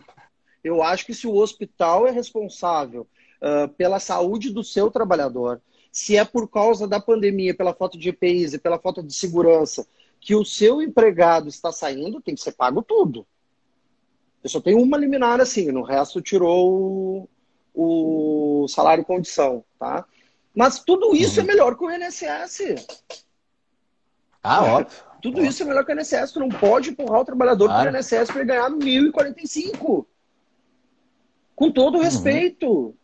Eu 0.63 0.83
acho 0.83 1.05
que 1.05 1.15
se 1.15 1.27
o 1.27 1.35
hospital 1.35 2.07
é 2.07 2.11
responsável 2.11 3.07
ah, 3.41 3.69
pela 3.77 3.99
saúde 3.99 4.51
do 4.51 4.63
seu 4.63 4.89
trabalhador, 4.89 5.61
se 5.91 6.17
é 6.17 6.25
por 6.25 6.49
causa 6.49 6.87
da 6.87 7.01
pandemia, 7.01 7.53
pela 7.55 7.75
falta 7.75 7.99
de 7.99 8.09
EPIs 8.09 8.55
e 8.55 8.59
pela 8.59 8.79
falta 8.79 9.03
de 9.03 9.13
segurança, 9.13 9.85
que 10.21 10.37
o 10.37 10.45
seu 10.45 10.81
empregado 10.81 11.49
está 11.49 11.73
saindo, 11.73 12.21
tem 12.21 12.37
que 12.37 12.41
ser 12.41 12.53
pago 12.53 12.83
tudo. 12.83 13.27
Eu 14.45 14.49
só 14.49 14.61
tenho 14.61 14.81
uma 14.81 14.97
liminar 14.97 15.41
assim, 15.41 15.73
no 15.73 15.83
resto 15.83 16.23
tirou 16.23 17.29
o, 17.75 18.63
o 18.65 18.69
salário 18.69 19.05
condição, 19.05 19.65
tá? 19.79 20.05
Mas 20.55 20.81
tudo 20.81 21.15
isso 21.17 21.41
é 21.41 21.45
melhor 21.45 21.77
que 21.77 21.85
o 21.85 21.91
INSS. 21.91 22.75
Ah, 24.43 24.65
óbvio. 24.65 25.03
Tudo 25.23 25.43
isso 25.45 25.63
é 25.63 25.67
melhor 25.67 25.85
que 25.85 25.93
o 25.93 25.95
INSS. 25.99 26.33
Tu 26.33 26.41
não 26.41 26.49
pode 26.49 26.91
empurrar 26.91 27.21
o 27.21 27.25
trabalhador 27.25 27.67
Claro. 27.69 27.91
para 27.91 27.93
o 27.93 27.97
INSS 28.01 28.27
para 28.31 28.41
ele 28.41 28.49
ganhar 28.49 28.69
1.045. 28.71 30.07
Com 31.55 31.71
todo 31.71 31.95
o 31.95 31.99
Uhum. 31.99 32.05
respeito. 32.05 32.95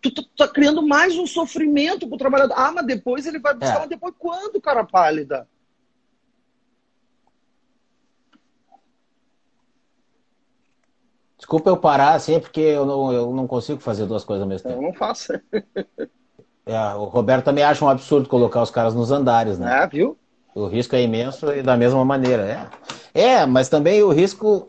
Tu 0.00 0.14
tá, 0.14 0.22
tá 0.36 0.48
criando 0.48 0.86
mais 0.86 1.18
um 1.18 1.26
sofrimento 1.26 2.08
pro 2.08 2.16
trabalhador. 2.16 2.54
Ah, 2.56 2.70
mas 2.72 2.86
depois 2.86 3.26
ele 3.26 3.38
vai 3.40 3.52
buscar. 3.54 3.76
É. 3.76 3.78
Mas 3.80 3.88
depois 3.88 4.14
quando, 4.18 4.60
cara 4.60 4.84
pálida? 4.84 5.48
Desculpa 11.36 11.68
eu 11.70 11.76
parar 11.76 12.14
assim, 12.14 12.40
porque 12.40 12.60
eu 12.60 12.86
não, 12.86 13.12
eu 13.12 13.32
não 13.32 13.46
consigo 13.46 13.80
fazer 13.80 14.06
duas 14.06 14.24
coisas 14.24 14.42
ao 14.42 14.48
mesmo 14.48 14.68
Eu 14.70 14.74
tempo. 14.76 14.86
não 14.86 14.94
faço. 14.94 15.32
É, 16.66 16.94
o 16.96 17.04
Roberto 17.04 17.44
também 17.44 17.62
acha 17.62 17.84
um 17.84 17.88
absurdo 17.88 18.28
colocar 18.28 18.60
os 18.60 18.72
caras 18.72 18.92
nos 18.92 19.12
andares, 19.12 19.56
né? 19.56 19.84
É, 19.84 19.86
viu? 19.86 20.18
O 20.52 20.66
risco 20.66 20.96
é 20.96 21.02
imenso 21.02 21.52
e 21.52 21.62
da 21.62 21.76
mesma 21.76 22.04
maneira. 22.04 22.68
É, 23.14 23.22
é 23.22 23.46
mas 23.46 23.68
também 23.68 24.02
o 24.02 24.10
risco, 24.10 24.68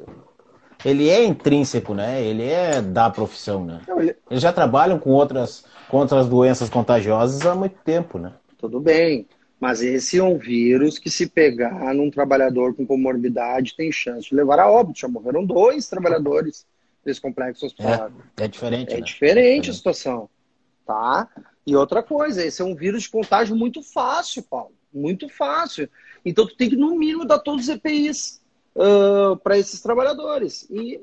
ele 0.86 1.10
é 1.10 1.26
intrínseco, 1.26 1.96
né? 1.96 2.22
Ele 2.24 2.44
é 2.44 2.82
da 2.84 3.10
profissão, 3.10 3.66
né? 3.66 3.82
Eles 4.30 4.44
já 4.44 4.54
trabalham 4.54 5.00
com 5.00 5.10
outras, 5.10 5.66
com 5.90 5.98
outras 5.98 6.28
doenças 6.28 6.70
contagiosas 6.70 7.44
há 7.48 7.56
muito 7.56 7.78
tempo, 7.84 8.20
né? 8.20 8.34
Tudo 8.60 8.80
bem. 8.80 9.28
Mas 9.60 9.82
esse 9.82 10.20
é 10.20 10.24
um 10.24 10.38
vírus 10.38 11.00
que, 11.00 11.10
se 11.10 11.28
pegar 11.28 11.96
num 11.96 12.12
trabalhador 12.12 12.76
com 12.76 12.86
comorbidade, 12.86 13.76
tem 13.76 13.92
chance 13.92 14.30
de 14.30 14.36
levar 14.36 14.60
a 14.60 14.70
óbito. 14.70 15.00
Já 15.00 15.08
morreram 15.08 15.44
dois 15.44 15.90
trabalhadores 15.90 16.64
desse 17.04 17.20
complexo 17.20 17.66
hospitalar. 17.66 18.12
É 18.40 18.48
diferente, 18.48 18.94
É 18.94 18.98
né? 18.98 19.02
diferente 19.02 19.72
a 19.72 19.74
situação, 19.74 20.30
tá? 20.86 21.28
E 21.68 21.76
outra 21.76 22.02
coisa, 22.02 22.46
esse 22.46 22.62
é 22.62 22.66
um 22.66 22.74
vírus 22.74 23.04
de 23.04 23.10
contágio 23.10 23.54
muito 23.54 23.84
fácil, 23.84 24.42
Paulo, 24.42 24.72
muito 24.94 25.28
fácil. 25.28 25.90
Então 26.24 26.48
tu 26.48 26.56
tem 26.56 26.70
que 26.70 26.78
no 26.78 26.96
mínimo 26.96 27.26
dar 27.26 27.40
todos 27.40 27.64
os 27.64 27.70
EPIs 27.70 28.42
para 29.44 29.58
esses 29.58 29.82
trabalhadores. 29.82 30.66
E 30.72 30.98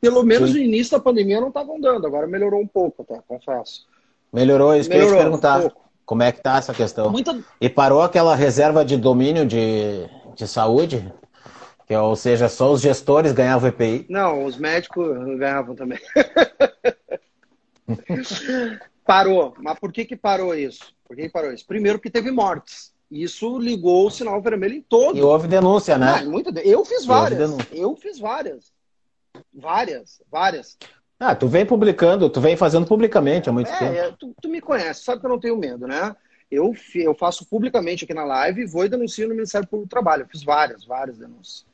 pelo 0.00 0.24
menos 0.24 0.50
Sim. 0.50 0.58
no 0.58 0.64
início 0.64 0.98
da 0.98 1.02
pandemia 1.02 1.40
não 1.40 1.48
estavam 1.48 1.80
dando, 1.80 2.04
agora 2.04 2.26
melhorou 2.26 2.60
um 2.60 2.66
pouco, 2.66 3.02
até 3.02 3.20
confesso. 3.28 3.86
Melhorou 4.32 4.74
isso 4.74 4.88
que 4.90 4.96
eu 4.96 5.02
ia 5.02 5.06
te 5.06 5.10
Melhorou 5.10 5.28
um 5.28 5.38
perguntar. 5.38 5.60
pouco. 5.60 5.90
Como 6.04 6.24
é 6.24 6.32
que 6.32 6.42
tá 6.42 6.58
essa 6.58 6.74
questão? 6.74 7.08
Muita 7.08 7.40
E 7.60 7.68
parou 7.68 8.02
aquela 8.02 8.34
reserva 8.34 8.84
de 8.84 8.96
domínio 8.96 9.46
de, 9.46 10.08
de 10.34 10.48
saúde? 10.48 11.12
Que, 11.86 11.94
ou 11.94 12.16
seja, 12.16 12.48
só 12.48 12.72
os 12.72 12.80
gestores 12.80 13.30
ganhavam 13.32 13.68
EPI? 13.68 14.06
Não, 14.08 14.44
os 14.44 14.56
médicos 14.56 15.16
ganhavam 15.38 15.76
também. 15.76 16.00
parou. 19.10 19.54
Mas 19.58 19.78
por 19.78 19.92
que, 19.92 20.04
que 20.04 20.16
parou 20.16 20.54
isso? 20.54 20.94
Por 21.04 21.16
que, 21.16 21.22
que 21.22 21.28
parou 21.28 21.52
isso? 21.52 21.66
Primeiro, 21.66 21.98
porque 21.98 22.10
teve 22.10 22.30
mortes. 22.30 22.92
Isso 23.10 23.58
ligou 23.58 24.06
o 24.06 24.10
sinal 24.10 24.40
vermelho 24.40 24.74
em 24.74 24.82
todo. 24.82 25.18
E 25.18 25.22
houve 25.22 25.48
denúncia, 25.48 25.98
né? 25.98 26.20
Ah, 26.20 26.24
muita 26.24 26.58
Eu 26.60 26.84
fiz 26.84 27.04
várias. 27.04 27.50
Eu 27.72 27.96
fiz 27.96 28.20
várias. 28.20 28.72
Várias, 29.52 30.22
várias. 30.30 30.78
Ah, 31.18 31.34
tu 31.34 31.48
vem 31.48 31.66
publicando, 31.66 32.30
tu 32.30 32.40
vem 32.40 32.56
fazendo 32.56 32.86
publicamente 32.86 33.48
há 33.48 33.52
muito 33.52 33.70
tempo. 33.70 33.84
É, 33.84 33.98
é, 33.98 34.12
tu, 34.12 34.34
tu 34.40 34.48
me 34.48 34.60
conhece, 34.60 35.02
sabe 35.02 35.20
que 35.20 35.26
eu 35.26 35.30
não 35.30 35.40
tenho 35.40 35.56
medo, 35.56 35.86
né? 35.86 36.14
Eu, 36.50 36.74
eu 36.94 37.14
faço 37.14 37.44
publicamente 37.44 38.04
aqui 38.04 38.14
na 38.14 38.24
live 38.24 38.62
e 38.62 38.66
vou 38.66 38.84
e 38.84 38.88
denuncio 38.88 39.28
no 39.28 39.34
Ministério 39.34 39.68
Público 39.68 39.88
do 39.88 39.90
Trabalho. 39.90 40.22
Eu 40.22 40.28
fiz 40.28 40.42
várias, 40.42 40.84
várias 40.84 41.18
denúncias. 41.18 41.66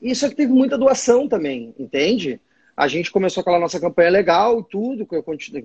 Isso 0.00 0.24
aqui 0.26 0.34
teve 0.34 0.52
muita 0.52 0.78
doação 0.78 1.26
também, 1.26 1.74
entende? 1.78 2.40
A 2.76 2.88
gente 2.88 3.10
começou 3.12 3.40
aquela 3.40 3.58
nossa 3.60 3.78
campanha 3.78 4.10
legal 4.10 4.60
e 4.60 4.64
tudo, 4.64 5.06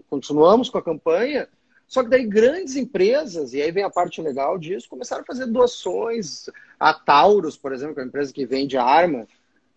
continuamos 0.09 0.69
com 0.69 0.77
a 0.77 0.83
campanha, 0.83 1.47
só 1.87 2.03
que 2.03 2.09
daí 2.09 2.25
grandes 2.25 2.75
empresas, 2.75 3.53
e 3.53 3.61
aí 3.61 3.71
vem 3.71 3.83
a 3.83 3.89
parte 3.89 4.21
legal 4.21 4.59
disso, 4.59 4.87
começaram 4.89 5.23
a 5.23 5.25
fazer 5.25 5.47
doações. 5.47 6.45
A 6.79 6.93
Taurus, 6.93 7.57
por 7.57 7.73
exemplo, 7.73 7.95
que 7.95 7.99
é 8.01 8.03
uma 8.03 8.07
empresa 8.09 8.31
que 8.31 8.45
vende 8.45 8.77
arma, 8.77 9.25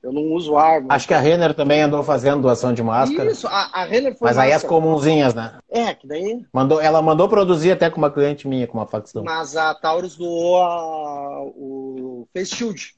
eu 0.03 0.13
não 0.13 0.33
uso 0.33 0.57
arma. 0.57 0.93
Acho 0.93 1.07
que 1.09 1.15
a 1.15 1.21
Renner 1.21 1.55
também 1.55 1.81
andou 1.81 2.03
fazendo 2.03 2.43
doação 2.43 2.75
de 2.75 2.83
máscara. 2.83 3.31
Isso, 3.31 3.47
a, 3.47 3.71
a 3.73 3.85
Renner 3.85 4.15
foi 4.19 4.29
Mas 4.29 4.37
aí 4.37 4.49
as 4.49 4.63
máscara. 4.63 4.69
comunzinhas, 4.69 5.33
né? 5.33 5.59
É, 5.71 5.95
que 5.95 6.07
daí 6.07 6.45
Mandou, 6.53 6.81
ela 6.81 7.01
mandou 7.01 7.29
produzir 7.29 7.71
até 7.71 7.89
com 7.89 7.99
uma 7.99 8.11
cliente 8.11 8.47
minha, 8.47 8.67
com 8.67 8.77
uma 8.79 8.87
facção. 8.87 9.23
Mas 9.25 9.57
a 9.57 9.75
Taurus 9.75 10.17
doou 10.17 10.61
a- 10.61 11.43
o 11.45 12.27
Face 12.35 12.55
Shield. 12.57 12.95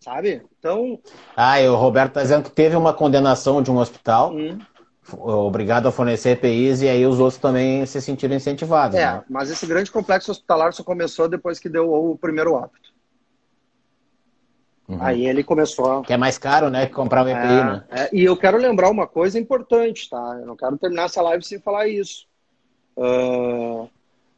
Sabe? 0.00 0.42
Então, 0.58 0.98
Ah, 1.36 1.60
e 1.60 1.68
o 1.68 1.74
Roberto 1.74 2.14
tá 2.14 2.22
dizendo 2.22 2.44
que 2.44 2.50
teve 2.50 2.76
uma 2.76 2.92
condenação 2.92 3.60
de 3.60 3.70
um 3.70 3.78
hospital, 3.78 4.32
hum, 4.32 4.58
obrigado 5.16 5.88
a 5.88 5.92
fornecer 5.92 6.30
EPIs 6.30 6.82
e 6.82 6.88
aí 6.88 7.06
os 7.06 7.18
outros 7.18 7.40
também 7.40 7.84
se 7.84 8.00
sentiram 8.00 8.36
incentivados. 8.36 8.96
É, 8.96 9.12
né? 9.12 9.24
mas 9.28 9.50
esse 9.50 9.66
grande 9.66 9.90
complexo 9.90 10.30
hospitalar 10.30 10.72
só 10.72 10.84
começou 10.84 11.28
depois 11.28 11.58
que 11.58 11.68
deu 11.68 11.92
o 11.92 12.16
primeiro 12.16 12.54
óbito. 12.54 12.88
Uhum. 14.88 15.02
Aí 15.02 15.26
ele 15.26 15.44
começou. 15.44 15.98
A... 15.98 16.02
Que 16.02 16.14
é 16.14 16.16
mais 16.16 16.38
caro, 16.38 16.70
né? 16.70 16.86
Que 16.86 16.94
comprar 16.94 17.24
um 17.24 17.28
EPI, 17.28 17.42
é, 17.42 17.64
né? 17.64 17.84
É, 17.90 18.10
e 18.10 18.24
eu 18.24 18.36
quero 18.36 18.56
lembrar 18.56 18.88
uma 18.88 19.06
coisa 19.06 19.38
importante, 19.38 20.08
tá? 20.08 20.38
Eu 20.40 20.46
não 20.46 20.56
quero 20.56 20.78
terminar 20.78 21.04
essa 21.04 21.20
live 21.20 21.44
sem 21.44 21.60
falar 21.60 21.88
isso. 21.88 22.26
Uh, 22.96 23.88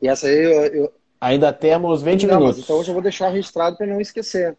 e 0.03 0.09
essa 0.09 0.27
aí 0.27 0.45
eu, 0.45 0.83
eu... 0.83 0.93
Ainda 1.21 1.53
temos 1.53 2.03
20 2.03 2.27
não, 2.27 2.41
minutos. 2.41 2.65
então 2.65 2.79
eu 2.79 2.85
já 2.85 2.93
vou 2.93 3.03
deixar 3.03 3.29
registrado 3.29 3.77
para 3.77 3.87
não 3.87 4.01
esquecer. 4.01 4.57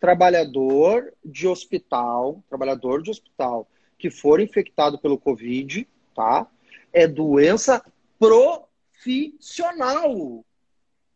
Trabalhador 0.00 1.12
de 1.24 1.46
hospital, 1.46 2.42
trabalhador 2.48 3.02
de 3.02 3.10
hospital 3.10 3.68
que 3.98 4.10
for 4.10 4.40
infectado 4.40 4.98
pelo 4.98 5.18
Covid, 5.18 5.86
tá? 6.14 6.46
É 6.92 7.06
doença 7.06 7.84
profissional. 8.18 10.44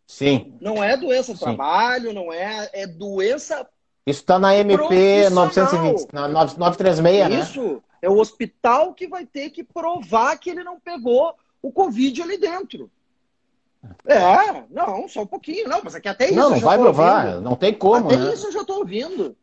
Sim. 0.06 0.54
Não 0.60 0.84
é 0.84 0.96
doença 0.96 1.32
do 1.32 1.40
trabalho, 1.40 2.12
não 2.12 2.30
é, 2.30 2.68
é 2.74 2.86
doença 2.86 3.66
isso 4.06 4.20
está 4.20 4.38
na 4.38 4.54
MP 4.54 5.30
920, 5.30 6.12
na 6.12 6.28
936, 6.28 7.28
né? 7.28 7.40
Isso. 7.40 7.82
É 8.02 8.08
o 8.08 8.18
hospital 8.18 8.92
que 8.92 9.08
vai 9.08 9.24
ter 9.24 9.48
que 9.48 9.64
provar 9.64 10.36
que 10.36 10.50
ele 10.50 10.62
não 10.62 10.78
pegou 10.78 11.34
o 11.62 11.72
Covid 11.72 12.20
ali 12.20 12.36
dentro. 12.36 12.90
É, 14.06 14.64
não, 14.70 15.08
só 15.08 15.22
um 15.22 15.26
pouquinho. 15.26 15.68
Não, 15.68 15.80
mas 15.82 15.94
aqui 15.94 16.08
até 16.08 16.26
isso. 16.26 16.34
Não, 16.34 16.50
não 16.50 16.60
vai 16.60 16.78
provar, 16.78 17.26
ouvindo. 17.26 17.40
não 17.42 17.56
tem 17.56 17.72
como. 17.72 18.06
Até 18.06 18.16
né? 18.16 18.32
isso 18.32 18.46
eu 18.46 18.52
já 18.52 18.60
estou 18.60 18.78
ouvindo. 18.78 19.36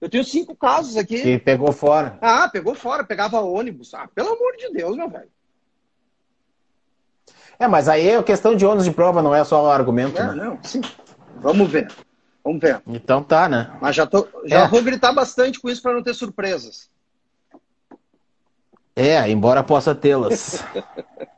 Eu 0.00 0.08
tenho 0.08 0.24
cinco 0.24 0.54
casos 0.54 0.96
aqui. 0.96 1.20
Que 1.20 1.38
pegou 1.38 1.72
fora. 1.72 2.18
Ah, 2.20 2.48
pegou 2.48 2.74
fora, 2.74 3.04
pegava 3.04 3.40
ônibus. 3.40 3.92
Ah, 3.94 4.08
pelo 4.14 4.34
amor 4.34 4.56
de 4.56 4.72
Deus, 4.72 4.96
meu 4.96 5.08
velho. 5.08 5.28
É, 7.58 7.66
mas 7.66 7.88
aí 7.88 8.08
é 8.08 8.22
questão 8.22 8.54
de 8.54 8.64
ônibus 8.64 8.84
de 8.84 8.92
prova, 8.92 9.20
não 9.20 9.34
é 9.34 9.42
só 9.44 9.64
o 9.64 9.70
argumento. 9.70 10.20
É, 10.20 10.26
né? 10.26 10.44
não, 10.44 10.58
sim. 10.62 10.80
Vamos 11.36 11.68
ver. 11.68 11.90
Vamos 12.44 12.60
ver. 12.60 12.80
Então 12.86 13.22
tá, 13.22 13.48
né? 13.48 13.76
Mas 13.80 13.96
já, 13.96 14.06
tô, 14.06 14.28
já 14.44 14.64
é. 14.64 14.68
vou 14.68 14.82
gritar 14.82 15.12
bastante 15.12 15.60
com 15.60 15.68
isso 15.68 15.82
para 15.82 15.94
não 15.94 16.02
ter 16.02 16.14
surpresas. 16.14 16.88
É, 18.94 19.28
embora 19.28 19.62
possa 19.62 19.94
tê-las. 19.94 20.64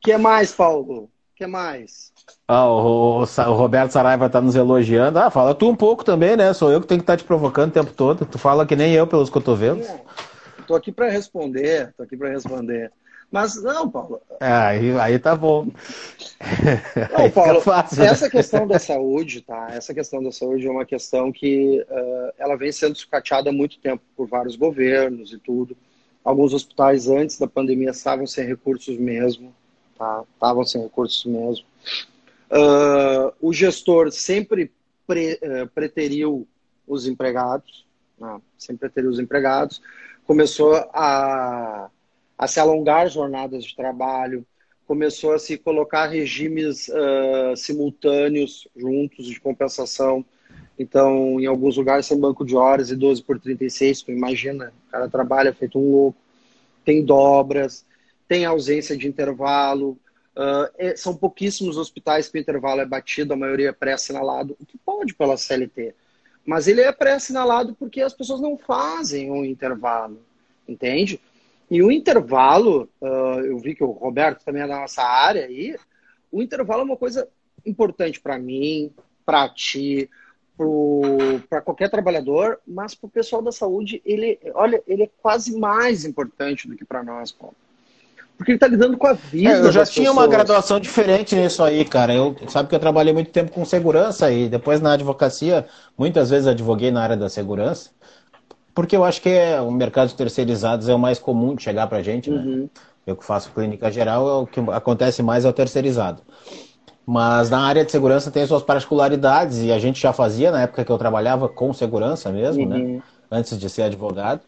que 0.00 0.16
mais, 0.16 0.52
Paulo? 0.52 1.10
que 1.38 1.46
mais? 1.46 2.12
Ah, 2.48 2.66
o, 2.66 3.20
o, 3.20 3.22
o, 3.22 3.54
Roberto 3.54 3.92
Saraiva 3.92 4.28
tá 4.28 4.40
nos 4.40 4.56
elogiando. 4.56 5.20
Ah, 5.20 5.30
fala 5.30 5.54
tu 5.54 5.68
um 5.68 5.76
pouco 5.76 6.04
também, 6.04 6.36
né? 6.36 6.52
Sou 6.52 6.72
eu 6.72 6.80
que 6.80 6.86
tenho 6.88 6.98
que 6.98 7.04
estar 7.04 7.12
tá 7.12 7.16
te 7.16 7.24
provocando 7.24 7.70
o 7.70 7.72
tempo 7.72 7.92
todo. 7.92 8.26
Tu 8.26 8.38
fala 8.38 8.66
que 8.66 8.74
nem 8.74 8.92
eu 8.92 9.06
pelos 9.06 9.30
cotovelos. 9.30 9.86
Tô 10.66 10.74
aqui 10.74 10.90
para 10.90 11.08
responder, 11.08 11.94
tô 11.96 12.02
aqui 12.02 12.16
para 12.16 12.30
responder. 12.30 12.90
Mas 13.30 13.62
não, 13.62 13.88
Paulo. 13.88 14.20
É, 14.40 14.50
aí, 14.50 14.98
aí 14.98 15.18
tá 15.18 15.36
bom. 15.36 15.68
Não, 17.12 17.30
Paulo, 17.30 17.60
fácil, 17.60 18.02
né? 18.02 18.06
essa 18.06 18.30
questão 18.30 18.66
da 18.66 18.78
saúde, 18.78 19.42
tá? 19.42 19.68
Essa 19.70 19.92
questão 19.92 20.22
da 20.22 20.32
saúde 20.32 20.66
é 20.66 20.70
uma 20.70 20.86
questão 20.86 21.30
que 21.30 21.84
uh, 21.90 22.32
ela 22.38 22.56
vem 22.56 22.72
sendo 22.72 22.96
sucateada 22.96 23.50
há 23.50 23.52
muito 23.52 23.78
tempo 23.80 24.02
por 24.16 24.26
vários 24.26 24.56
governos 24.56 25.30
e 25.34 25.38
tudo. 25.38 25.76
Alguns 26.24 26.54
hospitais 26.54 27.06
antes 27.06 27.38
da 27.38 27.46
pandemia 27.46 27.90
estavam 27.90 28.26
sem 28.26 28.46
recursos 28.46 28.96
mesmo? 28.96 29.52
Estavam 30.34 30.64
sem 30.64 30.82
recursos 30.82 31.24
mesmo. 31.24 31.64
Uh, 32.50 33.32
o 33.40 33.52
gestor 33.52 34.10
sempre 34.10 34.72
pre, 35.06 35.34
uh, 35.42 35.66
preteriu 35.74 36.46
os 36.86 37.06
empregados, 37.06 37.84
né? 38.18 38.40
sempre 38.56 38.80
preteriu 38.80 39.10
os 39.10 39.18
empregados. 39.18 39.82
Começou 40.24 40.74
a 40.92 41.90
a 42.38 42.46
se 42.46 42.60
alongar 42.60 43.10
jornadas 43.10 43.64
de 43.64 43.74
trabalho, 43.74 44.46
começou 44.86 45.34
a 45.34 45.38
se 45.38 45.58
colocar 45.58 46.06
regimes 46.06 46.88
uh, 46.88 47.56
simultâneos 47.56 48.68
juntos 48.76 49.26
de 49.26 49.40
compensação. 49.40 50.24
Então, 50.78 51.40
em 51.40 51.46
alguns 51.46 51.76
lugares 51.76 52.06
tem 52.06 52.18
banco 52.18 52.44
de 52.44 52.54
horas 52.54 52.90
e 52.90 52.96
12 52.96 53.22
por 53.24 53.40
36, 53.40 54.02
tu 54.02 54.12
imagina, 54.12 54.72
o 54.86 54.90
cara 54.92 55.08
trabalha 55.08 55.52
feito 55.52 55.78
um 55.78 55.90
louco. 55.90 56.18
Tem 56.84 57.04
dobras, 57.04 57.84
tem 58.28 58.44
ausência 58.44 58.96
de 58.96 59.08
intervalo. 59.08 59.98
Uh, 60.36 60.70
é, 60.78 60.94
são 60.94 61.16
pouquíssimos 61.16 61.76
hospitais 61.76 62.28
que 62.28 62.38
o 62.38 62.40
intervalo 62.40 62.80
é 62.80 62.86
batido, 62.86 63.32
a 63.32 63.36
maioria 63.36 63.70
é 63.70 63.72
pré-assinalado, 63.72 64.56
o 64.60 64.64
que 64.64 64.78
pode 64.78 65.14
pela 65.14 65.36
CLT. 65.36 65.94
Mas 66.46 66.68
ele 66.68 66.80
é 66.80 66.92
pré-assinalado 66.92 67.74
porque 67.74 68.00
as 68.00 68.14
pessoas 68.14 68.40
não 68.40 68.56
fazem 68.56 69.32
um 69.32 69.44
intervalo, 69.44 70.22
entende? 70.68 71.20
E 71.68 71.82
o 71.82 71.90
intervalo, 71.90 72.88
uh, 73.00 73.40
eu 73.40 73.58
vi 73.58 73.74
que 73.74 73.82
o 73.82 73.90
Roberto 73.90 74.44
também 74.44 74.62
é 74.62 74.68
da 74.68 74.78
nossa 74.78 75.02
área 75.02 75.46
aí, 75.46 75.76
o 76.30 76.40
intervalo 76.40 76.82
é 76.82 76.84
uma 76.84 76.96
coisa 76.96 77.28
importante 77.66 78.20
para 78.20 78.38
mim, 78.38 78.92
para 79.26 79.48
ti, 79.48 80.08
para 81.48 81.60
qualquer 81.60 81.90
trabalhador, 81.90 82.60
mas 82.66 82.94
para 82.94 83.06
o 83.06 83.10
pessoal 83.10 83.42
da 83.42 83.52
saúde, 83.52 84.00
ele, 84.04 84.38
olha, 84.54 84.82
ele 84.86 85.04
é 85.04 85.10
quase 85.20 85.58
mais 85.58 86.04
importante 86.04 86.66
do 86.66 86.76
que 86.76 86.84
para 86.84 87.02
nós, 87.02 87.30
Paulo. 87.30 87.56
Porque 88.38 88.52
ele 88.52 88.56
está 88.56 88.68
lidando 88.68 88.96
com 88.96 89.06
a 89.08 89.14
vida. 89.14 89.50
É, 89.50 89.60
eu 89.60 89.72
já 89.72 89.84
tinha 89.84 90.06
pessoas. 90.06 90.16
uma 90.16 90.26
graduação 90.28 90.78
diferente 90.78 91.34
nisso 91.34 91.62
aí, 91.62 91.84
cara. 91.84 92.14
Eu 92.14 92.36
sabe 92.46 92.68
que 92.68 92.74
eu 92.74 92.78
trabalhei 92.78 93.12
muito 93.12 93.32
tempo 93.32 93.50
com 93.50 93.64
segurança 93.64 94.30
e 94.30 94.48
depois 94.48 94.80
na 94.80 94.92
advocacia, 94.92 95.66
muitas 95.98 96.30
vezes 96.30 96.46
advoguei 96.46 96.92
na 96.92 97.02
área 97.02 97.16
da 97.16 97.28
segurança. 97.28 97.90
Porque 98.72 98.96
eu 98.96 99.04
acho 99.04 99.20
que 99.20 99.28
é, 99.28 99.60
o 99.60 99.72
mercado 99.72 100.10
de 100.10 100.14
terceirizados 100.14 100.88
é 100.88 100.94
o 100.94 100.98
mais 100.98 101.18
comum 101.18 101.56
de 101.56 101.64
chegar 101.64 101.88
para 101.88 101.98
a 101.98 102.02
gente, 102.02 102.30
né? 102.30 102.40
Uhum. 102.40 102.70
Eu 103.04 103.16
que 103.16 103.24
faço 103.24 103.50
clínica 103.50 103.90
geral, 103.90 104.28
é 104.28 104.32
o 104.34 104.46
que 104.46 104.60
acontece 104.70 105.20
mais 105.20 105.44
é 105.44 105.48
o 105.48 105.52
terceirizado. 105.52 106.22
Mas 107.04 107.50
na 107.50 107.58
área 107.58 107.84
de 107.84 107.90
segurança 107.90 108.30
tem 108.30 108.46
suas 108.46 108.62
particularidades 108.62 109.62
e 109.62 109.72
a 109.72 109.80
gente 109.80 110.00
já 110.00 110.12
fazia 110.12 110.52
na 110.52 110.62
época 110.62 110.84
que 110.84 110.92
eu 110.92 110.98
trabalhava 110.98 111.48
com 111.48 111.72
segurança 111.72 112.30
mesmo, 112.30 112.68
né? 112.68 112.76
uhum. 112.76 112.94
né? 112.96 113.02
Antes 113.32 113.58
de 113.58 113.68
ser 113.68 113.82
advogado. 113.82 114.42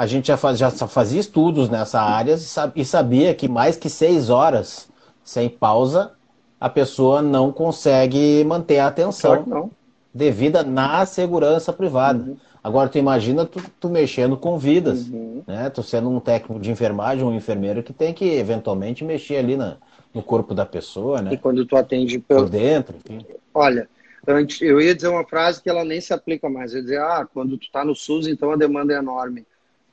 A 0.00 0.06
gente 0.06 0.28
já, 0.28 0.36
faz, 0.38 0.56
já 0.58 0.70
fazia 0.70 1.20
estudos 1.20 1.68
nessa 1.68 2.00
área 2.00 2.34
e 2.74 2.84
sabia 2.86 3.34
que 3.34 3.46
mais 3.46 3.76
que 3.76 3.90
seis 3.90 4.30
horas 4.30 4.88
sem 5.22 5.46
pausa 5.46 6.12
a 6.58 6.70
pessoa 6.70 7.20
não 7.20 7.52
consegue 7.52 8.42
manter 8.44 8.78
a 8.78 8.86
atenção 8.86 9.70
devida 10.14 10.62
na 10.62 11.04
segurança 11.04 11.70
privada. 11.70 12.30
Uhum. 12.30 12.36
Agora, 12.64 12.88
tu 12.88 12.96
imagina 12.96 13.44
tu, 13.44 13.62
tu 13.78 13.90
mexendo 13.90 14.38
com 14.38 14.58
vidas, 14.58 15.06
uhum. 15.06 15.42
né? 15.46 15.68
Tu 15.68 15.82
sendo 15.82 16.08
um 16.08 16.18
técnico 16.18 16.58
de 16.58 16.70
enfermagem, 16.70 17.22
um 17.22 17.34
enfermeiro 17.34 17.82
que 17.82 17.92
tem 17.92 18.14
que 18.14 18.24
eventualmente 18.24 19.04
mexer 19.04 19.36
ali 19.36 19.54
na, 19.54 19.76
no 20.14 20.22
corpo 20.22 20.54
da 20.54 20.64
pessoa, 20.64 21.20
né? 21.20 21.34
E 21.34 21.36
quando 21.36 21.66
tu 21.66 21.76
atende 21.76 22.18
pelo... 22.18 22.44
por 22.44 22.48
dentro, 22.48 22.96
enfim. 22.96 23.26
Olha, 23.52 23.86
eu 24.62 24.80
ia 24.80 24.94
dizer 24.94 25.08
uma 25.08 25.26
frase 25.26 25.62
que 25.62 25.68
ela 25.68 25.84
nem 25.84 26.00
se 26.00 26.14
aplica 26.14 26.48
mais. 26.48 26.72
Eu 26.72 26.78
ia 26.78 26.84
dizer, 26.84 27.00
ah, 27.02 27.28
quando 27.30 27.58
tu 27.58 27.70
tá 27.70 27.84
no 27.84 27.94
SUS, 27.94 28.26
então 28.26 28.50
a 28.50 28.56
demanda 28.56 28.94
é 28.94 28.96
enorme. 28.96 29.44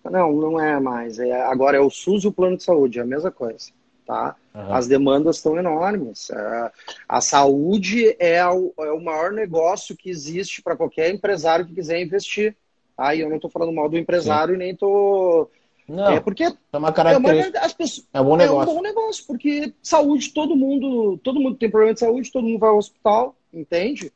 Não, 0.10 0.32
não 0.32 0.60
é 0.60 0.80
mais. 0.80 1.20
É, 1.20 1.42
agora 1.44 1.78
é 1.78 1.80
o 1.80 1.90
SUS 1.90 2.24
e 2.24 2.28
o 2.28 2.32
plano 2.32 2.58
de 2.58 2.64
saúde, 2.64 3.00
é 3.00 3.02
a 3.02 3.06
mesma 3.06 3.32
coisa. 3.32 3.72
Tá? 4.06 4.36
Uhum. 4.56 4.74
As 4.74 4.88
demandas 4.88 5.38
estão 5.38 5.58
enormes. 5.58 6.30
É, 6.30 6.72
a 7.08 7.20
saúde 7.20 8.16
é 8.20 8.46
o, 8.48 8.74
é 8.80 8.92
o 8.92 9.02
maior 9.02 9.32
negócio 9.32 9.98
que 9.98 10.10
existe 10.10 10.62
para 10.62 10.78
qualquer 10.78 11.14
empresário 11.14 11.66
que 11.66 11.76
quiser 11.76 12.02
investir. 12.02 12.56
Aí 12.98 13.20
eu 13.20 13.30
não 13.30 13.36
estou 13.36 13.52
falando 13.52 13.74
mal 13.74 13.90
do 13.90 13.98
empresário 13.98 14.54
Sim. 14.54 14.56
e 14.56 14.64
nem 14.64 14.72
estou. 14.72 15.52
Não, 15.88 16.10
é 16.10 16.20
porque 16.20 16.44
é 16.44 16.78
uma 16.78 16.92
característica. 16.92 17.58
É, 17.58 17.62
uma, 17.62 17.74
pessoas, 17.76 18.08
é 18.14 18.22
um 18.22 18.26
bom 18.26 18.36
negócio. 18.38 18.70
É 18.70 18.72
um 18.72 18.76
bom 18.76 18.82
negócio, 18.82 19.26
porque 19.28 19.74
saúde, 19.82 20.34
todo 20.34 20.56
mundo, 20.56 21.18
todo 21.24 21.40
mundo 21.40 21.58
tem 21.58 21.70
problema 21.70 21.94
de 21.94 22.00
saúde, 22.00 22.32
todo 22.32 22.44
mundo 22.44 22.60
vai 22.60 22.70
ao 22.70 22.78
hospital, 22.78 23.36
entende? 23.54 24.12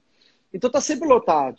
Então 0.53 0.67
está 0.67 0.81
sempre 0.81 1.07
lotado. 1.07 1.57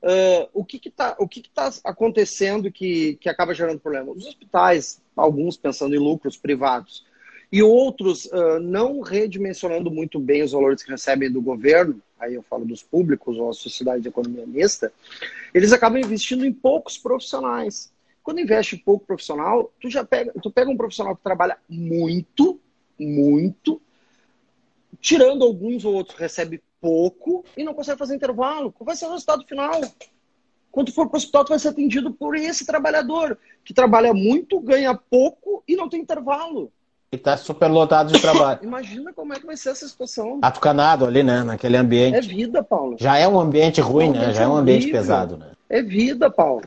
Uh, 0.00 0.48
o 0.54 0.64
que 0.64 0.76
está 0.86 1.16
tá 1.54 1.70
acontecendo 1.84 2.70
que, 2.70 3.16
que 3.16 3.28
acaba 3.28 3.54
gerando 3.54 3.80
problema? 3.80 4.12
Os 4.12 4.26
hospitais, 4.26 5.02
alguns 5.16 5.56
pensando 5.56 5.94
em 5.94 5.98
lucros 5.98 6.36
privados, 6.36 7.04
e 7.50 7.62
outros 7.62 8.26
uh, 8.26 8.60
não 8.60 9.00
redimensionando 9.00 9.90
muito 9.90 10.20
bem 10.20 10.42
os 10.42 10.52
valores 10.52 10.82
que 10.82 10.90
recebem 10.90 11.30
do 11.30 11.40
governo, 11.40 12.00
aí 12.18 12.34
eu 12.34 12.42
falo 12.42 12.64
dos 12.64 12.82
públicos 12.82 13.36
ou 13.38 13.50
a 13.50 13.54
sociedade 13.54 14.02
de 14.02 14.08
economia 14.08 14.46
mista, 14.46 14.92
eles 15.52 15.72
acabam 15.72 15.98
investindo 15.98 16.44
em 16.44 16.52
poucos 16.52 16.98
profissionais. 16.98 17.90
Quando 18.22 18.40
investe 18.40 18.76
em 18.76 18.78
pouco 18.78 19.06
profissional, 19.06 19.72
tu 19.80 19.88
já 19.88 20.04
pega, 20.04 20.32
tu 20.42 20.50
pega 20.50 20.70
um 20.70 20.76
profissional 20.76 21.16
que 21.16 21.22
trabalha 21.22 21.56
muito, 21.68 22.60
muito, 22.98 23.80
tirando 25.00 25.44
alguns 25.44 25.84
ou 25.84 25.94
outros, 25.94 26.18
recebe 26.18 26.62
pouco 26.80 27.44
e 27.56 27.64
não 27.64 27.74
consegue 27.74 27.98
fazer 27.98 28.14
intervalo. 28.14 28.72
Qual 28.72 28.86
vai 28.86 28.96
ser 28.96 29.06
o 29.06 29.10
resultado 29.10 29.44
final? 29.46 29.80
Quando 30.70 30.92
for 30.92 31.08
para 31.08 31.16
o 31.16 31.18
hospital, 31.18 31.44
tu 31.44 31.48
vai 31.50 31.58
ser 31.58 31.68
atendido 31.68 32.12
por 32.12 32.36
esse 32.36 32.64
trabalhador, 32.64 33.38
que 33.64 33.74
trabalha 33.74 34.12
muito, 34.12 34.60
ganha 34.60 34.94
pouco 34.94 35.62
e 35.66 35.74
não 35.74 35.88
tem 35.88 36.00
intervalo. 36.00 36.70
E 37.10 37.16
tá 37.16 37.36
super 37.38 37.68
lotado 37.68 38.12
de 38.12 38.20
trabalho. 38.20 38.60
Imagina 38.62 39.12
como 39.14 39.32
é 39.32 39.40
que 39.40 39.46
vai 39.46 39.56
ser 39.56 39.70
essa 39.70 39.88
situação. 39.88 40.38
Atucanado 40.42 41.06
ali, 41.06 41.22
né? 41.22 41.42
Naquele 41.42 41.76
ambiente. 41.76 42.16
É 42.16 42.20
vida, 42.20 42.62
Paulo. 42.62 42.96
Já 42.98 43.16
é 43.16 43.26
um 43.26 43.40
ambiente 43.40 43.80
ruim, 43.80 44.10
né? 44.10 44.32
Já 44.34 44.42
é 44.42 44.48
um 44.48 44.56
ambiente 44.56 44.88
pesado, 44.88 45.38
né? 45.38 45.46
É 45.70 45.82
vida, 45.82 46.30
Paulo. 46.30 46.64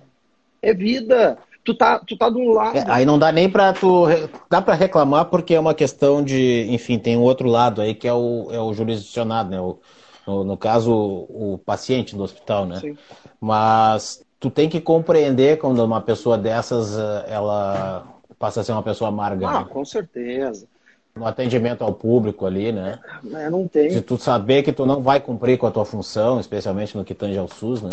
É 0.62 0.74
vida. 0.74 1.38
tu 1.64 1.76
tá, 1.76 2.00
tu 2.00 2.18
tá 2.18 2.28
de 2.30 2.38
um 2.38 2.54
lado. 2.54 2.76
É, 2.76 2.86
aí 2.88 3.06
não 3.06 3.20
dá 3.20 3.32
nem 3.32 3.48
para 3.48 3.72
tu. 3.74 4.06
Dá 4.50 4.62
para 4.62 4.74
reclamar 4.74 5.26
porque 5.26 5.54
é 5.54 5.60
uma 5.60 5.76
questão 5.76 6.24
de. 6.24 6.66
Enfim, 6.70 6.98
tem 6.98 7.16
um 7.16 7.22
outro 7.22 7.48
lado 7.48 7.80
aí 7.80 7.94
que 7.94 8.08
é 8.08 8.14
o, 8.14 8.48
é 8.52 8.60
o 8.60 8.74
jurisdicionado, 8.74 9.52
né? 9.52 9.62
O, 9.62 9.78
no, 10.26 10.44
no 10.44 10.58
caso, 10.58 10.94
o, 10.94 11.54
o 11.54 11.58
paciente 11.58 12.16
do 12.16 12.24
hospital, 12.24 12.66
né? 12.66 12.80
Sim. 12.80 12.98
Mas 13.40 14.24
tu 14.40 14.50
tem 14.50 14.70
que 14.70 14.82
compreender 14.82 15.58
quando 15.58 15.84
uma 15.84 16.02
pessoa 16.02 16.38
dessas 16.38 16.98
eh, 16.98 17.26
ela 17.30 18.06
passa 18.38 18.62
a 18.62 18.64
ser 18.64 18.72
uma 18.72 18.84
pessoa 18.84 19.10
amarga. 19.10 19.48
Ah, 19.48 19.60
né? 19.60 19.68
com 19.70 19.86
certeza. 19.86 20.68
No 21.16 21.28
atendimento 21.28 21.84
ao 21.84 21.94
público 21.94 22.46
ali, 22.46 22.72
né? 22.72 23.00
É, 23.34 23.50
não 23.50 23.68
tem. 23.68 23.92
Se 23.92 24.02
tu 24.02 24.18
saber 24.18 24.64
que 24.64 24.72
tu 24.72 24.86
não 24.86 25.02
vai 25.02 25.20
cumprir 25.20 25.58
com 25.58 25.68
a 25.68 25.72
tua 25.72 25.86
função, 25.86 26.40
especialmente 26.40 26.98
no 26.98 27.04
que 27.04 27.14
tange 27.14 27.38
ao 27.38 27.48
SUS, 27.48 27.82
né? 27.82 27.90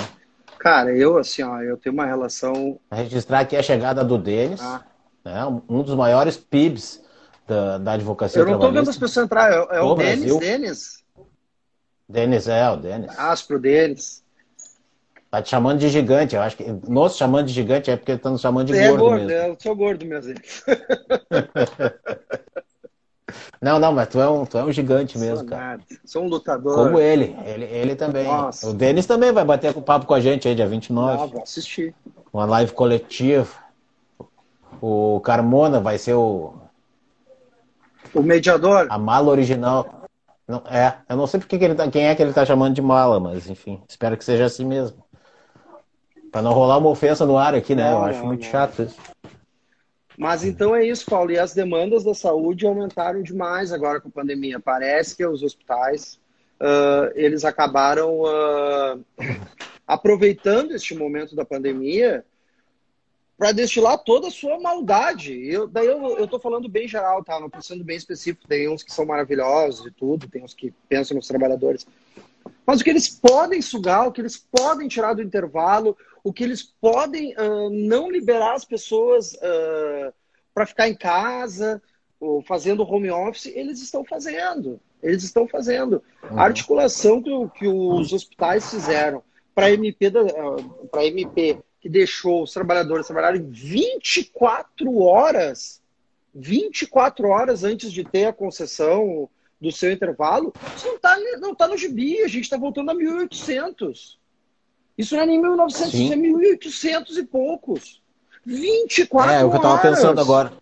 Cara, 0.58 0.90
eu 0.96 1.18
assim, 1.18 1.42
ó, 1.42 1.60
eu 1.60 1.76
tenho 1.76 1.94
uma 1.94 2.06
relação. 2.06 2.78
Registrar 2.90 3.40
aqui 3.40 3.56
a 3.56 3.62
chegada 3.62 4.04
do 4.04 4.16
Denis, 4.16 4.60
ah. 4.60 4.82
né? 5.24 5.44
um 5.68 5.82
dos 5.82 5.94
maiores 5.94 6.36
PIBs 6.36 7.02
da, 7.46 7.78
da 7.78 7.92
advocacia. 7.92 8.40
Eu 8.40 8.46
não 8.46 8.58
tô 8.58 8.70
vendo 8.70 8.88
as 8.88 8.96
pessoas 8.96 9.24
entrar, 9.24 9.52
é, 9.52 9.78
é 9.78 9.80
o 9.80 9.94
Denis, 9.94 10.36
Denis. 10.36 10.97
Denis 12.08 12.48
é, 12.48 12.70
o 12.70 12.76
Denis. 12.76 13.18
Aspro 13.18 13.58
Denis. 13.58 14.22
Tá 15.30 15.42
te 15.42 15.50
chamando 15.50 15.78
de 15.78 15.90
gigante, 15.90 16.34
eu 16.34 16.40
acho 16.40 16.56
que. 16.56 16.64
Nos 16.88 17.16
chamando 17.16 17.46
de 17.46 17.52
gigante 17.52 17.90
é 17.90 17.96
porque 17.96 18.12
ele 18.12 18.18
tá 18.18 18.30
nos 18.30 18.40
chamando 18.40 18.68
de 18.68 18.72
Você 18.72 18.88
gordo. 18.88 19.04
É 19.04 19.08
gordo, 19.08 19.26
mesmo. 19.26 19.48
eu 19.48 19.56
sou 19.60 19.76
gordo 19.76 20.06
mesmo. 20.06 20.34
Não, 23.60 23.78
não, 23.78 23.92
mas 23.92 24.08
tu 24.08 24.20
é 24.20 24.28
um, 24.28 24.46
tu 24.46 24.56
é 24.56 24.64
um 24.64 24.72
gigante 24.72 25.18
mesmo, 25.18 25.46
cara. 25.46 25.80
Sou 26.04 26.22
um 26.22 26.28
lutador. 26.28 26.74
Como 26.74 26.98
ele, 26.98 27.36
ele, 27.44 27.64
ele 27.64 27.96
também. 27.96 28.24
Nossa. 28.24 28.70
O 28.70 28.72
Denis 28.72 29.04
também 29.04 29.32
vai 29.32 29.44
bater 29.44 29.74
com 29.74 29.82
papo 29.82 30.06
com 30.06 30.14
a 30.14 30.20
gente 30.20 30.46
aí, 30.48 30.54
dia 30.54 30.66
29. 30.66 31.22
Ah, 31.22 31.26
vou 31.26 31.42
assistir. 31.42 31.94
Uma 32.32 32.46
live 32.46 32.72
coletiva. 32.72 33.50
O 34.80 35.20
Carmona 35.20 35.80
vai 35.80 35.98
ser 35.98 36.14
o. 36.14 36.54
O 38.14 38.22
mediador? 38.22 38.86
A 38.88 38.96
mala 38.96 39.28
original. 39.28 39.97
Não, 40.48 40.62
é, 40.66 40.96
eu 41.06 41.16
não 41.16 41.26
sei 41.26 41.38
porque 41.38 41.58
que 41.58 41.64
ele 41.64 41.74
tá, 41.74 41.90
quem 41.90 42.06
é 42.06 42.14
que 42.14 42.22
ele 42.22 42.32
tá 42.32 42.46
chamando 42.46 42.74
de 42.74 42.80
mala, 42.80 43.20
mas 43.20 43.50
enfim, 43.50 43.82
espero 43.86 44.16
que 44.16 44.24
seja 44.24 44.46
assim 44.46 44.64
mesmo. 44.64 45.04
Pra 46.32 46.40
não 46.40 46.52
rolar 46.52 46.78
uma 46.78 46.88
ofensa 46.88 47.26
no 47.26 47.36
ar 47.36 47.54
aqui, 47.54 47.74
né? 47.74 47.90
Não, 47.90 47.98
eu 47.98 48.04
acho 48.04 48.18
não, 48.20 48.26
muito 48.28 48.44
não. 48.44 48.50
chato 48.50 48.82
isso. 48.82 48.96
Mas 50.16 50.44
então 50.44 50.74
é 50.74 50.84
isso, 50.84 51.04
Paulo. 51.04 51.30
E 51.30 51.38
as 51.38 51.52
demandas 51.52 52.02
da 52.02 52.14
saúde 52.14 52.66
aumentaram 52.66 53.22
demais 53.22 53.72
agora 53.72 54.00
com 54.00 54.08
a 54.08 54.12
pandemia. 54.12 54.58
Parece 54.58 55.14
que 55.14 55.24
os 55.24 55.42
hospitais 55.42 56.18
uh, 56.60 57.12
eles 57.14 57.44
acabaram 57.44 58.22
uh, 58.22 59.04
aproveitando 59.86 60.72
este 60.72 60.94
momento 60.94 61.36
da 61.36 61.44
pandemia 61.44 62.24
para 63.38 63.52
destilar 63.52 63.96
toda 63.98 64.26
a 64.26 64.32
sua 64.32 64.58
maldade. 64.58 65.32
Eu, 65.48 65.68
daí 65.68 65.86
eu, 65.86 66.24
estou 66.24 66.40
falando 66.40 66.68
bem 66.68 66.88
geral, 66.88 67.22
tá? 67.22 67.38
Não 67.38 67.46
estou 67.46 67.62
sendo 67.62 67.84
bem 67.84 67.96
específico. 67.96 68.48
Tem 68.48 68.68
uns 68.68 68.82
que 68.82 68.92
são 68.92 69.06
maravilhosos 69.06 69.86
e 69.86 69.92
tudo, 69.92 70.28
tem 70.28 70.42
uns 70.42 70.52
que 70.52 70.74
pensam 70.88 71.16
nos 71.16 71.28
trabalhadores. 71.28 71.86
Mas 72.66 72.80
o 72.80 72.84
que 72.84 72.90
eles 72.90 73.08
podem 73.08 73.62
sugar, 73.62 74.08
o 74.08 74.12
que 74.12 74.20
eles 74.20 74.36
podem 74.36 74.88
tirar 74.88 75.14
do 75.14 75.22
intervalo, 75.22 75.96
o 76.24 76.32
que 76.32 76.42
eles 76.42 76.62
podem 76.62 77.32
uh, 77.36 77.70
não 77.70 78.10
liberar 78.10 78.54
as 78.54 78.64
pessoas 78.64 79.34
uh, 79.34 80.12
para 80.52 80.66
ficar 80.66 80.88
em 80.88 80.96
casa 80.96 81.80
ou 82.18 82.42
fazendo 82.42 82.82
home 82.82 83.10
office, 83.10 83.46
eles 83.46 83.80
estão 83.80 84.04
fazendo. 84.04 84.80
Eles 85.00 85.22
estão 85.22 85.46
fazendo. 85.46 86.02
Uhum. 86.28 86.40
A 86.40 86.42
articulação 86.42 87.22
que, 87.22 87.30
que, 87.56 87.68
os 87.68 88.12
hospitais 88.12 88.68
fizeram 88.68 89.22
para 89.54 89.70
MP, 89.70 90.10
da, 90.10 90.22
uh, 90.22 91.00
MP, 91.02 91.60
que 91.80 91.88
deixou 91.88 92.42
os 92.42 92.52
trabalhadores 92.52 93.06
trabalharem 93.06 93.42
24 93.48 94.98
horas, 94.98 95.80
24 96.34 97.28
horas 97.28 97.64
antes 97.64 97.92
de 97.92 98.04
ter 98.04 98.26
a 98.26 98.32
concessão 98.32 99.28
do 99.60 99.72
seu 99.72 99.90
intervalo, 99.90 100.52
isso 100.76 100.86
não 100.86 100.96
está 100.96 101.18
não 101.40 101.54
tá 101.54 101.68
no 101.68 101.76
gibi, 101.76 102.22
a 102.22 102.28
gente 102.28 102.44
está 102.44 102.56
voltando 102.56 102.90
a 102.90 102.94
1800. 102.94 104.18
Isso 104.96 105.14
não 105.14 105.22
é 105.22 105.26
nem 105.26 105.40
1900, 105.40 105.92
Sim. 105.92 106.04
isso 106.04 106.12
é 106.12 106.16
1800 106.16 107.16
e 107.18 107.22
poucos. 107.24 108.02
24 108.44 109.30
horas. 109.30 109.42
É, 109.42 109.44
o 109.44 109.50
que 109.50 109.56
eu 109.56 109.58
estava 109.58 109.82
pensando 109.82 110.20
agora. 110.20 110.52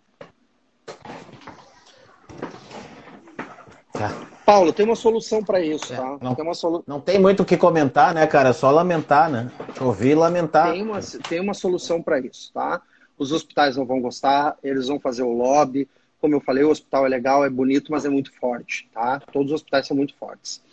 Paulo, 4.47 4.71
tem 4.71 4.85
uma 4.85 4.95
solução 4.95 5.43
para 5.43 5.59
isso, 5.59 5.93
é, 5.93 5.97
tá? 5.97 6.17
Não 6.21 6.33
tem, 6.33 6.45
uma 6.45 6.53
solu... 6.53 6.81
não 6.87 7.01
tem 7.01 7.19
muito 7.19 7.43
o 7.43 7.45
que 7.45 7.57
comentar, 7.57 8.13
né, 8.13 8.25
cara? 8.25 8.51
É 8.51 8.53
só 8.53 8.71
lamentar, 8.71 9.29
né? 9.29 9.51
Ouvir 9.81 10.11
e 10.11 10.15
lamentar. 10.15 10.71
Tem 10.71 10.81
uma, 10.81 10.99
tem 11.01 11.41
uma 11.41 11.53
solução 11.53 12.01
para 12.01 12.17
isso, 12.17 12.53
tá? 12.53 12.81
Os 13.17 13.33
hospitais 13.33 13.75
não 13.75 13.85
vão 13.85 13.99
gostar, 13.99 14.57
eles 14.63 14.87
vão 14.87 15.01
fazer 15.01 15.23
o 15.23 15.33
lobby. 15.33 15.85
Como 16.21 16.33
eu 16.33 16.39
falei, 16.39 16.63
o 16.63 16.69
hospital 16.69 17.05
é 17.05 17.09
legal, 17.09 17.43
é 17.43 17.49
bonito, 17.49 17.91
mas 17.91 18.05
é 18.05 18.09
muito 18.09 18.31
forte, 18.39 18.89
tá? 18.93 19.19
Todos 19.33 19.51
os 19.51 19.55
hospitais 19.55 19.85
são 19.85 19.97
muito 19.97 20.15
fortes. 20.15 20.63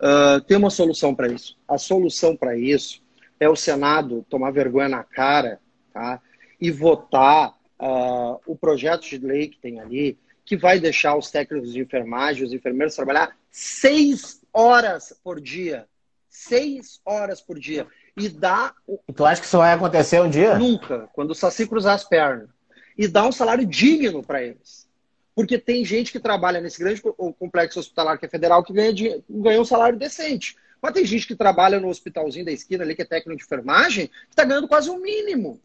Uh, 0.00 0.40
tem 0.46 0.56
uma 0.56 0.70
solução 0.70 1.14
para 1.14 1.28
isso. 1.28 1.54
A 1.68 1.76
solução 1.76 2.34
para 2.34 2.56
isso 2.56 3.02
é 3.38 3.46
o 3.46 3.54
Senado 3.54 4.24
tomar 4.30 4.52
vergonha 4.52 4.88
na 4.88 5.04
cara 5.04 5.60
tá? 5.92 6.18
e 6.58 6.70
votar 6.70 7.50
uh, 7.78 8.40
o 8.46 8.56
projeto 8.56 9.02
de 9.02 9.18
lei 9.18 9.48
que 9.48 9.58
tem 9.58 9.80
ali, 9.80 10.16
que 10.48 10.56
vai 10.56 10.80
deixar 10.80 11.14
os 11.14 11.30
técnicos 11.30 11.74
de 11.74 11.80
enfermagem, 11.80 12.42
os 12.42 12.54
enfermeiros 12.54 12.96
trabalhar 12.96 13.36
seis 13.50 14.40
horas 14.50 15.12
por 15.22 15.38
dia. 15.38 15.86
Seis 16.30 17.02
horas 17.04 17.38
por 17.38 17.58
dia. 17.58 17.86
E 18.16 18.30
dá. 18.30 18.72
E 19.06 19.12
tu 19.12 19.26
acha 19.26 19.42
que 19.42 19.46
isso 19.46 19.58
vai 19.58 19.74
acontecer 19.74 20.22
um 20.22 20.30
dia? 20.30 20.58
Nunca, 20.58 21.06
quando 21.12 21.32
o 21.32 21.34
Saci 21.34 21.66
cruzar 21.66 21.94
as 21.94 22.04
pernas. 22.04 22.48
E 22.96 23.06
dá 23.06 23.26
um 23.26 23.32
salário 23.32 23.66
digno 23.66 24.22
para 24.22 24.42
eles. 24.42 24.88
Porque 25.34 25.58
tem 25.58 25.84
gente 25.84 26.10
que 26.10 26.18
trabalha 26.18 26.62
nesse 26.62 26.78
grande 26.78 27.02
complexo 27.38 27.78
hospitalar 27.78 28.18
que 28.18 28.24
é 28.24 28.28
federal 28.28 28.64
que 28.64 28.72
ganha, 28.72 29.22
ganha 29.28 29.60
um 29.60 29.66
salário 29.66 29.98
decente. 29.98 30.56
Mas 30.80 30.94
tem 30.94 31.04
gente 31.04 31.26
que 31.26 31.36
trabalha 31.36 31.78
no 31.78 31.88
hospitalzinho 31.88 32.46
da 32.46 32.52
esquina 32.52 32.84
ali, 32.84 32.94
que 32.94 33.02
é 33.02 33.04
técnico 33.04 33.36
de 33.36 33.44
enfermagem, 33.44 34.06
que 34.06 34.14
está 34.30 34.44
ganhando 34.44 34.66
quase 34.66 34.88
o 34.88 34.96
mínimo. 34.96 35.60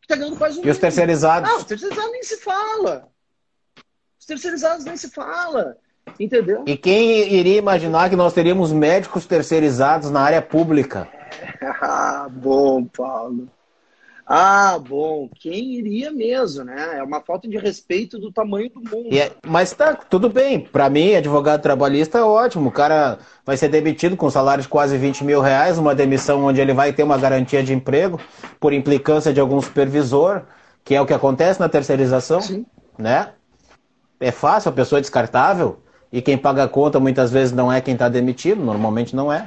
Que 0.00 0.08
tá 0.08 0.16
ganhando 0.16 0.36
quase 0.36 0.54
o 0.54 0.56
mínimo. 0.56 0.68
E 0.68 0.72
os 0.72 0.78
terceirizados? 0.78 1.48
Não, 1.48 1.58
os 1.58 1.64
terceirizados 1.64 2.10
nem 2.10 2.24
se 2.24 2.38
fala. 2.38 3.13
Os 4.24 4.26
terceirizados 4.26 4.86
nem 4.86 4.96
se 4.96 5.10
fala. 5.10 5.76
Entendeu? 6.18 6.64
E 6.66 6.78
quem 6.78 7.30
iria 7.30 7.58
imaginar 7.58 8.08
que 8.08 8.16
nós 8.16 8.32
teríamos 8.32 8.72
médicos 8.72 9.26
terceirizados 9.26 10.10
na 10.10 10.22
área 10.22 10.40
pública? 10.40 11.06
ah, 11.82 12.26
bom, 12.30 12.84
Paulo. 12.84 13.50
Ah, 14.26 14.78
bom, 14.78 15.28
quem 15.38 15.74
iria 15.74 16.10
mesmo, 16.10 16.64
né? 16.64 16.96
É 16.96 17.02
uma 17.02 17.20
falta 17.20 17.46
de 17.46 17.58
respeito 17.58 18.18
do 18.18 18.32
tamanho 18.32 18.70
do 18.70 18.80
mundo. 18.80 19.14
É, 19.14 19.30
mas 19.46 19.74
tá, 19.74 19.94
tudo 19.94 20.30
bem. 20.30 20.58
Para 20.58 20.88
mim, 20.88 21.14
advogado 21.14 21.60
trabalhista 21.60 22.16
é 22.16 22.22
ótimo. 22.22 22.70
O 22.70 22.72
cara 22.72 23.18
vai 23.44 23.58
ser 23.58 23.68
demitido 23.68 24.16
com 24.16 24.30
salário 24.30 24.62
de 24.62 24.68
quase 24.68 24.96
20 24.96 25.22
mil 25.22 25.42
reais, 25.42 25.76
uma 25.76 25.94
demissão 25.94 26.42
onde 26.44 26.62
ele 26.62 26.72
vai 26.72 26.94
ter 26.94 27.02
uma 27.02 27.18
garantia 27.18 27.62
de 27.62 27.74
emprego 27.74 28.18
por 28.58 28.72
implicância 28.72 29.34
de 29.34 29.40
algum 29.40 29.60
supervisor, 29.60 30.44
que 30.82 30.94
é 30.94 31.00
o 31.00 31.04
que 31.04 31.12
acontece 31.12 31.60
na 31.60 31.68
terceirização, 31.68 32.40
Sim. 32.40 32.64
né? 32.98 33.34
É 34.24 34.30
fácil, 34.30 34.70
a 34.70 34.72
pessoa 34.72 34.98
é 34.98 35.02
descartável, 35.02 35.78
e 36.10 36.22
quem 36.22 36.38
paga 36.38 36.64
a 36.64 36.68
conta 36.68 36.98
muitas 36.98 37.30
vezes 37.30 37.52
não 37.52 37.70
é 37.70 37.80
quem 37.80 37.92
está 37.92 38.08
demitido, 38.08 38.64
normalmente 38.64 39.14
não 39.14 39.30
é. 39.30 39.46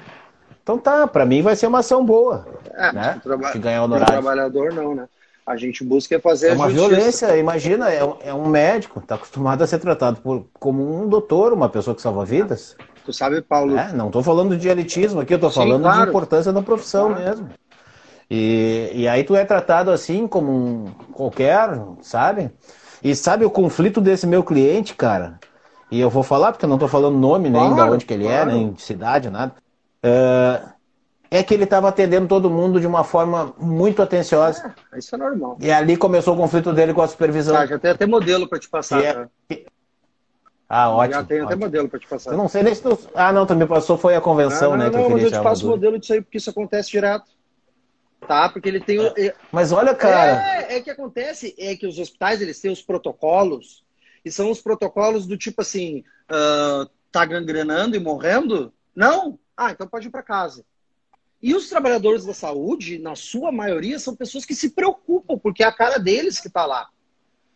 Então 0.61 0.78
tá, 0.78 1.07
para 1.07 1.25
mim 1.25 1.41
vai 1.41 1.55
ser 1.55 1.65
uma 1.65 1.80
ação 1.80 2.05
boa. 2.05 2.45
É, 2.75 2.91
né? 2.91 3.21
De 3.53 3.59
ganhar 3.59 3.84
honorário. 3.84 4.13
trabalhador 4.13 4.71
não, 4.73 4.93
né? 4.93 5.07
A 5.45 5.55
gente 5.55 5.84
busca 5.84 6.15
é 6.15 6.19
fazer 6.19 6.49
é 6.49 6.53
uma 6.53 6.67
violência, 6.67 7.36
imagina, 7.38 7.89
é, 7.89 8.01
é 8.21 8.34
um 8.34 8.47
médico, 8.47 8.99
está 8.99 9.15
acostumado 9.15 9.63
a 9.63 9.67
ser 9.67 9.80
tratado 9.80 10.17
por, 10.21 10.45
como 10.59 11.01
um 11.01 11.07
doutor, 11.07 11.53
uma 11.53 11.69
pessoa 11.69 11.95
que 11.95 12.01
salva 12.01 12.23
vidas. 12.23 12.75
Tu 13.03 13.13
sabe, 13.13 13.41
Paulo. 13.41 13.75
É, 13.78 13.93
não 13.93 14.07
estou 14.07 14.21
falando 14.21 14.55
de 14.55 14.67
elitismo 14.67 15.21
aqui, 15.21 15.34
eu 15.34 15.38
estou 15.38 15.49
falando 15.49 15.84
claro. 15.84 16.03
de 16.03 16.09
importância 16.09 16.53
da 16.53 16.61
profissão 16.61 17.13
claro. 17.13 17.23
mesmo. 17.23 17.49
E, 18.30 18.91
e 18.93 19.07
aí 19.07 19.23
tu 19.23 19.36
é 19.36 19.43
tratado 19.43 19.89
assim 19.89 20.28
como 20.28 20.51
um 20.51 20.86
qualquer, 21.13 21.82
sabe? 22.01 22.51
E 23.03 23.15
sabe 23.15 23.45
o 23.45 23.49
conflito 23.49 24.01
desse 24.01 24.25
meu 24.25 24.43
cliente, 24.43 24.93
cara? 24.95 25.39
E 25.89 25.99
eu 25.99 26.09
vou 26.09 26.23
falar, 26.23 26.51
porque 26.51 26.65
eu 26.65 26.69
não 26.69 26.75
estou 26.75 26.89
falando 26.89 27.17
nome, 27.17 27.49
nem 27.49 27.61
claro, 27.61 27.89
de 27.89 27.95
onde 27.95 28.05
que 28.05 28.13
ele 28.13 28.27
é, 28.27 28.45
nem 28.45 28.71
de 28.71 28.81
cidade, 28.81 29.29
nada. 29.29 29.53
Uh, 30.03 30.69
é 31.29 31.43
que 31.43 31.53
ele 31.53 31.63
estava 31.63 31.89
atendendo 31.89 32.27
todo 32.27 32.49
mundo 32.49 32.79
de 32.79 32.87
uma 32.87 33.03
forma 33.03 33.53
muito 33.57 34.01
atenciosa. 34.01 34.73
É, 34.93 34.99
isso 34.99 35.15
é 35.15 35.17
normal. 35.17 35.57
E 35.59 35.71
ali 35.71 35.97
começou 35.97 36.33
o 36.33 36.37
conflito 36.37 36.73
dele 36.73 36.93
com 36.93 37.01
a 37.01 37.07
supervisão. 37.07 37.55
Ah, 37.55 37.65
já 37.65 37.77
tem 37.77 37.91
até 37.91 38.05
modelo 38.05 38.47
para 38.47 38.59
te 38.59 38.69
passar. 38.69 39.03
É... 39.03 39.13
Tá? 39.13 39.27
Ah, 40.69 40.89
ótimo. 40.89 41.13
Já 41.15 41.23
tem 41.23 41.41
até 41.41 41.55
modelo 41.55 41.87
para 41.87 41.99
te 41.99 42.07
passar. 42.07 42.31
Eu 42.31 42.37
não 42.37 42.49
sei 42.49 42.63
nem 42.63 42.75
se 42.75 42.81
tu... 42.81 42.97
Ah, 43.15 43.31
não, 43.31 43.45
também 43.45 43.67
passou, 43.67 43.97
foi 43.97 44.15
a 44.15 44.21
convenção, 44.21 44.71
não, 44.71 44.77
né? 44.77 44.85
Não, 44.85 44.91
que 44.91 44.97
eu 44.97 45.09
mas 45.09 45.23
eu 45.23 45.31
te 45.31 45.41
passo 45.41 45.65
o 45.65 45.69
modelo 45.69 45.97
disso 45.97 46.13
aí, 46.13 46.21
porque 46.21 46.37
isso 46.37 46.49
acontece 46.49 46.91
direto. 46.91 47.25
Tá? 48.28 48.49
Porque 48.49 48.67
ele 48.67 48.82
tem. 48.82 48.99
É. 49.17 49.34
Mas 49.51 49.71
olha, 49.71 49.95
cara. 49.95 50.65
É, 50.67 50.78
é 50.78 50.82
que 50.82 50.89
acontece, 50.89 51.55
é 51.57 51.75
que 51.75 51.88
os 51.88 51.97
hospitais 51.97 52.41
eles 52.41 52.59
têm 52.59 52.71
os 52.71 52.82
protocolos, 52.82 53.86
e 54.25 54.32
são 54.32 54.51
os 54.51 54.61
protocolos 54.61 55.25
do 55.25 55.38
tipo 55.38 55.61
assim: 55.61 56.03
uh, 56.30 56.89
tá 57.11 57.25
gangrenando 57.25 57.95
e 57.95 57.99
morrendo? 57.99 58.73
Não? 58.95 59.39
Ah, 59.55 59.71
então 59.71 59.88
pode 59.88 60.07
ir 60.07 60.11
para 60.11 60.21
casa. 60.21 60.65
E 61.41 61.55
os 61.55 61.69
trabalhadores 61.69 62.25
da 62.25 62.34
saúde, 62.34 62.99
na 62.99 63.15
sua 63.15 63.51
maioria, 63.51 63.99
são 63.99 64.15
pessoas 64.15 64.43
que 64.43 64.55
se 64.55 64.71
preocupam, 64.71 65.38
porque 65.38 65.63
é 65.63 65.67
a 65.67 65.71
cara 65.71 65.97
deles 65.97 66.39
que 66.39 66.47
está 66.47 66.65
lá. 66.65 66.89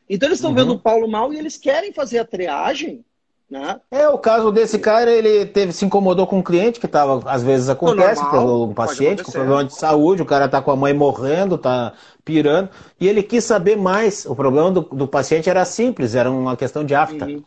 Então 0.07 0.27
eles 0.27 0.37
estão 0.37 0.51
uhum. 0.51 0.55
vendo 0.55 0.73
o 0.73 0.79
Paulo 0.79 1.07
mal 1.07 1.33
e 1.33 1.37
eles 1.37 1.57
querem 1.57 1.91
fazer 1.91 2.19
a 2.19 2.25
triagem 2.25 3.03
né? 3.51 3.81
É, 3.91 4.07
o 4.07 4.17
caso 4.17 4.49
desse 4.49 4.79
cara, 4.79 5.11
ele 5.11 5.45
teve, 5.45 5.73
se 5.73 5.83
incomodou 5.83 6.25
com 6.25 6.37
um 6.37 6.41
cliente, 6.41 6.79
que 6.79 6.87
tava, 6.87 7.21
às 7.29 7.43
vezes 7.43 7.67
acontece, 7.67 8.23
normal, 8.23 8.63
um 8.63 8.73
paciente 8.73 9.23
com 9.23 9.31
problema 9.33 9.65
de 9.65 9.75
saúde, 9.75 10.21
o 10.21 10.25
cara 10.25 10.47
tá 10.47 10.61
com 10.61 10.71
a 10.71 10.75
mãe 10.77 10.93
morrendo, 10.93 11.57
tá 11.57 11.91
pirando, 12.23 12.69
e 12.97 13.09
ele 13.09 13.21
quis 13.21 13.43
saber 13.43 13.75
mais. 13.75 14.25
O 14.25 14.33
problema 14.33 14.71
do, 14.71 14.81
do 14.81 15.05
paciente 15.05 15.49
era 15.49 15.65
simples, 15.65 16.15
era 16.15 16.31
uma 16.31 16.55
questão 16.55 16.85
de 16.85 16.95
afta. 16.95 17.25
Uhum. 17.25 17.43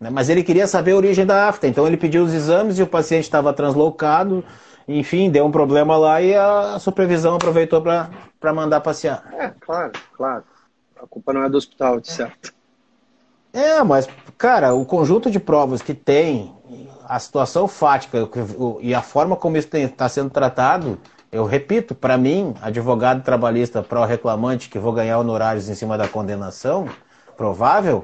Né? 0.00 0.10
Mas 0.10 0.28
ele 0.28 0.42
queria 0.42 0.66
saber 0.66 0.90
a 0.90 0.96
origem 0.96 1.24
da 1.24 1.48
afta, 1.48 1.68
então 1.68 1.86
ele 1.86 1.96
pediu 1.96 2.24
os 2.24 2.34
exames 2.34 2.76
e 2.76 2.82
o 2.82 2.86
paciente 2.88 3.22
estava 3.22 3.52
translocado, 3.52 4.44
enfim, 4.88 5.30
deu 5.30 5.46
um 5.46 5.52
problema 5.52 5.96
lá 5.96 6.20
e 6.20 6.34
a 6.34 6.80
supervisão 6.80 7.36
aproveitou 7.36 7.80
para 7.80 8.52
mandar 8.52 8.80
passear. 8.80 9.22
É, 9.38 9.52
claro, 9.60 9.92
claro. 10.16 10.42
A 11.00 11.06
culpa 11.06 11.32
não 11.32 11.44
é 11.44 11.48
do 11.48 11.56
hospital, 11.56 12.00
de 12.00 12.10
certo. 12.10 12.57
É, 13.52 13.82
mas, 13.82 14.08
cara, 14.36 14.74
o 14.74 14.84
conjunto 14.84 15.30
de 15.30 15.40
provas 15.40 15.82
que 15.82 15.94
tem, 15.94 16.54
a 17.08 17.18
situação 17.18 17.66
fática 17.66 18.28
e 18.80 18.94
a 18.94 19.00
forma 19.00 19.34
como 19.34 19.56
isso 19.56 19.68
está 19.74 20.08
sendo 20.08 20.30
tratado, 20.30 20.98
eu 21.32 21.44
repito, 21.44 21.94
para 21.94 22.16
mim, 22.18 22.54
advogado 22.60 23.22
trabalhista 23.22 23.82
pró-reclamante 23.82 24.68
que 24.68 24.78
vou 24.78 24.92
ganhar 24.92 25.18
honorários 25.18 25.68
em 25.68 25.74
cima 25.74 25.96
da 25.96 26.08
condenação, 26.08 26.88
provável, 27.36 28.02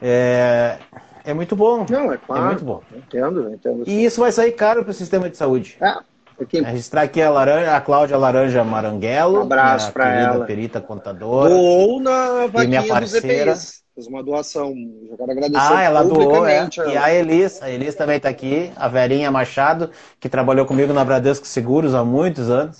é, 0.00 0.78
é 1.24 1.34
muito 1.34 1.54
bom. 1.54 1.86
Não, 1.88 2.12
é 2.12 2.18
claro. 2.18 2.42
É 2.42 2.46
muito 2.46 2.64
bom. 2.64 2.82
Entendo, 2.94 3.52
entendo. 3.52 3.84
E 3.86 4.04
isso 4.04 4.20
vai 4.20 4.32
sair 4.32 4.52
caro 4.52 4.82
para 4.82 4.90
o 4.90 4.94
sistema 4.94 5.30
de 5.30 5.36
saúde. 5.36 5.76
É. 5.80 5.94
Aqui. 6.40 6.58
É 6.58 6.62
registrar 6.62 7.02
aqui 7.02 7.20
a, 7.20 7.30
laranja, 7.30 7.76
a 7.76 7.80
Cláudia 7.80 8.16
Laranja 8.16 8.64
Maranguelo. 8.64 9.40
Um 9.40 9.42
abraço 9.42 9.92
para 9.92 10.12
ela. 10.12 10.44
perita 10.44 10.80
contadora. 10.80 11.54
Ou 11.54 12.00
na 12.00 12.46
vaquinha 12.46 12.80
minha 12.80 12.86
parceira. 12.86 13.52
dos 13.52 13.62
EPIs. 13.62 13.82
Fez 13.94 14.06
uma 14.06 14.22
doação. 14.22 14.72
Já 15.10 15.16
quero 15.18 15.32
agradecer 15.32 15.74
ah, 15.74 15.82
ela 15.82 16.02
doou, 16.02 16.46
é. 16.46 16.66
E 16.88 16.96
a 16.96 17.12
Elis, 17.12 17.62
a 17.62 17.70
Elis 17.70 17.94
também 17.94 18.16
está 18.16 18.30
aqui, 18.30 18.72
a 18.74 18.88
Verinha 18.88 19.30
Machado, 19.30 19.90
que 20.18 20.30
trabalhou 20.30 20.64
comigo 20.64 20.94
na 20.94 21.04
Bradesco 21.04 21.46
Seguros 21.46 21.94
há 21.94 22.02
muitos 22.02 22.48
anos. 22.48 22.78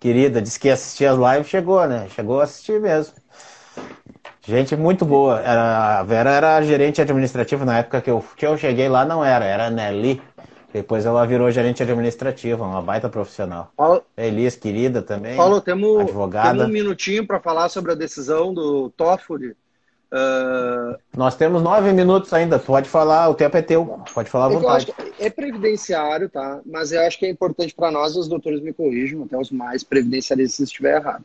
Querida, 0.00 0.40
disse 0.40 0.58
que 0.58 0.70
assistia 0.70 1.10
as 1.10 1.18
lives, 1.18 1.48
chegou, 1.48 1.86
né? 1.86 2.06
Chegou 2.14 2.40
a 2.40 2.44
assistir 2.44 2.80
mesmo. 2.80 3.12
Gente 4.40 4.74
muito 4.74 5.04
boa. 5.04 5.40
Era, 5.40 5.98
a 5.98 6.02
Vera 6.02 6.30
era 6.30 6.62
gerente 6.62 7.02
administrativa 7.02 7.66
na 7.66 7.78
época 7.78 8.00
que 8.00 8.10
eu, 8.10 8.24
que 8.34 8.46
eu 8.46 8.56
cheguei 8.56 8.88
lá, 8.88 9.04
não 9.04 9.22
era, 9.22 9.44
era 9.44 9.66
a 9.66 9.70
Nelly. 9.70 10.22
Depois 10.72 11.06
ela 11.06 11.24
virou 11.26 11.50
gerente 11.50 11.82
administrativa, 11.82 12.64
uma 12.64 12.82
baita 12.82 13.08
profissional. 13.08 13.72
Paulo, 13.76 14.02
Elis, 14.16 14.54
querida 14.54 15.00
também. 15.00 15.36
Paulo, 15.36 15.60
temos, 15.60 16.00
advogada. 16.02 16.50
temos 16.50 16.66
um 16.66 16.72
minutinho 16.72 17.26
para 17.26 17.40
falar 17.40 17.68
sobre 17.68 17.92
a 17.92 17.94
decisão 17.94 18.52
do 18.52 18.90
Toffoli 18.90 19.56
Uh... 20.10 20.96
Nós 21.14 21.36
temos 21.36 21.62
nove 21.62 21.92
minutos 21.92 22.32
ainda, 22.32 22.58
pode 22.58 22.88
falar, 22.88 23.28
o 23.28 23.34
tempo 23.34 23.56
é 23.56 23.62
teu, 23.62 23.84
pode 24.14 24.30
falar 24.30 24.46
à 24.46 24.50
é 24.50 24.54
vontade. 24.54 24.94
é 25.18 25.28
previdenciário, 25.28 26.30
tá? 26.30 26.60
Mas 26.64 26.92
eu 26.92 27.00
acho 27.02 27.18
que 27.18 27.26
é 27.26 27.28
importante 27.28 27.74
para 27.74 27.90
nós, 27.90 28.16
os 28.16 28.26
doutores 28.26 28.62
me 28.62 28.72
corrijam, 28.72 29.24
até 29.24 29.36
os 29.36 29.50
mais 29.50 29.84
previdenciaristas 29.84 30.56
se 30.56 30.62
estiver 30.64 30.96
errado. 30.96 31.24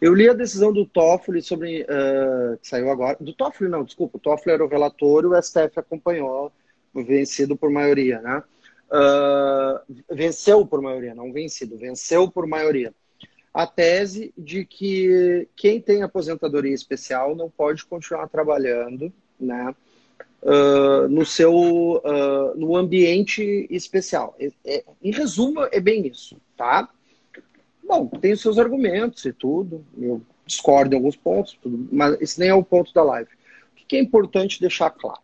Eu 0.00 0.14
li 0.14 0.28
a 0.28 0.32
decisão 0.32 0.72
do 0.72 0.84
Toffoli 0.84 1.42
sobre, 1.42 1.82
uh, 1.82 2.56
que 2.58 2.68
saiu 2.68 2.90
agora, 2.90 3.16
do 3.20 3.32
Toffoli 3.32 3.70
não, 3.70 3.84
desculpa, 3.84 4.16
o 4.16 4.20
Toffoli 4.20 4.54
era 4.54 4.64
o 4.64 4.68
relator 4.68 5.24
e 5.24 5.26
o 5.26 5.40
STF 5.40 5.78
acompanhou, 5.78 6.52
vencido 6.94 7.56
por 7.56 7.70
maioria, 7.70 8.20
né? 8.20 8.42
Uh, 8.90 9.94
venceu 10.10 10.64
por 10.66 10.80
maioria, 10.80 11.14
não 11.14 11.30
vencido, 11.32 11.76
venceu 11.76 12.30
por 12.30 12.46
maioria 12.46 12.94
a 13.52 13.66
tese 13.66 14.32
de 14.38 14.64
que 14.64 15.48
quem 15.56 15.80
tem 15.80 16.02
aposentadoria 16.02 16.72
especial 16.72 17.34
não 17.34 17.50
pode 17.50 17.84
continuar 17.84 18.28
trabalhando 18.28 19.12
né, 19.38 19.74
uh, 20.42 21.08
no 21.08 21.26
seu 21.26 21.52
uh, 21.54 22.56
no 22.56 22.76
ambiente 22.76 23.66
especial. 23.70 24.36
É, 24.38 24.52
é, 24.64 24.84
em 25.02 25.10
resumo, 25.10 25.66
é 25.72 25.80
bem 25.80 26.06
isso, 26.06 26.36
tá? 26.56 26.88
Bom, 27.82 28.06
tem 28.06 28.32
os 28.32 28.40
seus 28.40 28.58
argumentos 28.58 29.24
e 29.24 29.32
tudo, 29.32 29.84
eu 29.96 30.22
discordo 30.46 30.94
em 30.94 30.98
alguns 30.98 31.16
pontos, 31.16 31.58
tudo, 31.60 31.88
mas 31.90 32.20
esse 32.20 32.38
nem 32.38 32.50
é 32.50 32.54
o 32.54 32.62
ponto 32.62 32.92
da 32.94 33.02
live. 33.02 33.30
O 33.72 33.86
que 33.88 33.96
é 33.96 34.00
importante 34.00 34.60
deixar 34.60 34.90
claro? 34.90 35.20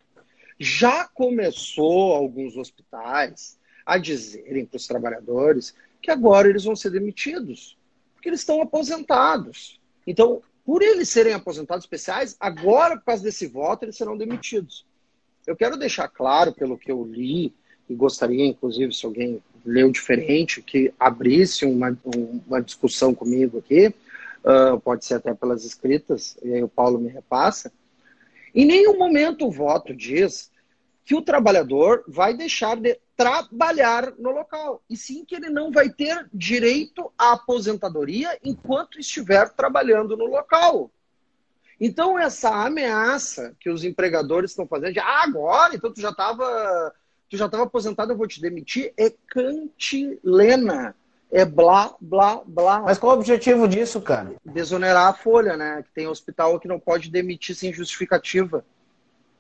Já 0.59 1.09
começou 1.09 2.15
alguns 2.15 2.57
hospitais 2.57 3.59
a 3.85 3.99
dizerem 3.99 4.65
para 4.65 4.77
os 4.77 4.87
trabalhadores 4.87 5.75
que 6.01 6.11
agora 6.11 6.49
eles 6.49 6.65
vão 6.65 6.77
ser 6.77 6.91
demitidos 6.91 7.77
porque 8.25 8.31
eles 8.31 8.41
estão 8.41 8.63
aposentados. 8.63 9.79
Então, 10.07 10.41
por 10.65 10.81
eles 10.81 11.11
serem 11.11 11.35
aposentados 11.35 11.85
especiais, 11.85 12.35
agora, 12.41 12.97
por 12.97 13.05
causa 13.05 13.23
desse 13.23 13.47
voto, 13.47 13.85
eles 13.85 13.99
serão 13.99 14.17
demitidos. 14.17 14.87
Eu 15.47 15.55
quero 15.55 15.77
deixar 15.77 16.09
claro, 16.09 16.55
pelo 16.55 16.79
que 16.79 16.91
eu 16.91 17.05
li, 17.05 17.53
e 17.87 17.95
gostaria, 17.95 18.47
inclusive, 18.47 18.95
se 18.95 19.05
alguém 19.05 19.43
leu 19.63 19.93
diferente, 19.93 20.63
que 20.63 20.91
abrisse 20.99 21.67
uma, 21.67 21.95
uma 22.47 22.63
discussão 22.63 23.15
comigo 23.15 23.59
aqui, 23.59 23.89
uh, 23.89 24.81
pode 24.81 25.05
ser 25.05 25.17
até 25.17 25.35
pelas 25.35 25.63
escritas, 25.67 26.35
e 26.43 26.55
aí 26.55 26.63
o 26.63 26.69
Paulo 26.69 26.99
me 26.99 27.11
repassa. 27.11 27.71
Em 28.55 28.65
nenhum 28.65 28.97
momento 28.97 29.47
o 29.47 29.51
voto 29.51 29.95
diz 29.95 30.53
que 31.05 31.15
o 31.15 31.23
trabalhador 31.23 32.05
vai 32.09 32.35
deixar 32.35 32.77
de 32.77 32.99
trabalhar 33.17 34.13
no 34.17 34.31
local. 34.31 34.83
E 34.89 34.97
sim 34.97 35.25
que 35.25 35.35
ele 35.35 35.51
não 35.51 35.71
vai 35.71 35.91
ter 35.91 36.29
direito 36.33 37.13
à 37.19 37.33
aposentadoria 37.33 38.39
enquanto 38.43 38.99
estiver 38.99 39.51
trabalhando 39.51 40.17
no 40.17 40.25
local. 40.25 40.91
Então, 41.81 42.19
essa 42.19 42.65
ameaça 42.65 43.55
que 43.61 43.69
os 43.69 43.85
empregadores 43.85 44.53
estão 44.53 44.67
fazendo, 44.67 44.95
de 44.95 45.01
ah, 45.01 45.23
agora, 45.25 45.75
então 45.75 45.93
tu 45.93 46.01
já 46.01 46.11
estava 46.11 46.95
tu 47.29 47.37
já 47.37 47.47
estava 47.47 47.65
aposentado, 47.65 48.13
eu 48.13 48.17
vou 48.17 48.29
te 48.29 48.41
demitir, 48.41 48.93
é 48.97 49.11
cantilena. 49.27 50.95
É 51.35 51.45
blá, 51.45 51.93
blá, 52.01 52.41
blá. 52.47 52.80
Mas 52.82 52.97
qual 52.97 53.16
o 53.16 53.18
objetivo 53.18 53.66
disso, 53.66 54.01
cara? 54.01 54.35
Desonerar 54.47 55.09
a 55.09 55.12
folha, 55.12 55.57
né? 55.57 55.82
Que 55.82 55.93
tem 55.93 56.07
hospital 56.07 56.61
que 56.61 56.68
não 56.68 56.78
pode 56.78 57.11
demitir 57.11 57.57
sem 57.57 57.72
justificativa. 57.72 58.64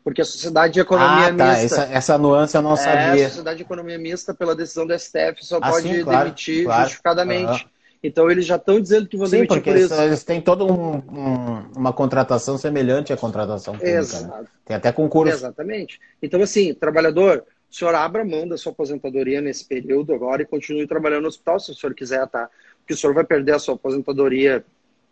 Porque 0.02 0.20
a 0.20 0.24
Sociedade 0.24 0.74
de 0.74 0.80
Economia 0.80 1.28
ah, 1.28 1.34
tá. 1.36 1.52
Mista. 1.52 1.82
Essa, 1.82 1.82
essa 1.84 2.18
nuance 2.18 2.56
eu 2.56 2.62
não 2.62 2.72
é, 2.72 2.76
sabia. 2.76 3.26
A 3.26 3.28
Sociedade 3.28 3.58
de 3.58 3.62
Economia 3.62 3.96
Mista, 3.96 4.34
pela 4.34 4.56
decisão 4.56 4.84
do 4.84 4.98
STF, 4.98 5.36
só 5.46 5.58
ah, 5.62 5.70
pode 5.70 5.88
sim, 5.88 6.02
claro, 6.02 6.24
demitir 6.24 6.64
claro. 6.64 6.82
justificadamente. 6.82 7.62
Uhum. 7.62 7.70
Então 8.02 8.30
eles 8.30 8.44
já 8.44 8.56
estão 8.56 8.80
dizendo 8.80 9.08
que 9.08 9.16
vão 9.16 9.26
Sim, 9.26 9.36
demitir 9.36 9.56
porque 9.56 9.70
por 9.70 9.78
isso. 9.78 9.94
eles 9.94 10.24
têm 10.24 10.40
toda 10.40 10.64
um, 10.64 10.96
um, 10.96 11.70
uma 11.74 11.92
contratação 11.92 12.58
semelhante 12.58 13.12
à 13.12 13.16
contratação 13.16 13.74
pública. 13.74 13.94
Né? 13.94 14.00
Exato. 14.00 14.42
Né? 14.42 14.48
Tem 14.64 14.76
até 14.76 14.92
concurso. 14.92 15.32
Exatamente. 15.32 15.98
Então, 16.20 16.42
assim, 16.42 16.74
trabalhador, 16.74 17.44
o 17.74 17.76
senhor 17.76 17.92
abra 17.96 18.24
mão 18.24 18.46
da 18.46 18.56
sua 18.56 18.70
aposentadoria 18.70 19.40
nesse 19.40 19.64
período 19.64 20.14
agora 20.14 20.42
e 20.42 20.46
continue 20.46 20.86
trabalhando 20.86 21.22
no 21.22 21.28
hospital, 21.28 21.58
se 21.58 21.72
o 21.72 21.74
senhor 21.74 21.92
quiser, 21.92 22.24
tá? 22.28 22.48
Porque 22.78 22.94
o 22.94 22.96
senhor 22.96 23.12
vai 23.12 23.24
perder 23.24 23.52
a 23.52 23.58
sua 23.58 23.74
aposentadoria 23.74 24.64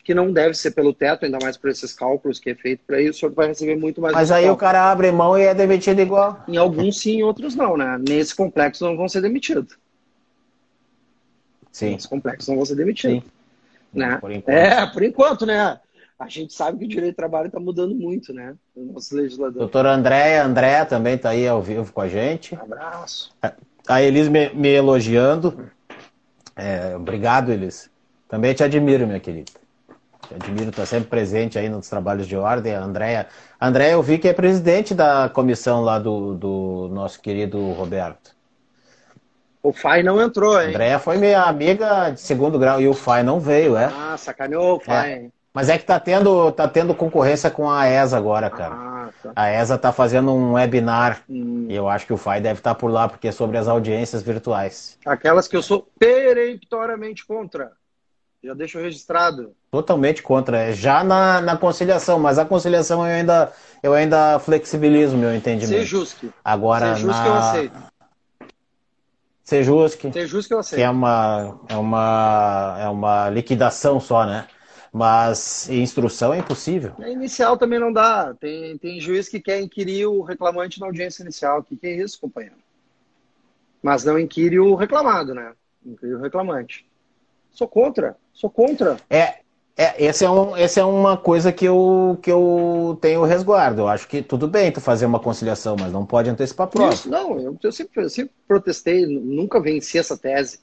que 0.05 0.15
não 0.15 0.33
deve 0.33 0.55
ser 0.55 0.71
pelo 0.71 0.95
teto, 0.95 1.25
ainda 1.25 1.41
mais 1.43 1.57
por 1.57 1.71
esses 1.71 1.93
cálculos 1.93 2.39
que 2.39 2.51
é 2.51 2.55
feito 2.55 2.81
para 2.87 3.03
isso, 3.03 3.11
o 3.11 3.19
senhor 3.19 3.33
vai 3.33 3.49
receber 3.49 3.75
muito 3.75 4.01
mais. 4.01 4.15
Mas 4.15 4.31
aí 4.31 4.49
o 4.49 4.57
cara 4.57 4.93
abre 4.93 5.11
mão 5.11 5.37
e 5.37 5.43
é 5.43 5.53
demitido 5.53 6.01
igual. 6.01 6.45
Em 6.47 6.57
alguns 6.57 7.01
sim, 7.01 7.17
em 7.17 7.23
outros 7.25 7.57
não, 7.57 7.77
né? 7.77 7.99
Nesse 7.99 8.33
complexo 8.33 8.85
não 8.85 8.97
vão 8.97 9.09
ser 9.09 9.23
demitidos. 9.23 9.77
Sim. 11.73 11.95
Nesse 11.95 12.09
complexo 12.09 12.49
não 12.49 12.59
vão 12.59 12.65
ser 12.65 12.77
demitidos. 12.77 13.25
Né? 13.93 14.19
Por 14.19 14.31
enquanto. 14.31 14.57
É, 14.57 14.87
por 14.87 15.03
enquanto, 15.03 15.47
né? 15.47 15.81
A 16.23 16.29
gente 16.29 16.53
sabe 16.53 16.79
que 16.79 16.85
o 16.85 16.89
direito 16.89 17.13
de 17.13 17.17
trabalho 17.17 17.49
está 17.49 17.59
mudando 17.59 17.95
muito, 17.95 18.33
né? 18.33 18.55
O 18.77 18.93
nosso 18.93 19.17
legislador. 19.17 19.59
Doutora 19.59 19.93
André, 19.93 20.39
André 20.39 20.85
também 20.85 21.15
está 21.15 21.31
aí 21.31 21.47
ao 21.49 21.61
vivo 21.61 21.93
com 21.93 22.01
a 22.01 22.09
gente. 22.09 22.55
Um 22.55 22.63
abraço. 22.63 23.35
A 23.89 24.03
Elis 24.03 24.29
me, 24.29 24.51
me 24.51 24.69
elogiando. 24.69 25.69
É, 26.55 26.95
obrigado, 26.95 27.51
Elis. 27.51 27.91
Também 28.29 28.55
te 28.55 28.63
admiro, 28.63 29.07
minha 29.07 29.19
querida 29.19 29.51
admiro, 30.35 30.71
está 30.71 30.87
sempre 30.87 31.09
presente 31.09 31.59
aí 31.59 31.69
nos 31.69 31.89
trabalhos 31.89 32.27
de 32.27 32.37
ordem. 32.37 32.75
A 32.75 32.83
Andréia, 32.83 33.27
Andréia, 33.61 33.93
eu 33.93 34.03
vi 34.03 34.19
que 34.19 34.29
é 34.29 34.33
presidente 34.33 34.95
da 34.95 35.29
comissão 35.29 35.83
lá 35.83 35.99
do, 35.99 36.35
do 36.35 36.89
nosso 36.93 37.21
querido 37.21 37.73
Roberto. 37.73 38.35
O 39.63 39.73
FAI 39.73 40.03
não 40.03 40.21
entrou, 40.21 40.61
hein? 40.61 40.71
Andréia 40.71 40.99
foi 40.99 41.19
minha 41.19 41.43
amiga 41.43 42.11
de 42.11 42.21
segundo 42.21 42.59
grau 42.59 42.81
e 42.81 42.89
o 42.89 42.95
FAI 42.95 43.23
não 43.23 43.39
veio, 43.39 43.77
é? 43.77 43.85
Ah, 43.85 44.17
sacaneou 44.17 44.77
o 44.77 44.81
FAI. 44.81 45.13
É. 45.13 45.42
Mas 45.55 45.69
é 45.69 45.77
que 45.77 45.85
tá 45.85 46.01
tendo, 46.01 46.51
tá 46.53 46.67
tendo 46.67 46.95
concorrência 46.95 47.51
com 47.51 47.71
a 47.71 47.87
ESA 47.87 48.17
agora, 48.17 48.49
cara. 48.49 48.75
Ah, 48.75 49.11
tá. 49.23 49.33
A 49.37 49.53
ESA 49.53 49.77
tá 49.77 49.93
fazendo 49.93 50.33
um 50.33 50.53
webinar 50.53 51.23
hum. 51.29 51.67
e 51.69 51.75
eu 51.75 51.89
acho 51.89 52.07
que 52.07 52.13
o 52.13 52.17
FAI 52.17 52.41
deve 52.41 52.61
estar 52.61 52.75
tá 52.75 52.75
por 52.75 52.91
lá, 52.91 53.07
porque 53.07 53.29
é 53.29 53.33
sobre 53.33 53.59
as 53.59 53.69
audiências 53.69 54.23
virtuais. 54.23 54.99
Aquelas 55.05 55.47
que 55.47 55.57
eu 55.57 55.63
sou 55.63 55.87
peremptoriamente 55.99 57.27
contra. 57.27 57.73
Já 58.43 58.55
deixo 58.55 58.79
registrado. 58.79 59.55
Totalmente 59.71 60.23
contra. 60.23 60.59
É 60.59 60.73
já 60.73 61.05
na, 61.05 61.41
na 61.41 61.57
conciliação, 61.57 62.19
mas 62.19 62.39
a 62.39 62.45
conciliação 62.45 63.07
eu 63.07 63.15
ainda, 63.15 63.53
eu 63.83 63.93
ainda 63.93 64.39
flexibilizo 64.41 65.17
meu 65.17 65.35
entendimento. 65.35 65.79
Ser 65.79 65.85
justo. 65.85 66.33
Agora, 66.43 66.95
Ser 66.95 67.03
justo 67.03 67.21
na... 67.21 67.27
eu 67.27 67.35
aceito. 67.35 67.93
Sejusc. 69.45 70.13
Sejusc 70.13 70.51
eu 70.51 70.59
aceito. 70.59 70.79
Que 70.79 70.83
é 70.83 70.91
uma, 70.91 71.61
é 71.69 71.77
uma, 71.77 72.77
é 72.81 72.89
uma 72.89 73.29
liquidação 73.29 74.01
só, 74.01 74.25
né? 74.25 74.47
Mas 74.93 75.71
instrução 75.71 76.35
é 76.35 76.39
impossível. 76.39 76.93
A 76.99 77.09
inicial 77.09 77.57
também 77.57 77.79
não 77.79 77.91
dá. 77.91 78.35
Tem, 78.35 78.77
tem 78.77 79.01
juiz 79.01 79.27
que 79.27 79.41
quer 79.41 79.59
inquirir 79.61 80.07
o 80.07 80.21
reclamante 80.21 80.79
na 80.79 80.87
audiência 80.87 81.23
inicial. 81.23 81.61
O 81.61 81.65
que, 81.65 81.77
que 81.77 81.87
é 81.87 81.97
isso, 81.97 82.21
companheiro? 82.21 82.57
Mas 83.83 84.05
não 84.05 84.19
inquire 84.19 84.61
o 84.61 84.75
reclamado, 84.75 85.35
né? 85.35 85.53
Inquire 85.85 86.15
o 86.15 86.21
reclamante. 86.21 86.87
Sou 87.51 87.67
contra. 87.67 88.17
Sou 88.35 88.51
contra. 88.51 88.99
É, 89.09 89.37
é, 89.75 90.05
essa 90.05 90.27
é, 90.27 90.31
um, 90.31 90.55
essa 90.55 90.81
é 90.81 90.85
uma 90.85 91.17
coisa 91.17 91.51
que 91.51 91.65
eu, 91.65 92.19
que 92.23 92.31
eu 92.31 92.99
tenho 93.01 93.25
resguardo. 93.25 93.83
Eu 93.83 93.89
acho 93.89 94.07
que 94.07 94.23
tudo 94.23 94.47
bem 94.47 94.71
tu 94.71 94.81
fazer 94.81 95.07
uma 95.07 95.19
conciliação, 95.19 95.75
mas 95.79 95.91
não 95.91 96.05
pode 96.05 96.29
antecipar 96.29 96.67
a 96.67 96.71
prova. 96.71 96.93
Isso, 96.93 97.09
não, 97.09 97.41
eu, 97.41 97.57
eu, 97.63 97.73
sempre, 97.73 98.05
eu 98.05 98.11
sempre 98.11 98.33
protestei, 98.47 99.07
nunca 99.07 99.61
venci 99.61 99.99
essa 99.99 100.17
tese. 100.19 100.61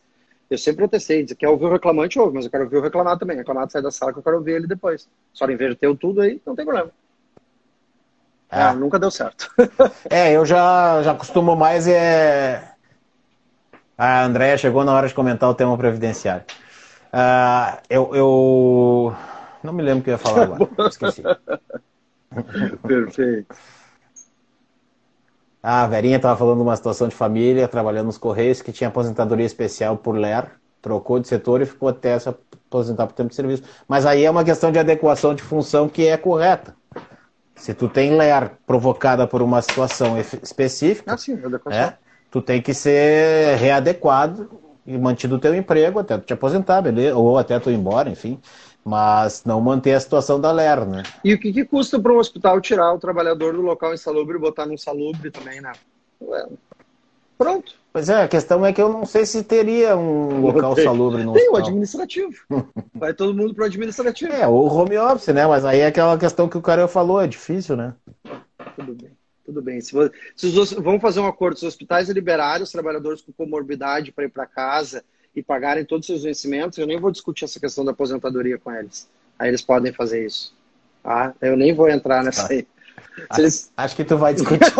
Eu 0.49 0.57
sempre 0.57 0.77
protestei, 0.77 1.23
disse, 1.23 1.35
quer 1.35 1.47
ouvir 1.47 1.65
o 1.65 1.71
reclamante, 1.71 2.17
ouve, 2.17 2.33
mas 2.33 2.45
eu 2.45 2.51
quero 2.51 2.63
ouvir 2.63 2.77
o 2.77 2.81
reclamado 2.81 3.19
também. 3.19 3.35
O 3.35 3.39
reclamado 3.39 3.71
sai 3.71 3.81
da 3.81 3.91
sala 3.91 4.11
que 4.11 4.19
eu 4.19 4.23
quero 4.23 4.37
ouvir 4.37 4.53
ele 4.53 4.67
depois. 4.67 5.07
Só 5.31 5.45
inverteu 5.49 5.95
tudo 5.95 6.21
aí, 6.21 6.41
não 6.45 6.55
tem 6.55 6.65
problema. 6.65 6.89
É. 8.51 8.63
Ah, 8.63 8.73
nunca 8.73 8.97
deu 8.97 9.11
certo. 9.11 9.53
é, 10.09 10.31
eu 10.31 10.43
já, 10.45 11.03
já 11.03 11.13
costumo 11.13 11.55
mais 11.55 11.87
é... 11.87 12.73
A 13.95 14.23
Andréia 14.23 14.57
chegou 14.57 14.83
na 14.83 14.93
hora 14.93 15.07
de 15.07 15.13
comentar 15.13 15.47
o 15.49 15.53
tema 15.53 15.77
previdenciário. 15.77 16.45
Uh, 17.13 17.77
eu, 17.89 18.15
eu, 18.15 19.15
não 19.61 19.73
me 19.73 19.83
lembro 19.83 19.99
o 19.99 20.03
que 20.03 20.09
eu 20.09 20.13
ia 20.13 20.17
falar 20.17 20.43
agora. 20.43 20.69
Esqueci. 20.89 21.21
Perfeito. 22.87 23.55
Ah, 25.61 25.83
a 25.83 25.87
Verinha 25.87 26.17
estava 26.17 26.37
falando 26.37 26.57
de 26.57 26.63
uma 26.63 26.75
situação 26.75 27.07
de 27.07 27.15
família, 27.15 27.67
trabalhando 27.67 28.05
nos 28.05 28.17
Correios, 28.17 28.61
que 28.61 28.71
tinha 28.71 28.87
aposentadoria 28.87 29.45
especial 29.45 29.97
por 29.97 30.15
LER, 30.15 30.51
trocou 30.81 31.19
de 31.19 31.27
setor 31.27 31.61
e 31.61 31.65
ficou 31.65 31.89
até 31.89 32.17
se 32.17 32.29
aposentar 32.29 33.05
por 33.07 33.13
tempo 33.13 33.29
de 33.29 33.35
serviço. 33.35 33.63
Mas 33.87 34.05
aí 34.05 34.23
é 34.23 34.31
uma 34.31 34.43
questão 34.43 34.71
de 34.71 34.79
adequação 34.79 35.35
de 35.35 35.43
função 35.43 35.89
que 35.89 36.07
é 36.07 36.15
correta. 36.15 36.75
Se 37.55 37.73
tu 37.73 37.89
tem 37.89 38.15
LER 38.15 38.51
provocada 38.65 39.27
por 39.27 39.41
uma 39.41 39.61
situação 39.61 40.17
específica, 40.17 41.13
ah, 41.13 41.17
sim, 41.17 41.37
é, 41.69 41.93
tu 42.31 42.41
tem 42.41 42.61
que 42.61 42.73
ser 42.73 43.57
readequado 43.57 44.49
e 44.85 44.97
mantido 44.97 45.35
o 45.35 45.39
teu 45.39 45.53
emprego 45.53 45.99
até 45.99 46.17
tu 46.17 46.25
te 46.25 46.33
aposentar, 46.33 46.81
beleza? 46.81 47.17
Ou 47.17 47.37
até 47.37 47.59
tu 47.59 47.69
ir 47.69 47.75
embora, 47.75 48.09
enfim. 48.09 48.39
Mas 48.83 49.43
não 49.45 49.59
manter 49.61 49.93
a 49.93 49.99
situação 49.99 50.39
da 50.39 50.51
LER, 50.51 50.85
né? 50.85 51.03
E 51.23 51.33
o 51.33 51.39
que, 51.39 51.51
que 51.51 51.65
custa 51.65 51.99
para 51.99 52.13
um 52.13 52.17
hospital 52.17 52.59
tirar 52.61 52.93
o 52.93 52.99
trabalhador 52.99 53.53
do 53.53 53.61
local 53.61 53.93
insalubre 53.93 54.37
e 54.37 54.39
botar 54.39 54.65
num 54.65 54.77
salubre 54.77 55.29
também, 55.29 55.61
né? 55.61 55.73
Pronto. 57.37 57.73
Pois 57.91 58.07
é, 58.07 58.23
a 58.23 58.27
questão 58.27 58.65
é 58.65 58.71
que 58.71 58.81
eu 58.81 58.89
não 58.89 59.05
sei 59.05 59.25
se 59.25 59.43
teria 59.43 59.97
um 59.97 60.41
local 60.41 60.75
salubre 60.75 61.23
no 61.23 61.33
Tem 61.33 61.43
hospital. 61.43 61.53
o 61.53 61.63
administrativo. 61.63 62.33
Vai 62.93 63.13
todo 63.13 63.33
mundo 63.33 63.53
pro 63.53 63.65
administrativo. 63.65 64.31
É, 64.31 64.47
ou 64.47 64.67
home 64.67 64.97
office, 64.97 65.33
né? 65.33 65.47
Mas 65.47 65.65
aí 65.65 65.79
é 65.79 65.87
aquela 65.87 66.17
questão 66.17 66.47
que 66.47 66.57
o 66.57 66.61
cara 66.61 66.87
falou, 66.87 67.21
é 67.21 67.27
difícil, 67.27 67.75
né? 67.75 67.95
Tudo 68.75 68.93
bem. 68.93 69.11
Tudo 69.45 69.61
bem. 69.61 69.81
Se, 69.81 69.95
se 70.35 70.47
os, 70.47 70.73
vamos 70.73 71.01
fazer 71.01 71.19
um 71.19 71.27
acordo, 71.27 71.57
se 71.57 71.65
os 71.65 71.73
hospitais 71.73 72.09
liberarem 72.09 72.61
os 72.61 72.71
trabalhadores 72.71 73.21
com 73.21 73.31
comorbidade 73.31 74.11
para 74.11 74.25
ir 74.25 74.29
para 74.29 74.45
casa 74.45 75.03
e 75.35 75.43
pagarem 75.43 75.85
todos 75.85 76.07
os 76.07 76.07
seus 76.07 76.23
vencimentos, 76.23 76.77
eu 76.77 76.87
nem 76.87 76.99
vou 76.99 77.11
discutir 77.11 77.45
essa 77.45 77.59
questão 77.59 77.85
da 77.85 77.91
aposentadoria 77.91 78.57
com 78.57 78.71
eles. 78.71 79.07
Aí 79.37 79.49
eles 79.49 79.61
podem 79.61 79.93
fazer 79.93 80.25
isso. 80.25 80.53
Tá? 81.03 81.33
Eu 81.41 81.55
nem 81.55 81.73
vou 81.73 81.89
entrar 81.89 82.23
nessa 82.23 82.51
aí. 82.51 82.67
Eles... 83.37 83.71
Acho 83.77 83.95
que 83.95 84.03
tu 84.03 84.17
vai 84.17 84.33
discutir. 84.33 84.59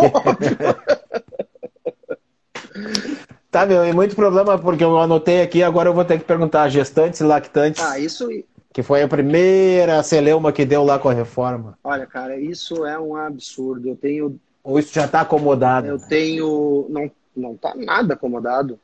tá, 3.49 3.65
meu, 3.65 3.85
e 3.85 3.93
muito 3.93 4.15
problema, 4.15 4.57
porque 4.57 4.83
eu 4.83 4.97
anotei 4.97 5.41
aqui, 5.41 5.63
agora 5.63 5.89
eu 5.89 5.93
vou 5.93 6.05
ter 6.05 6.17
que 6.17 6.25
perguntar 6.25 6.69
gestantes 6.69 7.19
e 7.19 7.23
lactantes. 7.23 7.83
Ah, 7.83 7.99
isso. 7.99 8.27
Que 8.71 8.83
foi 8.83 9.01
a 9.01 9.07
primeira 9.07 10.03
celeuma 10.03 10.51
que 10.51 10.65
deu 10.65 10.83
lá 10.83 10.99
com 10.99 11.09
a 11.09 11.13
reforma. 11.13 11.77
Olha, 11.83 12.05
cara, 12.05 12.39
isso 12.39 12.85
é 12.85 12.99
um 12.99 13.15
absurdo. 13.15 13.89
Eu 13.89 13.95
tenho 13.95 14.39
ou 14.63 14.77
isso 14.77 14.93
já 14.93 15.05
está 15.05 15.21
acomodado? 15.21 15.87
Eu 15.87 15.99
tenho. 15.99 16.85
Não, 16.89 17.11
não 17.35 17.53
está 17.53 17.73
nada 17.75 18.13
acomodado. 18.13 18.79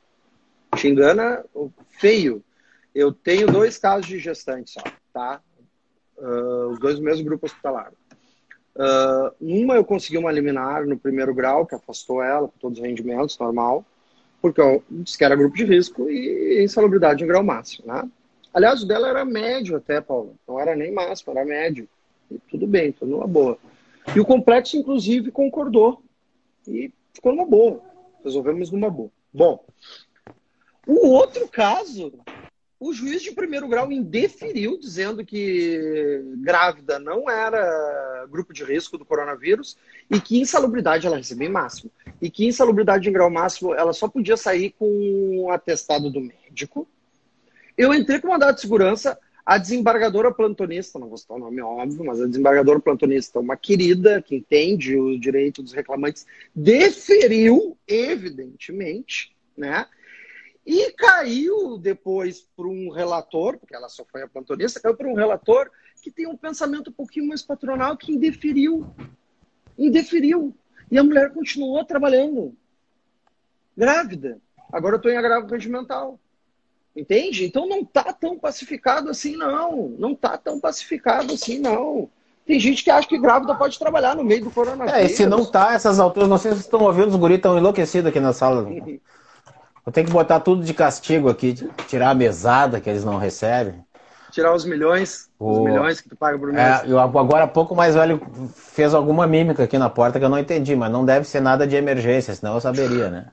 Te 0.76 0.88
engana 0.88 1.44
feio. 1.90 2.44
Eu 2.94 3.12
tenho 3.12 3.48
dois 3.48 3.78
casos 3.78 4.06
de 4.06 4.20
gestantes 4.20 4.74
só, 4.74 4.84
tá? 5.14 5.42
Uh, 6.18 6.70
os 6.70 6.80
dois 6.80 6.98
do 6.98 7.04
mesmo 7.04 7.26
grupo 7.26 7.46
hospitalar. 7.46 7.92
Uh, 8.76 9.34
uma 9.40 9.76
eu 9.76 9.86
consegui 9.86 10.18
uma 10.18 10.32
liminar 10.32 10.86
no 10.86 10.98
primeiro 10.98 11.34
grau, 11.34 11.66
que 11.66 11.76
afastou 11.76 12.22
ela 12.22 12.48
com 12.48 12.58
todos 12.60 12.80
os 12.80 12.86
rendimentos, 12.86 13.38
normal, 13.38 13.86
porque 14.42 14.62
eu 14.62 14.84
disse 14.90 15.18
que 15.18 15.24
era 15.24 15.36
grupo 15.36 15.56
de 15.56 15.66
risco 15.66 16.10
e 16.10 16.64
insalubridade 16.64 17.24
em 17.24 17.28
grau 17.28 17.44
máximo, 17.44 17.88
né? 17.88 18.10
Aliás, 18.54 18.84
o 18.84 18.88
dela 18.88 19.10
era 19.10 19.26
médio 19.26 19.76
até, 19.76 20.00
Paulo. 20.00 20.36
Não 20.48 20.58
era 20.58 20.76
nem 20.76 20.90
máximo, 20.90 21.34
era 21.34 21.46
médio. 21.46 21.90
E 22.32 22.40
tudo 22.50 22.66
bem, 22.66 22.92
tudo 22.94 23.12
numa 23.12 23.28
boa. 23.28 23.58
E 24.16 24.20
o 24.20 24.26
complexo, 24.26 24.78
inclusive, 24.78 25.30
concordou. 25.30 26.02
E 26.66 26.90
ficou 27.14 27.34
numa 27.34 27.46
boa. 27.46 27.82
Resolvemos 28.24 28.72
numa 28.72 28.90
boa. 28.90 29.10
Bom, 29.34 29.62
o 30.86 31.08
outro 31.10 31.48
caso, 31.48 32.14
o 32.80 32.94
juiz 32.94 33.22
de 33.22 33.32
primeiro 33.32 33.68
grau 33.68 33.92
indeferiu, 33.92 34.78
dizendo 34.78 35.26
que 35.26 36.22
grávida 36.38 37.00
não 37.00 37.30
era 37.30 38.28
grupo 38.30 38.54
de 38.54 38.64
risco 38.64 38.98
do 38.98 39.06
coronavírus 39.06 39.78
e 40.12 40.20
que 40.20 40.40
insalubridade 40.40 41.08
ela 41.08 41.18
recebia 41.18 41.48
em 41.48 41.52
máximo. 41.52 41.90
E 42.22 42.30
que 42.30 42.46
insalubridade 42.46 43.10
em 43.10 43.14
grau 43.14 43.30
máximo 43.30 43.74
ela 43.74 43.94
só 43.94 44.08
podia 44.08 44.38
sair 44.38 44.76
com 44.78 44.88
um 44.88 45.50
atestado 45.52 46.10
do 46.10 46.22
médico. 46.22 46.88
Eu 47.78 47.94
entrei 47.94 48.20
com 48.20 48.28
mandado 48.28 48.56
de 48.56 48.62
segurança, 48.62 49.18
a 49.46 49.58
desembargadora 49.58 50.34
plantonista, 50.34 50.98
não 50.98 51.08
vou 51.08 51.18
citar 51.18 51.38
o 51.38 51.40
nome 51.40 51.62
óbvio, 51.62 52.04
mas 52.04 52.20
a 52.20 52.26
desembargadora 52.26 52.80
plantonista, 52.80 53.40
uma 53.40 53.56
querida 53.56 54.22
que 54.22 54.36
entende 54.36 54.98
o 54.98 55.20
direito 55.20 55.62
dos 55.62 55.72
reclamantes, 55.72 56.26
deferiu, 56.56 57.78
evidentemente, 57.88 59.36
né? 59.56 59.86
E 60.66 60.92
caiu 60.94 61.78
depois 61.78 62.42
para 62.56 62.66
um 62.66 62.90
relator, 62.90 63.58
porque 63.58 63.76
ela 63.76 63.88
só 63.88 64.04
foi 64.04 64.24
a 64.24 64.28
plantonista, 64.28 64.80
caiu 64.80 64.96
para 64.96 65.08
um 65.08 65.14
relator 65.14 65.70
que 66.02 66.10
tem 66.10 66.28
um 66.28 66.36
pensamento 66.36 66.90
um 66.90 66.94
pouquinho 66.94 67.28
mais 67.28 67.44
patronal 67.44 67.96
que 67.96 68.12
indeferiu. 68.12 68.88
Indeferiu. 69.78 70.56
E 70.90 70.98
a 70.98 71.04
mulher 71.04 71.32
continuou 71.34 71.84
trabalhando. 71.86 72.56
Grávida. 73.78 74.40
Agora 74.72 74.96
eu 74.96 74.98
estou 74.98 75.12
em 75.12 75.18
agravo 75.18 75.48
regimental. 75.48 76.20
Entende? 76.96 77.46
Então 77.46 77.68
não 77.68 77.84
tá 77.84 78.14
tão 78.14 78.38
pacificado 78.40 79.10
assim, 79.10 79.36
não. 79.36 79.90
Não 80.00 80.16
tá 80.16 80.38
tão 80.38 80.60
pacificado 80.60 81.34
assim, 81.34 81.60
não. 81.60 82.10
Tem 82.46 82.60
gente 82.60 82.84
que 82.84 82.90
acha 82.90 83.08
que 83.08 83.18
grávida 83.18 83.54
pode 83.56 83.78
trabalhar 83.78 84.16
no 84.16 84.24
meio 84.24 84.46
do 84.46 84.52
coronavírus. 84.52 85.00
É, 85.00 85.06
e 85.06 85.10
se 85.10 85.26
não 85.26 85.44
tá, 85.46 85.74
essas 85.74 86.00
alturas, 86.00 86.30
não 86.30 86.38
sei 86.38 86.52
se 86.52 86.58
vocês 86.58 86.66
estão 86.66 86.82
ouvindo, 86.84 87.10
os 87.10 87.16
guris 87.16 87.38
estão 87.38 87.58
enlouquecidos 87.58 88.10
aqui 88.10 88.20
na 88.20 88.34
sala. 88.34 88.68
Eu 89.86 89.92
tenho 89.92 90.08
que 90.08 90.14
botar 90.14 90.40
tudo 90.40 90.64
de 90.64 90.74
castigo 90.74 91.30
aqui, 91.30 91.54
tirar 91.88 92.10
a 92.10 92.16
mesada 92.16 92.82
que 92.82 92.90
eles 92.90 93.06
não 93.06 93.18
recebem. 93.18 93.86
Tirar 94.32 94.54
os 94.54 94.66
milhões, 94.66 95.30
o... 95.40 95.52
os 95.52 95.60
milhões 95.60 96.02
que 96.02 96.10
tu 96.10 96.16
paga 96.16 96.38
por 96.38 96.52
mês. 96.52 96.82
É, 96.84 96.92
eu, 96.92 97.00
agora, 97.00 97.48
pouco 97.48 97.76
mais 97.76 97.94
velho, 97.94 98.20
fez 98.56 98.94
alguma 98.94 99.28
mímica 99.28 99.64
aqui 99.64 99.78
na 99.78 99.90
porta 99.90 100.18
que 100.18 100.26
eu 100.26 100.30
não 100.30 100.40
entendi, 100.40 100.76
mas 100.76 100.92
não 100.92 101.06
deve 101.06 101.28
ser 101.28 101.40
nada 101.40 101.68
de 101.68 101.76
emergência, 101.76 102.34
senão 102.34 102.56
eu 102.56 102.62
saberia, 102.62 103.10
né? 103.10 103.28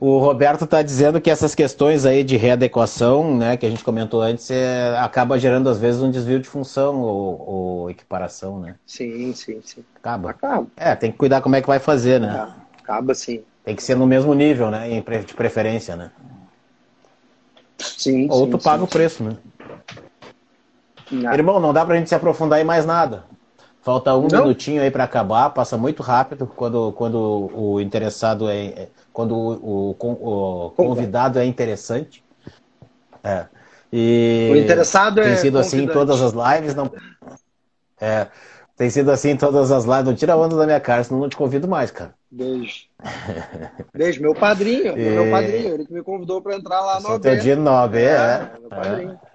O 0.00 0.18
Roberto 0.18 0.64
está 0.64 0.82
dizendo 0.82 1.20
que 1.20 1.30
essas 1.30 1.54
questões 1.54 2.06
aí 2.06 2.24
de 2.24 2.36
readequação, 2.36 3.36
né, 3.36 3.56
que 3.56 3.66
a 3.66 3.70
gente 3.70 3.84
comentou 3.84 4.22
antes, 4.22 4.50
é, 4.50 4.96
acaba 4.98 5.38
gerando 5.38 5.68
às 5.68 5.78
vezes 5.78 6.00
um 6.00 6.10
desvio 6.10 6.40
de 6.40 6.48
função 6.48 7.00
ou, 7.02 7.48
ou, 7.48 7.90
equiparação, 7.90 8.58
né? 8.58 8.76
Sim, 8.86 9.32
sim, 9.34 9.60
sim. 9.62 9.84
Acaba. 9.96 10.30
Acaba. 10.30 10.66
É, 10.76 10.94
tem 10.96 11.12
que 11.12 11.18
cuidar 11.18 11.40
como 11.40 11.54
é 11.56 11.60
que 11.60 11.68
vai 11.68 11.78
fazer, 11.78 12.20
né? 12.20 12.52
Acaba 12.82 13.14
sim. 13.14 13.44
Tem 13.64 13.76
que 13.76 13.82
ser 13.82 13.96
no 13.96 14.06
mesmo 14.06 14.34
nível, 14.34 14.70
né, 14.70 14.88
de 15.24 15.34
preferência, 15.34 15.94
né? 15.94 16.10
Sim, 17.78 18.28
Ou 18.28 18.44
sim, 18.44 18.50
tu 18.50 18.58
paga 18.58 18.78
sim, 18.78 18.84
o 18.84 18.88
preço, 18.88 19.22
né? 19.22 19.36
Não. 21.10 21.32
Irmão, 21.32 21.60
não 21.60 21.72
dá 21.72 21.84
pra 21.84 21.96
gente 21.96 22.08
se 22.08 22.14
aprofundar 22.14 22.60
em 22.60 22.64
mais 22.64 22.86
nada. 22.86 23.24
Falta 23.82 24.14
um 24.16 24.28
não? 24.28 24.44
minutinho 24.44 24.80
aí 24.80 24.90
para 24.90 25.04
acabar, 25.04 25.50
passa 25.50 25.76
muito 25.76 26.02
rápido 26.02 26.46
quando, 26.46 26.92
quando 26.92 27.50
o 27.52 27.80
interessado 27.80 28.48
é, 28.48 28.66
é 28.66 28.88
quando 29.12 29.36
o, 29.36 29.90
o, 29.98 30.66
o 30.66 30.70
convidado 30.70 31.38
é 31.38 31.44
interessante. 31.44 32.24
É. 33.22 33.46
E 33.92 34.48
o 34.50 34.56
interessado 34.56 35.16
tem 35.16 35.32
é 35.32 35.36
sido 35.36 35.58
assim 35.58 35.82
em 35.82 35.88
todas 35.88 36.20
as 36.22 36.32
lives, 36.32 36.74
não. 36.74 36.90
É, 38.00 38.28
tem 38.82 38.90
sido 38.90 39.12
assim 39.12 39.30
em 39.30 39.36
todas 39.36 39.70
as 39.70 39.84
lives. 39.84 40.04
Não 40.04 40.14
tira 40.14 40.36
onda 40.36 40.56
da 40.56 40.66
minha 40.66 40.80
cara, 40.80 41.04
senão 41.04 41.20
não 41.20 41.28
te 41.28 41.36
convido 41.36 41.68
mais, 41.68 41.92
cara. 41.92 42.12
Beijo. 42.28 42.86
Beijo, 43.94 44.20
meu 44.20 44.34
padrinho, 44.34 44.98
e... 44.98 45.10
meu 45.10 45.30
padrinho, 45.30 45.74
ele 45.74 45.86
que 45.86 45.92
me 45.92 46.02
convidou 46.02 46.42
para 46.42 46.56
entrar 46.56 46.80
lá 46.80 46.98
no 46.98 47.10
OB. 47.10 47.22
Teu 47.22 47.38
dia 47.38 47.54
no 47.54 47.70
OB, 47.70 47.96
é. 47.96 48.00
é. 48.00 48.50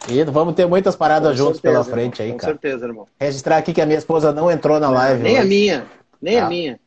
É. 0.10 0.12
E 0.12 0.24
vamos 0.26 0.54
ter 0.54 0.68
muitas 0.68 0.98
paradas 0.98 1.32
com 1.32 1.38
juntos 1.38 1.62
certeza, 1.62 1.82
pela 1.82 1.86
frente 1.86 2.22
irmão, 2.22 2.28
aí, 2.28 2.32
com 2.34 2.38
cara. 2.40 2.54
Com 2.54 2.62
certeza, 2.62 2.86
irmão. 2.86 3.08
Registrar 3.18 3.58
aqui 3.58 3.72
que 3.72 3.80
a 3.80 3.86
minha 3.86 3.98
esposa 3.98 4.34
não 4.34 4.52
entrou 4.52 4.82
na 4.82 4.90
live. 4.90 5.24
Nem 5.24 5.34
hoje. 5.36 5.42
a 5.42 5.46
minha, 5.46 5.86
nem 6.22 6.38
a 6.40 6.42
tá. 6.42 6.50
minha. 6.50 6.80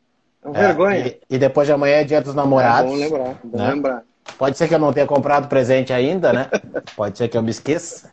É 0.43 0.47
uma 0.47 0.59
vergonha. 0.59 1.07
E, 1.07 1.19
e, 1.31 1.37
depois 1.39 1.65
de 1.65 1.73
amanhã 1.73 1.95
é 1.95 2.03
dia 2.03 2.21
dos 2.21 2.35
namorados. 2.35 2.91
É 2.91 2.93
bom 2.93 2.99
lembrar, 2.99 3.39
bom 3.43 3.57
né? 3.57 3.73
lembrar. 3.73 4.03
Pode 4.37 4.55
ser 4.55 4.67
que 4.67 4.75
eu 4.75 4.79
não 4.79 4.93
tenha 4.93 5.07
comprado 5.07 5.47
presente 5.47 5.91
ainda, 5.91 6.31
né? 6.31 6.47
Pode 6.95 7.17
ser 7.17 7.27
que 7.27 7.35
eu 7.35 7.41
me 7.41 7.49
esqueça. 7.49 8.11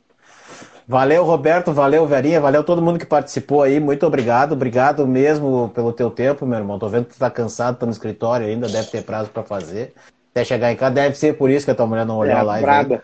Valeu, 0.89 1.22
Roberto, 1.22 1.70
valeu, 1.70 2.07
Verinha, 2.07 2.41
valeu 2.41 2.64
todo 2.64 2.80
mundo 2.80 2.99
que 2.99 3.05
participou 3.05 3.62
aí, 3.62 3.78
muito 3.78 4.07
obrigado, 4.07 4.53
obrigado 4.53 5.07
mesmo 5.07 5.70
pelo 5.74 5.93
teu 5.93 6.11
tempo, 6.11 6.47
meu 6.47 6.59
irmão. 6.59 6.78
Tô 6.78 6.89
vendo 6.89 7.05
que 7.05 7.12
tu 7.12 7.18
tá 7.18 7.30
cansado, 7.30 7.76
tá 7.76 7.84
no 7.84 7.93
escritório 7.93 8.47
ainda, 8.47 8.66
deve 8.66 8.89
ter 8.89 9.03
prazo 9.03 9.28
para 9.28 9.43
fazer. 9.43 9.93
Até 10.30 10.47
chegar 10.47 10.72
em 10.72 10.76
casa, 10.76 10.95
deve 10.95 11.14
ser 11.14 11.36
por 11.36 11.51
isso 11.51 11.66
que 11.66 11.72
a 11.72 11.74
tua 11.74 11.86
mulher 11.86 12.07
não 12.07 12.16
olhou 12.16 12.34
é, 12.34 12.41
a 12.41 12.43
live. 12.43 12.64
Braba. 12.64 13.03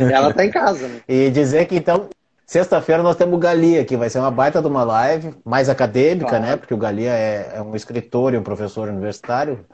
Ela 0.00 0.34
tá 0.34 0.44
em 0.44 0.50
casa, 0.50 0.88
né? 0.88 1.02
E 1.08 1.30
dizer 1.30 1.66
que 1.66 1.76
então, 1.76 2.08
sexta-feira 2.44 3.00
nós 3.00 3.14
temos 3.14 3.36
o 3.36 3.38
Galia, 3.38 3.84
que 3.84 3.96
vai 3.96 4.10
ser 4.10 4.18
uma 4.18 4.30
baita 4.32 4.60
de 4.60 4.66
uma 4.66 4.82
live, 4.82 5.36
mais 5.44 5.68
acadêmica, 5.68 6.30
claro. 6.30 6.44
né? 6.44 6.56
Porque 6.56 6.74
o 6.74 6.78
Galia 6.78 7.12
é, 7.12 7.52
é 7.54 7.62
um 7.62 7.76
escritor 7.76 8.34
e 8.34 8.38
um 8.38 8.42
professor 8.42 8.88
universitário, 8.88 9.64